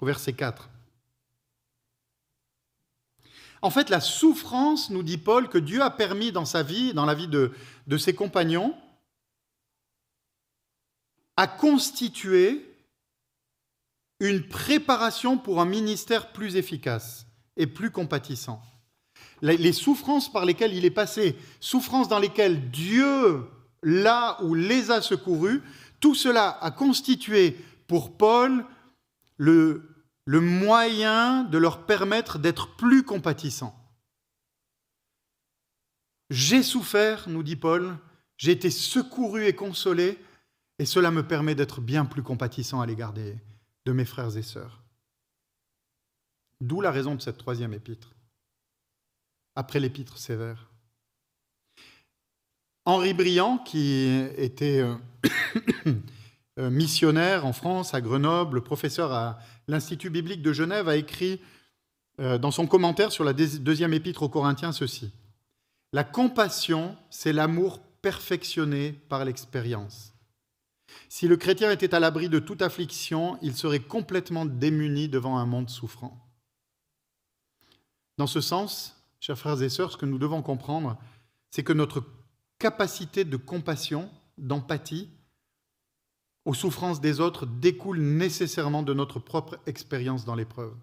au 0.01 0.07
verset 0.07 0.33
4. 0.33 0.69
En 3.63 3.71
fait, 3.71 3.89
la 3.89 4.01
souffrance, 4.01 4.91
nous 4.91 5.03
dit 5.03 5.17
Paul, 5.17 5.49
que 5.49 5.59
Dieu 5.59 5.81
a 5.81 5.91
permis 5.91 6.33
dans 6.33 6.45
sa 6.45 6.63
vie, 6.63 6.93
dans 6.93 7.07
la 7.07 7.15
vie 7.15 7.29
de, 7.29 7.53
de 7.87 7.97
ses 7.97 8.15
compagnons, 8.15 8.77
a 11.37 11.47
constitué 11.47 12.74
une 14.21 14.47
préparation 14.47 15.39
pour 15.39 15.61
un 15.61 15.67
ministère 15.67 16.33
plus 16.33 16.57
efficace 16.57 17.27
et 17.57 17.67
plus 17.67 17.91
compatissant. 17.91 18.63
Les 19.43 19.73
souffrances 19.73 20.33
par 20.33 20.45
lesquelles 20.45 20.75
il 20.75 20.85
est 20.85 20.91
passé, 20.91 21.37
souffrances 21.61 22.09
dans 22.09 22.19
lesquelles 22.19 22.71
Dieu 22.71 23.47
l'a 23.83 24.39
ou 24.43 24.55
les 24.55 24.91
a 24.91 25.03
secourus, 25.03 25.63
tout 26.01 26.15
cela 26.15 26.59
a 26.63 26.71
constitué 26.71 27.57
pour 27.87 28.17
Paul 28.17 28.65
le, 29.37 29.95
le 30.25 30.41
moyen 30.41 31.45
de 31.45 31.59
leur 31.59 31.85
permettre 31.85 32.39
d'être 32.39 32.77
plus 32.77 33.03
compatissants. 33.03 33.79
J'ai 36.31 36.63
souffert, 36.63 37.29
nous 37.29 37.43
dit 37.43 37.57
Paul, 37.57 37.99
j'ai 38.39 38.53
été 38.53 38.71
secouru 38.71 39.47
et 39.47 39.55
consolé, 39.55 40.19
et 40.79 40.87
cela 40.87 41.11
me 41.11 41.27
permet 41.27 41.55
d'être 41.55 41.81
bien 41.81 42.05
plus 42.05 42.23
compatissant 42.23 42.81
à 42.81 42.87
l'égard 42.87 43.13
de 43.85 43.93
mes 43.93 44.05
frères 44.05 44.37
et 44.37 44.43
sœurs. 44.43 44.83
D'où 46.61 46.81
la 46.81 46.91
raison 46.91 47.15
de 47.15 47.21
cette 47.21 47.39
troisième 47.39 47.75
épître, 47.75 48.15
après 49.57 49.81
l'épître 49.81 50.19
sévère. 50.19 50.71
Henri 52.87 53.15
Briand, 53.15 53.59
qui 53.59 54.09
était 54.37 54.81
euh, 54.81 54.95
euh, 56.59 56.71
missionnaire 56.71 57.47
en 57.47 57.53
France, 57.53 57.95
à 57.95 58.01
Grenoble, 58.01 58.63
professeur 58.63 59.13
à 59.13 59.39
l'Institut 59.69 60.11
biblique 60.11 60.43
de 60.43 60.53
Genève, 60.53 60.89
a 60.89 60.97
écrit 60.97 61.41
euh, 62.21 62.39
dans 62.39 62.51
son 62.51 62.67
commentaire 62.67 63.11
sur 63.11 63.25
la 63.25 63.33
deuxième 63.33 63.93
épître 63.93 64.23
aux 64.23 64.29
Corinthiens 64.29 64.73
ceci. 64.73 65.13
La 65.93 66.05
compassion, 66.05 66.97
c'est 67.11 67.33
l'amour 67.33 67.81
perfectionné 68.03 68.93
par 68.93 69.25
l'expérience. 69.25 70.14
Si 71.09 71.29
le 71.29 71.37
chrétien 71.37 71.71
était 71.71 71.95
à 71.95 72.01
l'abri 72.01 72.29
de 72.29 72.39
toute 72.39 72.63
affliction, 72.63 73.39
il 73.43 73.55
serait 73.55 73.81
complètement 73.81 74.47
démuni 74.47 75.09
devant 75.09 75.39
un 75.39 75.47
monde 75.47 75.71
souffrant. 75.71 76.21
Dans 78.19 78.27
ce 78.27 78.41
sens, 78.41 79.03
chers 79.21 79.39
frères 79.39 79.61
et 79.63 79.69
sœurs, 79.69 79.93
ce 79.93 79.97
que 79.97 80.07
nous 80.07 80.19
devons 80.19 80.43
comprendre, 80.43 80.99
c'est 81.51 81.65
que 81.65 81.73
notre 81.73 82.05
capacité 82.59 83.25
de 83.25 83.37
compassion, 83.37 84.11
d'empathie, 84.39 85.09
aux 86.45 86.55
souffrances 86.55 87.01
des 87.01 87.21
autres 87.21 87.47
découle 87.47 88.01
nécessairement 88.01 88.83
de 88.83 88.93
notre 88.93 89.19
propre 89.19 89.59
expérience 89.67 90.25
dans 90.25 90.35
l'épreuve. 90.35 90.75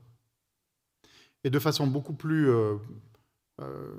Et 1.44 1.50
de 1.50 1.60
façon 1.60 1.88
beaucoup 1.88 2.14
plus... 2.14 2.50
Euh, 2.50 2.78
euh, 3.62 3.94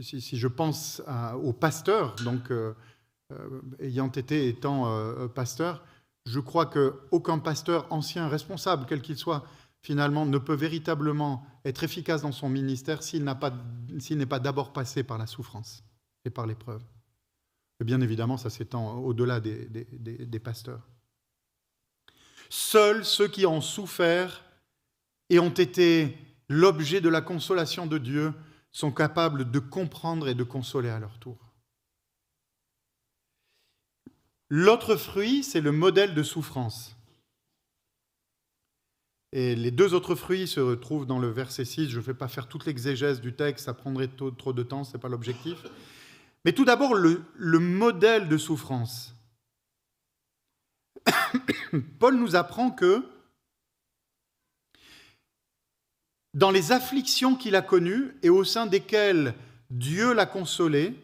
si, 0.00 0.20
je 0.36 0.48
pense 0.48 1.02
aux 1.42 1.54
pasteurs, 1.54 2.16
donc 2.16 2.50
euh, 2.50 2.74
ayant 3.80 4.10
été 4.10 4.48
étant 4.48 5.28
pasteur, 5.28 5.82
je 6.26 6.40
crois 6.40 6.66
qu'aucun 6.66 7.38
pasteur 7.38 7.86
ancien 7.90 8.28
responsable, 8.28 8.84
quel 8.88 9.00
qu'il 9.00 9.16
soit, 9.16 9.44
finalement, 9.80 10.26
ne 10.26 10.38
peut 10.38 10.54
véritablement 10.54 11.46
être 11.64 11.84
efficace 11.84 12.22
dans 12.22 12.32
son 12.32 12.48
ministère 12.48 13.02
s'il 13.02 13.24
n'est 13.24 14.26
pas 14.26 14.38
d'abord 14.40 14.72
passé 14.72 15.04
par 15.04 15.18
la 15.18 15.26
souffrance 15.26 15.84
et 16.24 16.30
par 16.30 16.46
l'épreuve. 16.46 16.82
Et 17.80 17.84
bien 17.84 18.00
évidemment, 18.00 18.36
ça 18.36 18.50
s'étend 18.50 18.98
au-delà 18.98 19.40
des, 19.40 19.66
des, 19.66 20.38
pasteurs. 20.40 20.88
Seuls 22.48 23.04
ceux 23.04 23.28
qui 23.28 23.46
ont 23.46 23.60
souffert 23.60 24.42
et 25.28 25.38
ont 25.38 25.50
été 25.50 26.16
l'objet 26.48 27.00
de 27.00 27.08
la 27.08 27.20
consolation 27.20 27.86
de 27.86 27.98
Dieu 27.98 28.32
sont 28.72 28.92
capables 28.92 29.50
de 29.50 29.58
comprendre 29.58 30.28
et 30.28 30.34
de 30.34 30.44
consoler 30.44 30.88
à 30.88 30.98
leur 30.98 31.18
tour. 31.18 31.45
L'autre 34.48 34.96
fruit, 34.96 35.42
c'est 35.42 35.60
le 35.60 35.72
modèle 35.72 36.14
de 36.14 36.22
souffrance. 36.22 36.96
Et 39.32 39.56
les 39.56 39.70
deux 39.70 39.92
autres 39.92 40.14
fruits 40.14 40.46
se 40.46 40.60
retrouvent 40.60 41.06
dans 41.06 41.18
le 41.18 41.28
verset 41.28 41.64
6. 41.64 41.88
Je 41.88 41.98
ne 41.98 42.02
vais 42.02 42.14
pas 42.14 42.28
faire 42.28 42.48
toute 42.48 42.64
l'exégèse 42.64 43.20
du 43.20 43.34
texte, 43.34 43.66
ça 43.66 43.74
prendrait 43.74 44.08
trop 44.08 44.52
de 44.52 44.62
temps, 44.62 44.84
ce 44.84 44.92
n'est 44.92 45.00
pas 45.00 45.08
l'objectif. 45.08 45.58
Mais 46.44 46.52
tout 46.52 46.64
d'abord, 46.64 46.94
le, 46.94 47.24
modèle 47.58 48.28
de 48.28 48.38
souffrance. 48.38 49.16
Paul 51.98 52.16
nous 52.16 52.36
apprend 52.36 52.70
que 52.70 53.04
dans 56.34 56.52
les 56.52 56.70
afflictions 56.70 57.34
qu'il 57.34 57.56
a 57.56 57.62
connues 57.62 58.16
et 58.22 58.28
au 58.28 58.44
sein 58.44 58.66
desquelles 58.66 59.34
Dieu 59.70 60.12
l'a 60.14 60.26
consolé, 60.26 60.94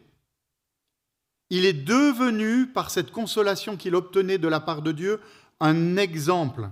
il 1.55 1.67
est 1.67 1.75
devenu, 1.75 2.67
par 2.67 2.91
cette 2.91 3.11
consolation 3.11 3.77
qu'il 3.77 3.95
obtenait 3.95 4.39
de 4.39 4.49
la 4.49 4.59
part 4.59 4.81
de 4.81 4.91
Dieu, 4.91 5.21
un 5.61 5.99
exemple. 5.99 6.71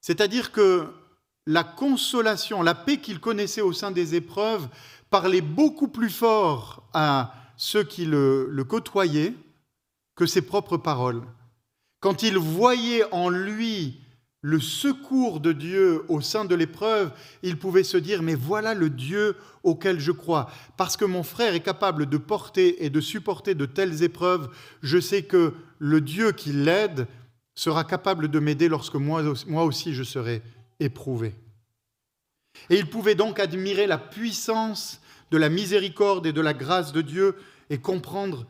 C'est-à-dire 0.00 0.50
que 0.50 0.88
la 1.46 1.62
consolation, 1.62 2.62
la 2.62 2.74
paix 2.74 2.96
qu'il 2.96 3.20
connaissait 3.20 3.60
au 3.60 3.74
sein 3.74 3.90
des 3.90 4.14
épreuves 4.14 4.66
parlait 5.10 5.42
beaucoup 5.42 5.88
plus 5.88 6.08
fort 6.08 6.88
à 6.94 7.34
ceux 7.58 7.84
qui 7.84 8.06
le, 8.06 8.64
côtoyaient 8.66 9.34
que 10.16 10.24
ses 10.24 10.40
propres 10.40 10.78
paroles. 10.78 11.24
Quand 12.00 12.22
il 12.22 12.38
voyait 12.38 13.04
en 13.12 13.28
lui 13.28 14.00
le 14.44 14.58
secours 14.58 15.38
de 15.38 15.52
Dieu 15.52 16.02
au 16.08 16.20
sein 16.20 16.44
de 16.44 16.56
l'épreuve, 16.56 17.12
il 17.44 17.58
pouvait 17.58 17.84
se 17.84 17.96
dire, 17.96 18.22
mais 18.22 18.34
voilà 18.34 18.74
le 18.74 18.90
Dieu 18.90 19.36
auquel 19.62 20.00
je 20.00 20.10
crois. 20.10 20.50
Parce 20.76 20.96
que 20.96 21.04
mon 21.04 21.22
frère 21.22 21.54
est 21.54 21.60
capable 21.60 22.06
de 22.06 22.16
porter 22.16 22.84
et 22.84 22.90
de 22.90 23.00
supporter 23.00 23.54
de 23.54 23.66
telles 23.66 24.02
épreuves, 24.02 24.50
je 24.82 24.98
sais 24.98 25.22
que 25.22 25.54
le 25.78 26.00
Dieu 26.00 26.32
qui 26.32 26.52
l'aide 26.52 27.06
sera 27.54 27.84
capable 27.84 28.28
de 28.28 28.40
m'aider 28.40 28.68
lorsque 28.68 28.96
moi, 28.96 29.22
aussi 29.64 29.94
je 29.94 30.02
serai 30.02 30.42
éprouvé. 30.80 31.36
Et 32.68 32.76
il 32.76 32.90
pouvait 32.90 33.14
donc 33.14 33.38
admirer 33.38 33.86
la 33.86 33.98
puissance 33.98 35.00
de 35.30 35.38
la 35.38 35.50
miséricorde 35.50 36.26
et 36.26 36.32
de 36.32 36.40
la 36.40 36.52
grâce 36.52 36.92
de 36.92 37.00
Dieu 37.00 37.36
et 37.70 37.78
comprendre 37.78 38.46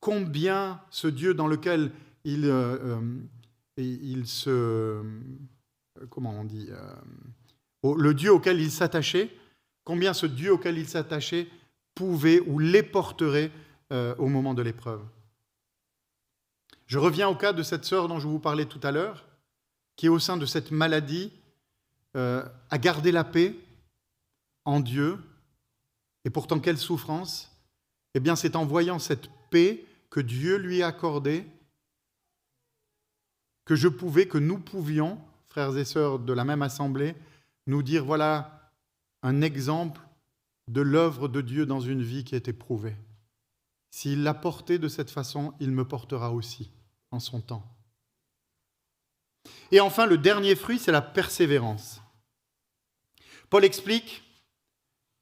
combien 0.00 0.80
ce 0.90 1.06
Dieu 1.06 1.34
dans 1.34 1.46
lequel 1.46 1.92
il, 2.24 2.46
euh, 2.46 2.76
euh, 2.82 3.00
il 3.76 4.26
se... 4.26 4.50
Euh, 4.50 5.02
comment 6.10 6.30
on 6.30 6.44
dit 6.44 6.68
Le 7.82 8.14
Dieu 8.14 8.32
auquel 8.32 8.60
il 8.60 8.70
s'attachait, 8.70 9.30
combien 9.84 10.12
ce 10.12 10.26
Dieu 10.26 10.52
auquel 10.52 10.78
il 10.78 10.88
s'attachait 10.88 11.48
pouvait 11.94 12.40
ou 12.40 12.58
les 12.58 12.82
porterait 12.82 13.50
au 13.90 14.26
moment 14.26 14.52
de 14.52 14.62
l'épreuve. 14.62 15.02
Je 16.86 16.98
reviens 16.98 17.28
au 17.28 17.36
cas 17.36 17.52
de 17.52 17.62
cette 17.62 17.84
sœur 17.84 18.08
dont 18.08 18.18
je 18.18 18.28
vous 18.28 18.40
parlais 18.40 18.66
tout 18.66 18.80
à 18.82 18.92
l'heure, 18.92 19.24
qui 19.96 20.08
au 20.08 20.18
sein 20.18 20.36
de 20.36 20.44
cette 20.44 20.70
maladie, 20.70 21.32
a 22.14 22.78
gardé 22.78 23.12
la 23.12 23.24
paix 23.24 23.54
en 24.66 24.80
Dieu, 24.80 25.18
et 26.26 26.30
pourtant, 26.30 26.58
quelle 26.58 26.76
souffrance 26.76 27.56
Eh 28.14 28.20
bien, 28.20 28.34
c'est 28.34 28.56
en 28.56 28.66
voyant 28.66 28.98
cette 28.98 29.28
paix 29.48 29.84
que 30.10 30.18
Dieu 30.18 30.56
lui 30.56 30.82
a 30.82 30.88
accordé, 30.88 31.46
que 33.66 33.76
je 33.76 33.88
pouvais, 33.88 34.26
que 34.26 34.38
nous 34.38 34.58
pouvions, 34.58 35.20
frères 35.44 35.76
et 35.76 35.84
sœurs 35.84 36.18
de 36.18 36.32
la 36.32 36.44
même 36.44 36.62
assemblée, 36.62 37.14
nous 37.66 37.82
dire, 37.82 38.04
voilà 38.04 38.72
un 39.22 39.42
exemple 39.42 40.00
de 40.68 40.80
l'œuvre 40.80 41.28
de 41.28 41.40
Dieu 41.40 41.66
dans 41.66 41.80
une 41.80 42.02
vie 42.02 42.24
qui 42.24 42.34
est 42.34 42.48
éprouvée. 42.48 42.96
S'il 43.90 44.22
l'a 44.22 44.34
porté 44.34 44.78
de 44.78 44.88
cette 44.88 45.10
façon, 45.10 45.54
il 45.60 45.72
me 45.72 45.86
portera 45.86 46.32
aussi 46.32 46.70
en 47.10 47.20
son 47.20 47.40
temps. 47.40 47.76
Et 49.70 49.80
enfin, 49.80 50.06
le 50.06 50.18
dernier 50.18 50.54
fruit, 50.54 50.78
c'est 50.78 50.92
la 50.92 51.02
persévérance. 51.02 52.00
Paul 53.50 53.64
explique 53.64 54.22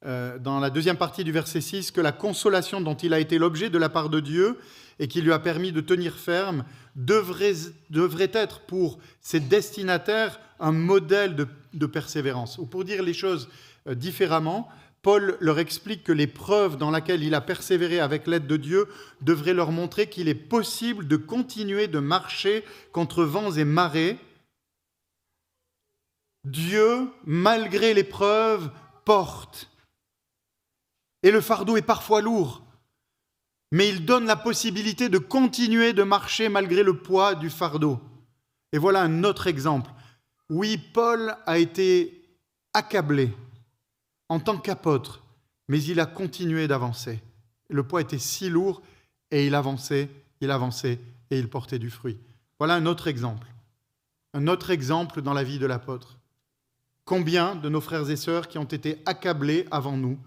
euh, 0.05 0.37
dans 0.37 0.59
la 0.59 0.69
deuxième 0.69 0.97
partie 0.97 1.23
du 1.23 1.31
verset 1.31 1.61
6 1.61 1.91
que 1.91 2.01
la 2.01 2.11
consolation 2.11 2.79
dont 2.79 2.95
il 2.95 3.13
a 3.13 3.19
été 3.19 3.37
l'objet 3.39 3.69
de 3.69 3.77
la 3.77 3.89
part 3.89 4.09
de 4.09 4.19
Dieu 4.19 4.59
et 4.99 5.07
qui 5.07 5.21
lui 5.21 5.33
a 5.33 5.39
permis 5.39 5.71
de 5.71 5.81
tenir 5.81 6.13
ferme 6.13 6.63
devrait, 6.95 7.55
être 8.33 8.59
pour 8.61 8.99
ses 9.19 9.39
destinataires 9.39 10.39
un 10.59 10.71
modèle 10.71 11.35
de, 11.35 11.47
de, 11.73 11.85
persévérance. 11.85 12.57
Ou 12.59 12.65
pour 12.65 12.85
dire 12.85 13.01
les 13.01 13.13
choses 13.13 13.49
euh, 13.87 13.95
différemment, 13.95 14.69
Paul 15.01 15.37
leur 15.39 15.59
explique 15.59 16.03
que 16.03 16.11
l'épreuve 16.11 16.77
dans 16.77 16.91
laquelle 16.91 17.23
il 17.23 17.35
a 17.35 17.41
persévéré 17.41 17.99
avec 17.99 18.27
l'aide 18.27 18.47
de 18.47 18.57
Dieu 18.57 18.87
devrait 19.21 19.53
leur 19.53 19.71
montrer 19.71 20.07
qu'il 20.07 20.27
est 20.29 20.35
possible 20.35 21.07
de 21.07 21.17
continuer 21.17 21.87
de 21.87 21.99
marcher 21.99 22.63
contre 22.91 23.23
vents 23.23 23.51
et 23.51 23.65
marées. 23.65 24.17
Dieu, 26.43 27.07
malgré 27.25 27.93
l'épreuve, 27.93 28.69
porte. 29.03 29.69
Et 31.25 31.31
le 31.31 31.41
fardeau 31.41 31.75
est 31.75 31.81
parfois 31.81 32.21
lourd, 32.21 32.61
mais 33.71 33.89
il 33.89 34.05
donne 34.05 34.27
la 34.27 34.35
possibilité 34.35 35.09
de 35.09 35.17
continuer 35.17 35.91
de 35.91 36.03
marcher 36.03 36.49
malgré 36.49 36.83
le 36.83 36.99
poids 36.99 37.33
du 37.33 37.49
fardeau. 37.49 37.99
Et 38.71 38.77
voilà 38.77 39.01
un 39.01 39.23
autre 39.23 39.47
exemple. 39.47 39.89
Oui, 40.51 40.77
Paul 40.77 41.35
a 41.47 41.57
été 41.57 42.21
accablé 42.75 43.33
en 44.29 44.39
tant 44.39 44.59
qu'apôtre, 44.59 45.23
mais 45.67 45.81
il 45.81 45.99
a 45.99 46.05
continué 46.05 46.67
d'avancer. 46.67 47.23
Le 47.71 47.81
poids 47.81 48.01
était 48.01 48.19
si 48.19 48.51
lourd 48.51 48.83
et 49.31 49.47
il 49.47 49.55
avançait, 49.55 50.11
il 50.41 50.51
avançait 50.51 50.99
et 51.31 51.39
il 51.39 51.49
portait 51.49 51.79
du 51.79 51.89
fruit. 51.89 52.19
Voilà 52.59 52.75
un 52.75 52.85
autre 52.85 53.07
exemple. 53.07 53.47
Un 54.35 54.45
autre 54.45 54.69
exemple 54.69 55.23
dans 55.23 55.33
la 55.33 55.43
vie 55.43 55.57
de 55.57 55.65
l'apôtre. 55.65 56.19
Combien 57.03 57.55
de 57.55 57.67
nos 57.67 57.81
frères 57.81 58.11
et 58.11 58.15
sœurs 58.15 58.47
qui 58.47 58.59
ont 58.59 58.63
été 58.63 59.01
accablés 59.07 59.65
avant 59.71 59.97
nous 59.97 60.19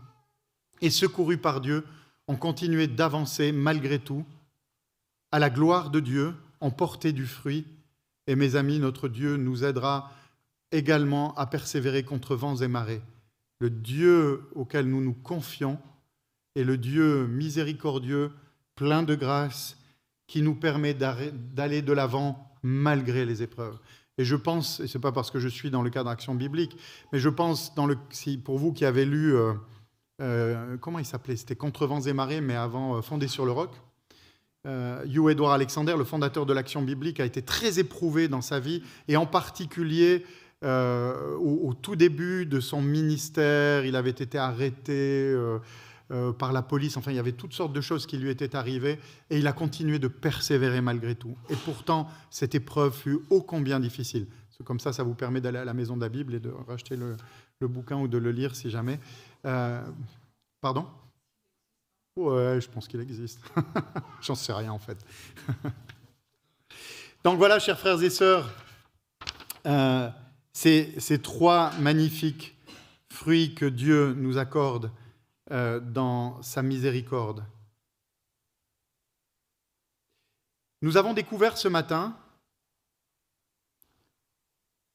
et 0.80 0.90
secourus 0.90 1.38
par 1.38 1.60
Dieu 1.60 1.84
ont 2.26 2.36
continué 2.36 2.86
d'avancer 2.86 3.52
malgré 3.52 3.98
tout, 3.98 4.24
à 5.32 5.38
la 5.38 5.50
gloire 5.50 5.90
de 5.90 6.00
Dieu, 6.00 6.34
ont 6.60 6.70
porté 6.70 7.12
du 7.12 7.26
fruit. 7.26 7.66
Et 8.26 8.36
mes 8.36 8.56
amis, 8.56 8.78
notre 8.78 9.08
Dieu 9.08 9.36
nous 9.36 9.64
aidera 9.64 10.12
également 10.70 11.34
à 11.36 11.46
persévérer 11.46 12.02
contre 12.02 12.36
vents 12.36 12.56
et 12.56 12.68
marées. 12.68 13.02
Le 13.60 13.70
Dieu 13.70 14.42
auquel 14.54 14.86
nous 14.86 15.00
nous 15.00 15.14
confions 15.14 15.78
est 16.54 16.64
le 16.64 16.76
Dieu 16.76 17.26
miséricordieux, 17.26 18.30
plein 18.74 19.02
de 19.02 19.14
grâce, 19.14 19.76
qui 20.26 20.42
nous 20.42 20.54
permet 20.54 20.94
d'aller 20.94 21.82
de 21.82 21.92
l'avant 21.92 22.52
malgré 22.62 23.24
les 23.24 23.42
épreuves. 23.42 23.78
Et 24.18 24.24
je 24.24 24.36
pense, 24.36 24.80
et 24.80 24.88
ce 24.88 24.98
n'est 24.98 25.02
pas 25.02 25.12
parce 25.12 25.30
que 25.30 25.38
je 25.38 25.48
suis 25.48 25.70
dans 25.70 25.82
le 25.82 25.90
cadre 25.90 26.10
d'action 26.10 26.34
biblique, 26.34 26.76
mais 27.12 27.18
je 27.18 27.28
pense, 27.28 27.74
dans 27.74 27.86
le, 27.86 27.96
si, 28.10 28.36
pour 28.36 28.58
vous 28.58 28.72
qui 28.72 28.84
avez 28.84 29.04
lu, 29.04 29.34
euh, 29.34 29.54
euh, 30.20 30.76
comment 30.78 30.98
il 30.98 31.04
s'appelait? 31.04 31.36
C'était 31.36 31.56
Contre 31.56 31.86
vents 31.86 32.00
et 32.00 32.12
marées, 32.12 32.40
mais 32.40 32.56
avant 32.56 32.96
euh, 32.96 33.02
Fondé 33.02 33.28
sur 33.28 33.46
le 33.46 33.52
roc. 33.52 33.70
Hugh 34.66 35.30
Edward 35.30 35.54
Alexander, 35.54 35.94
le 35.96 36.04
fondateur 36.04 36.44
de 36.44 36.52
l'action 36.52 36.82
biblique, 36.82 37.20
a 37.20 37.24
été 37.24 37.40
très 37.40 37.78
éprouvé 37.78 38.28
dans 38.28 38.42
sa 38.42 38.60
vie, 38.60 38.82
et 39.06 39.16
en 39.16 39.24
particulier 39.24 40.26
euh, 40.64 41.36
au, 41.36 41.72
tout 41.74 41.94
début 41.94 42.44
de 42.44 42.58
son 42.58 42.82
ministère, 42.82 43.84
il 43.84 43.94
avait 43.94 44.10
été 44.10 44.38
arrêté 44.38 44.92
euh, 44.92 45.58
euh, 46.10 46.32
par 46.32 46.52
la 46.52 46.62
police. 46.62 46.96
Enfin, 46.96 47.12
il 47.12 47.16
y 47.16 47.20
avait 47.20 47.32
toutes 47.32 47.52
sortes 47.52 47.72
de 47.72 47.80
choses 47.80 48.06
qui 48.06 48.18
lui 48.18 48.30
étaient 48.30 48.56
arrivées 48.56 48.98
et 49.30 49.38
il 49.38 49.46
a 49.46 49.52
continué 49.52 49.98
de 49.98 50.08
persévérer 50.08 50.80
malgré 50.80 51.14
tout. 51.14 51.36
Et 51.48 51.56
pourtant, 51.64 52.08
cette 52.30 52.54
épreuve 52.56 52.92
fut 52.92 53.20
ô 53.30 53.42
combien 53.42 53.78
difficile. 53.78 54.26
Comme 54.64 54.80
ça, 54.80 54.92
ça 54.92 55.04
vous 55.04 55.14
permet 55.14 55.40
d'aller 55.40 55.58
à 55.58 55.64
la 55.64 55.74
maison 55.74 55.96
de 55.96 56.00
la 56.00 56.08
Bible 56.08 56.34
et 56.34 56.40
de 56.40 56.50
racheter 56.66 56.96
le, 56.96 57.16
le 57.60 57.68
bouquin 57.68 57.96
ou 57.96 58.08
de 58.08 58.18
le 58.18 58.30
lire 58.32 58.54
si 58.54 58.70
jamais. 58.70 58.98
pardon? 60.60 60.86
Ouais, 62.16 62.60
je 62.60 62.68
pense 62.68 62.88
qu'il 62.88 63.00
existe. 63.00 63.40
J'en 64.20 64.34
sais 64.34 64.52
rien 64.52 64.72
en 64.72 64.78
fait. 64.78 64.98
Donc 67.24 67.38
voilà, 67.38 67.58
chers 67.58 67.78
frères 67.78 68.02
et 68.02 68.10
sœurs, 68.10 68.52
euh, 69.66 70.08
ces, 70.52 71.20
trois 71.22 71.72
magnifiques 71.78 72.56
fruits 73.08 73.54
que 73.54 73.66
Dieu 73.66 74.14
nous 74.14 74.38
accorde 74.38 74.90
euh, 75.50 75.78
dans 75.78 76.42
sa 76.42 76.62
miséricorde. 76.62 77.44
Nous 80.82 80.96
avons 80.96 81.14
découvert 81.14 81.56
ce 81.56 81.68
matin 81.68 82.16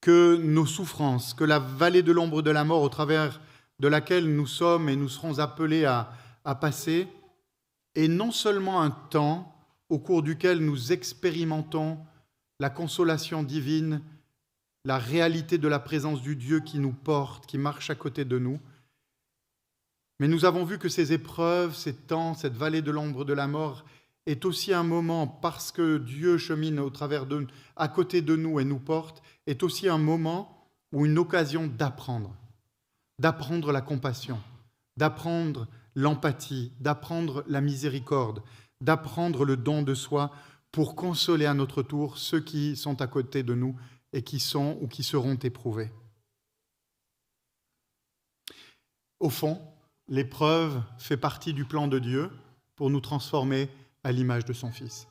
que 0.04 0.36
nos 0.36 0.66
souffrances, 0.66 1.34
que 1.34 1.46
la 1.46 1.60
vallée 1.60 2.04
de 2.04 2.12
l'ombre 2.12 2.42
de 2.42 2.52
la 2.52 2.66
mort 2.66 2.82
au 2.82 2.90
travers 2.90 3.40
de 3.80 3.88
laquelle 3.88 4.36
nous 4.36 4.48
sommes 4.48 4.90
et 4.90 4.98
nous 4.98 5.08
serons 5.08 5.40
appelés 5.40 5.86
à, 5.86 6.12
passer, 6.60 7.08
est 7.96 8.10
non 8.10 8.32
seulement 8.32 8.82
un 8.82 8.92
temps 8.92 9.56
au 9.88 10.00
cours 10.00 10.22
duquel 10.22 10.60
nous 10.60 10.92
expérimentons 10.92 11.98
la 12.60 12.70
consolation 12.70 13.44
divine 13.44 14.02
la 14.84 14.98
réalité 14.98 15.58
de 15.58 15.70
la 15.70 15.80
présence 15.80 16.22
du 16.22 16.36
Dieu 16.36 16.60
qui 16.60 16.80
nous 16.80 16.92
porte, 16.92 17.46
qui 17.46 17.58
marche 17.58 17.90
à 17.90 17.96
côté 17.96 18.26
de 18.26 18.38
nous. 18.38 18.60
Mais 20.20 20.28
nous 20.28 20.44
avons 20.44 20.66
vu 20.66 20.78
que 20.78 20.90
ces 20.90 21.14
épreuves, 21.14 21.74
ces 21.74 21.94
temps, 21.94 22.34
cette 22.34 22.58
vallée 22.58 22.82
de 22.82 22.92
l'ombre 22.92 23.24
de 23.24 23.32
la 23.32 23.48
mort 23.48 23.86
est 24.26 24.46
aussi 24.46 24.74
un 24.74 24.84
moment, 24.84 25.28
parce 25.28 25.72
que 25.72 25.98
Dieu 25.98 26.38
chemine 26.38 26.80
au 26.80 26.90
travers 26.90 27.26
de, 27.26 27.46
à 27.76 27.88
côté 27.88 28.22
de 28.22 28.36
nous 28.36 28.60
et 28.60 28.66
nous 28.66 28.80
porte, 28.80 29.22
est 29.48 29.64
aussi 29.64 29.90
un 29.90 29.98
moment 29.98 30.70
ou 30.92 31.06
une 31.06 31.18
occasion 31.18 31.68
d'apprendre, 31.68 32.36
d'apprendre 33.20 33.72
la 33.72 33.82
compassion, 33.82 34.40
d'apprendre 34.96 35.68
l'empathie, 35.96 36.72
d'apprendre 36.80 37.44
la 37.48 37.62
miséricorde, 37.62 38.44
d'apprendre 38.82 39.46
le 39.46 39.58
don 39.58 39.82
de 39.82 39.94
soi 39.94 40.32
pour 40.72 40.96
consoler 40.96 41.46
à 41.46 41.54
notre 41.54 41.84
tour 41.84 42.18
ceux 42.18 42.40
qui 42.40 42.76
sont 42.76 43.02
à 43.02 43.08
côté 43.08 43.44
de 43.44 43.54
nous 43.54 43.76
et 44.14 44.24
qui 44.24 44.40
sont 44.40 44.78
ou 44.82 44.88
qui 44.88 45.04
seront 45.04 45.36
éprouvés. 45.36 45.92
Au 49.20 49.30
fond, 49.30 49.62
l'épreuve 50.08 50.82
fait 50.98 51.18
partie 51.18 51.54
du 51.54 51.66
plan 51.66 51.88
de 51.88 52.00
Dieu 52.00 52.30
pour 52.76 52.90
nous 52.90 53.02
transformer 53.02 53.70
à 54.04 54.12
l'image 54.12 54.46
de 54.46 54.54
son 54.54 54.72
Fils. 54.72 55.08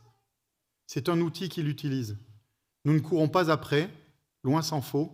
C'est 0.87 1.09
un 1.09 1.21
outil 1.21 1.49
qu'il 1.49 1.69
utilise. 1.69 2.19
Nous 2.85 2.93
ne 2.93 3.01
courons 3.01 3.29
pas 3.29 3.51
après, 3.51 3.91
loin 4.45 4.63
s'en 4.63 4.83
faut, 4.83 5.13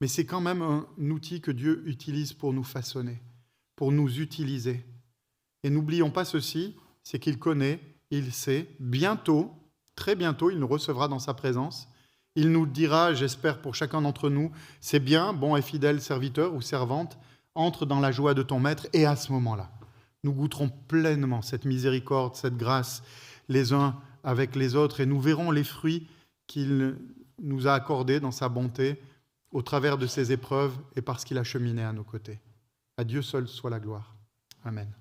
mais 0.00 0.08
c'est 0.08 0.26
quand 0.26 0.40
même 0.40 0.62
un 0.62 0.86
outil 1.10 1.40
que 1.40 1.50
Dieu 1.50 1.82
utilise 1.86 2.32
pour 2.32 2.52
nous 2.52 2.64
façonner, 2.64 3.20
pour 3.74 3.90
nous 3.92 4.20
utiliser. 4.20 4.84
Et 5.64 5.70
n'oublions 5.70 6.10
pas 6.10 6.24
ceci, 6.24 6.76
c'est 7.02 7.18
qu'il 7.18 7.38
connaît, 7.38 7.80
il 8.10 8.32
sait, 8.32 8.68
bientôt, 8.78 9.52
très 9.96 10.14
bientôt, 10.14 10.50
il 10.50 10.58
nous 10.58 10.68
recevra 10.68 11.08
dans 11.08 11.18
sa 11.18 11.34
présence, 11.34 11.88
il 12.36 12.52
nous 12.52 12.66
dira, 12.66 13.14
j'espère 13.14 13.60
pour 13.60 13.74
chacun 13.74 14.02
d'entre 14.02 14.30
nous, 14.30 14.52
c'est 14.80 15.00
bien, 15.00 15.32
bon 15.32 15.56
et 15.56 15.62
fidèle 15.62 16.00
serviteur 16.00 16.54
ou 16.54 16.62
servante, 16.62 17.18
entre 17.54 17.84
dans 17.84 17.98
la 17.98 18.12
joie 18.12 18.34
de 18.34 18.44
ton 18.44 18.60
maître, 18.60 18.86
et 18.92 19.06
à 19.06 19.16
ce 19.16 19.32
moment-là, 19.32 19.68
nous 20.24 20.32
goûterons 20.32 20.68
pleinement 20.68 21.42
cette 21.42 21.64
miséricorde, 21.64 22.34
cette 22.34 22.56
grâce, 22.56 23.02
les 23.48 23.72
uns 23.72 24.00
avec 24.24 24.56
les 24.56 24.74
autres, 24.74 25.00
et 25.00 25.06
nous 25.06 25.20
verrons 25.20 25.50
les 25.50 25.64
fruits 25.64 26.06
qu'il 26.46 26.96
nous 27.40 27.66
a 27.66 27.74
accordés 27.74 28.20
dans 28.20 28.32
sa 28.32 28.48
bonté 28.48 29.00
au 29.52 29.62
travers 29.62 29.96
de 29.96 30.06
ses 30.06 30.32
épreuves 30.32 30.76
et 30.96 31.02
parce 31.02 31.24
qu'il 31.24 31.38
a 31.38 31.44
cheminé 31.44 31.82
à 31.82 31.92
nos 31.92 32.04
côtés. 32.04 32.40
À 32.96 33.04
Dieu 33.04 33.22
seul 33.22 33.48
soit 33.48 33.70
la 33.70 33.80
gloire. 33.80 34.14
Amen. 34.64 34.92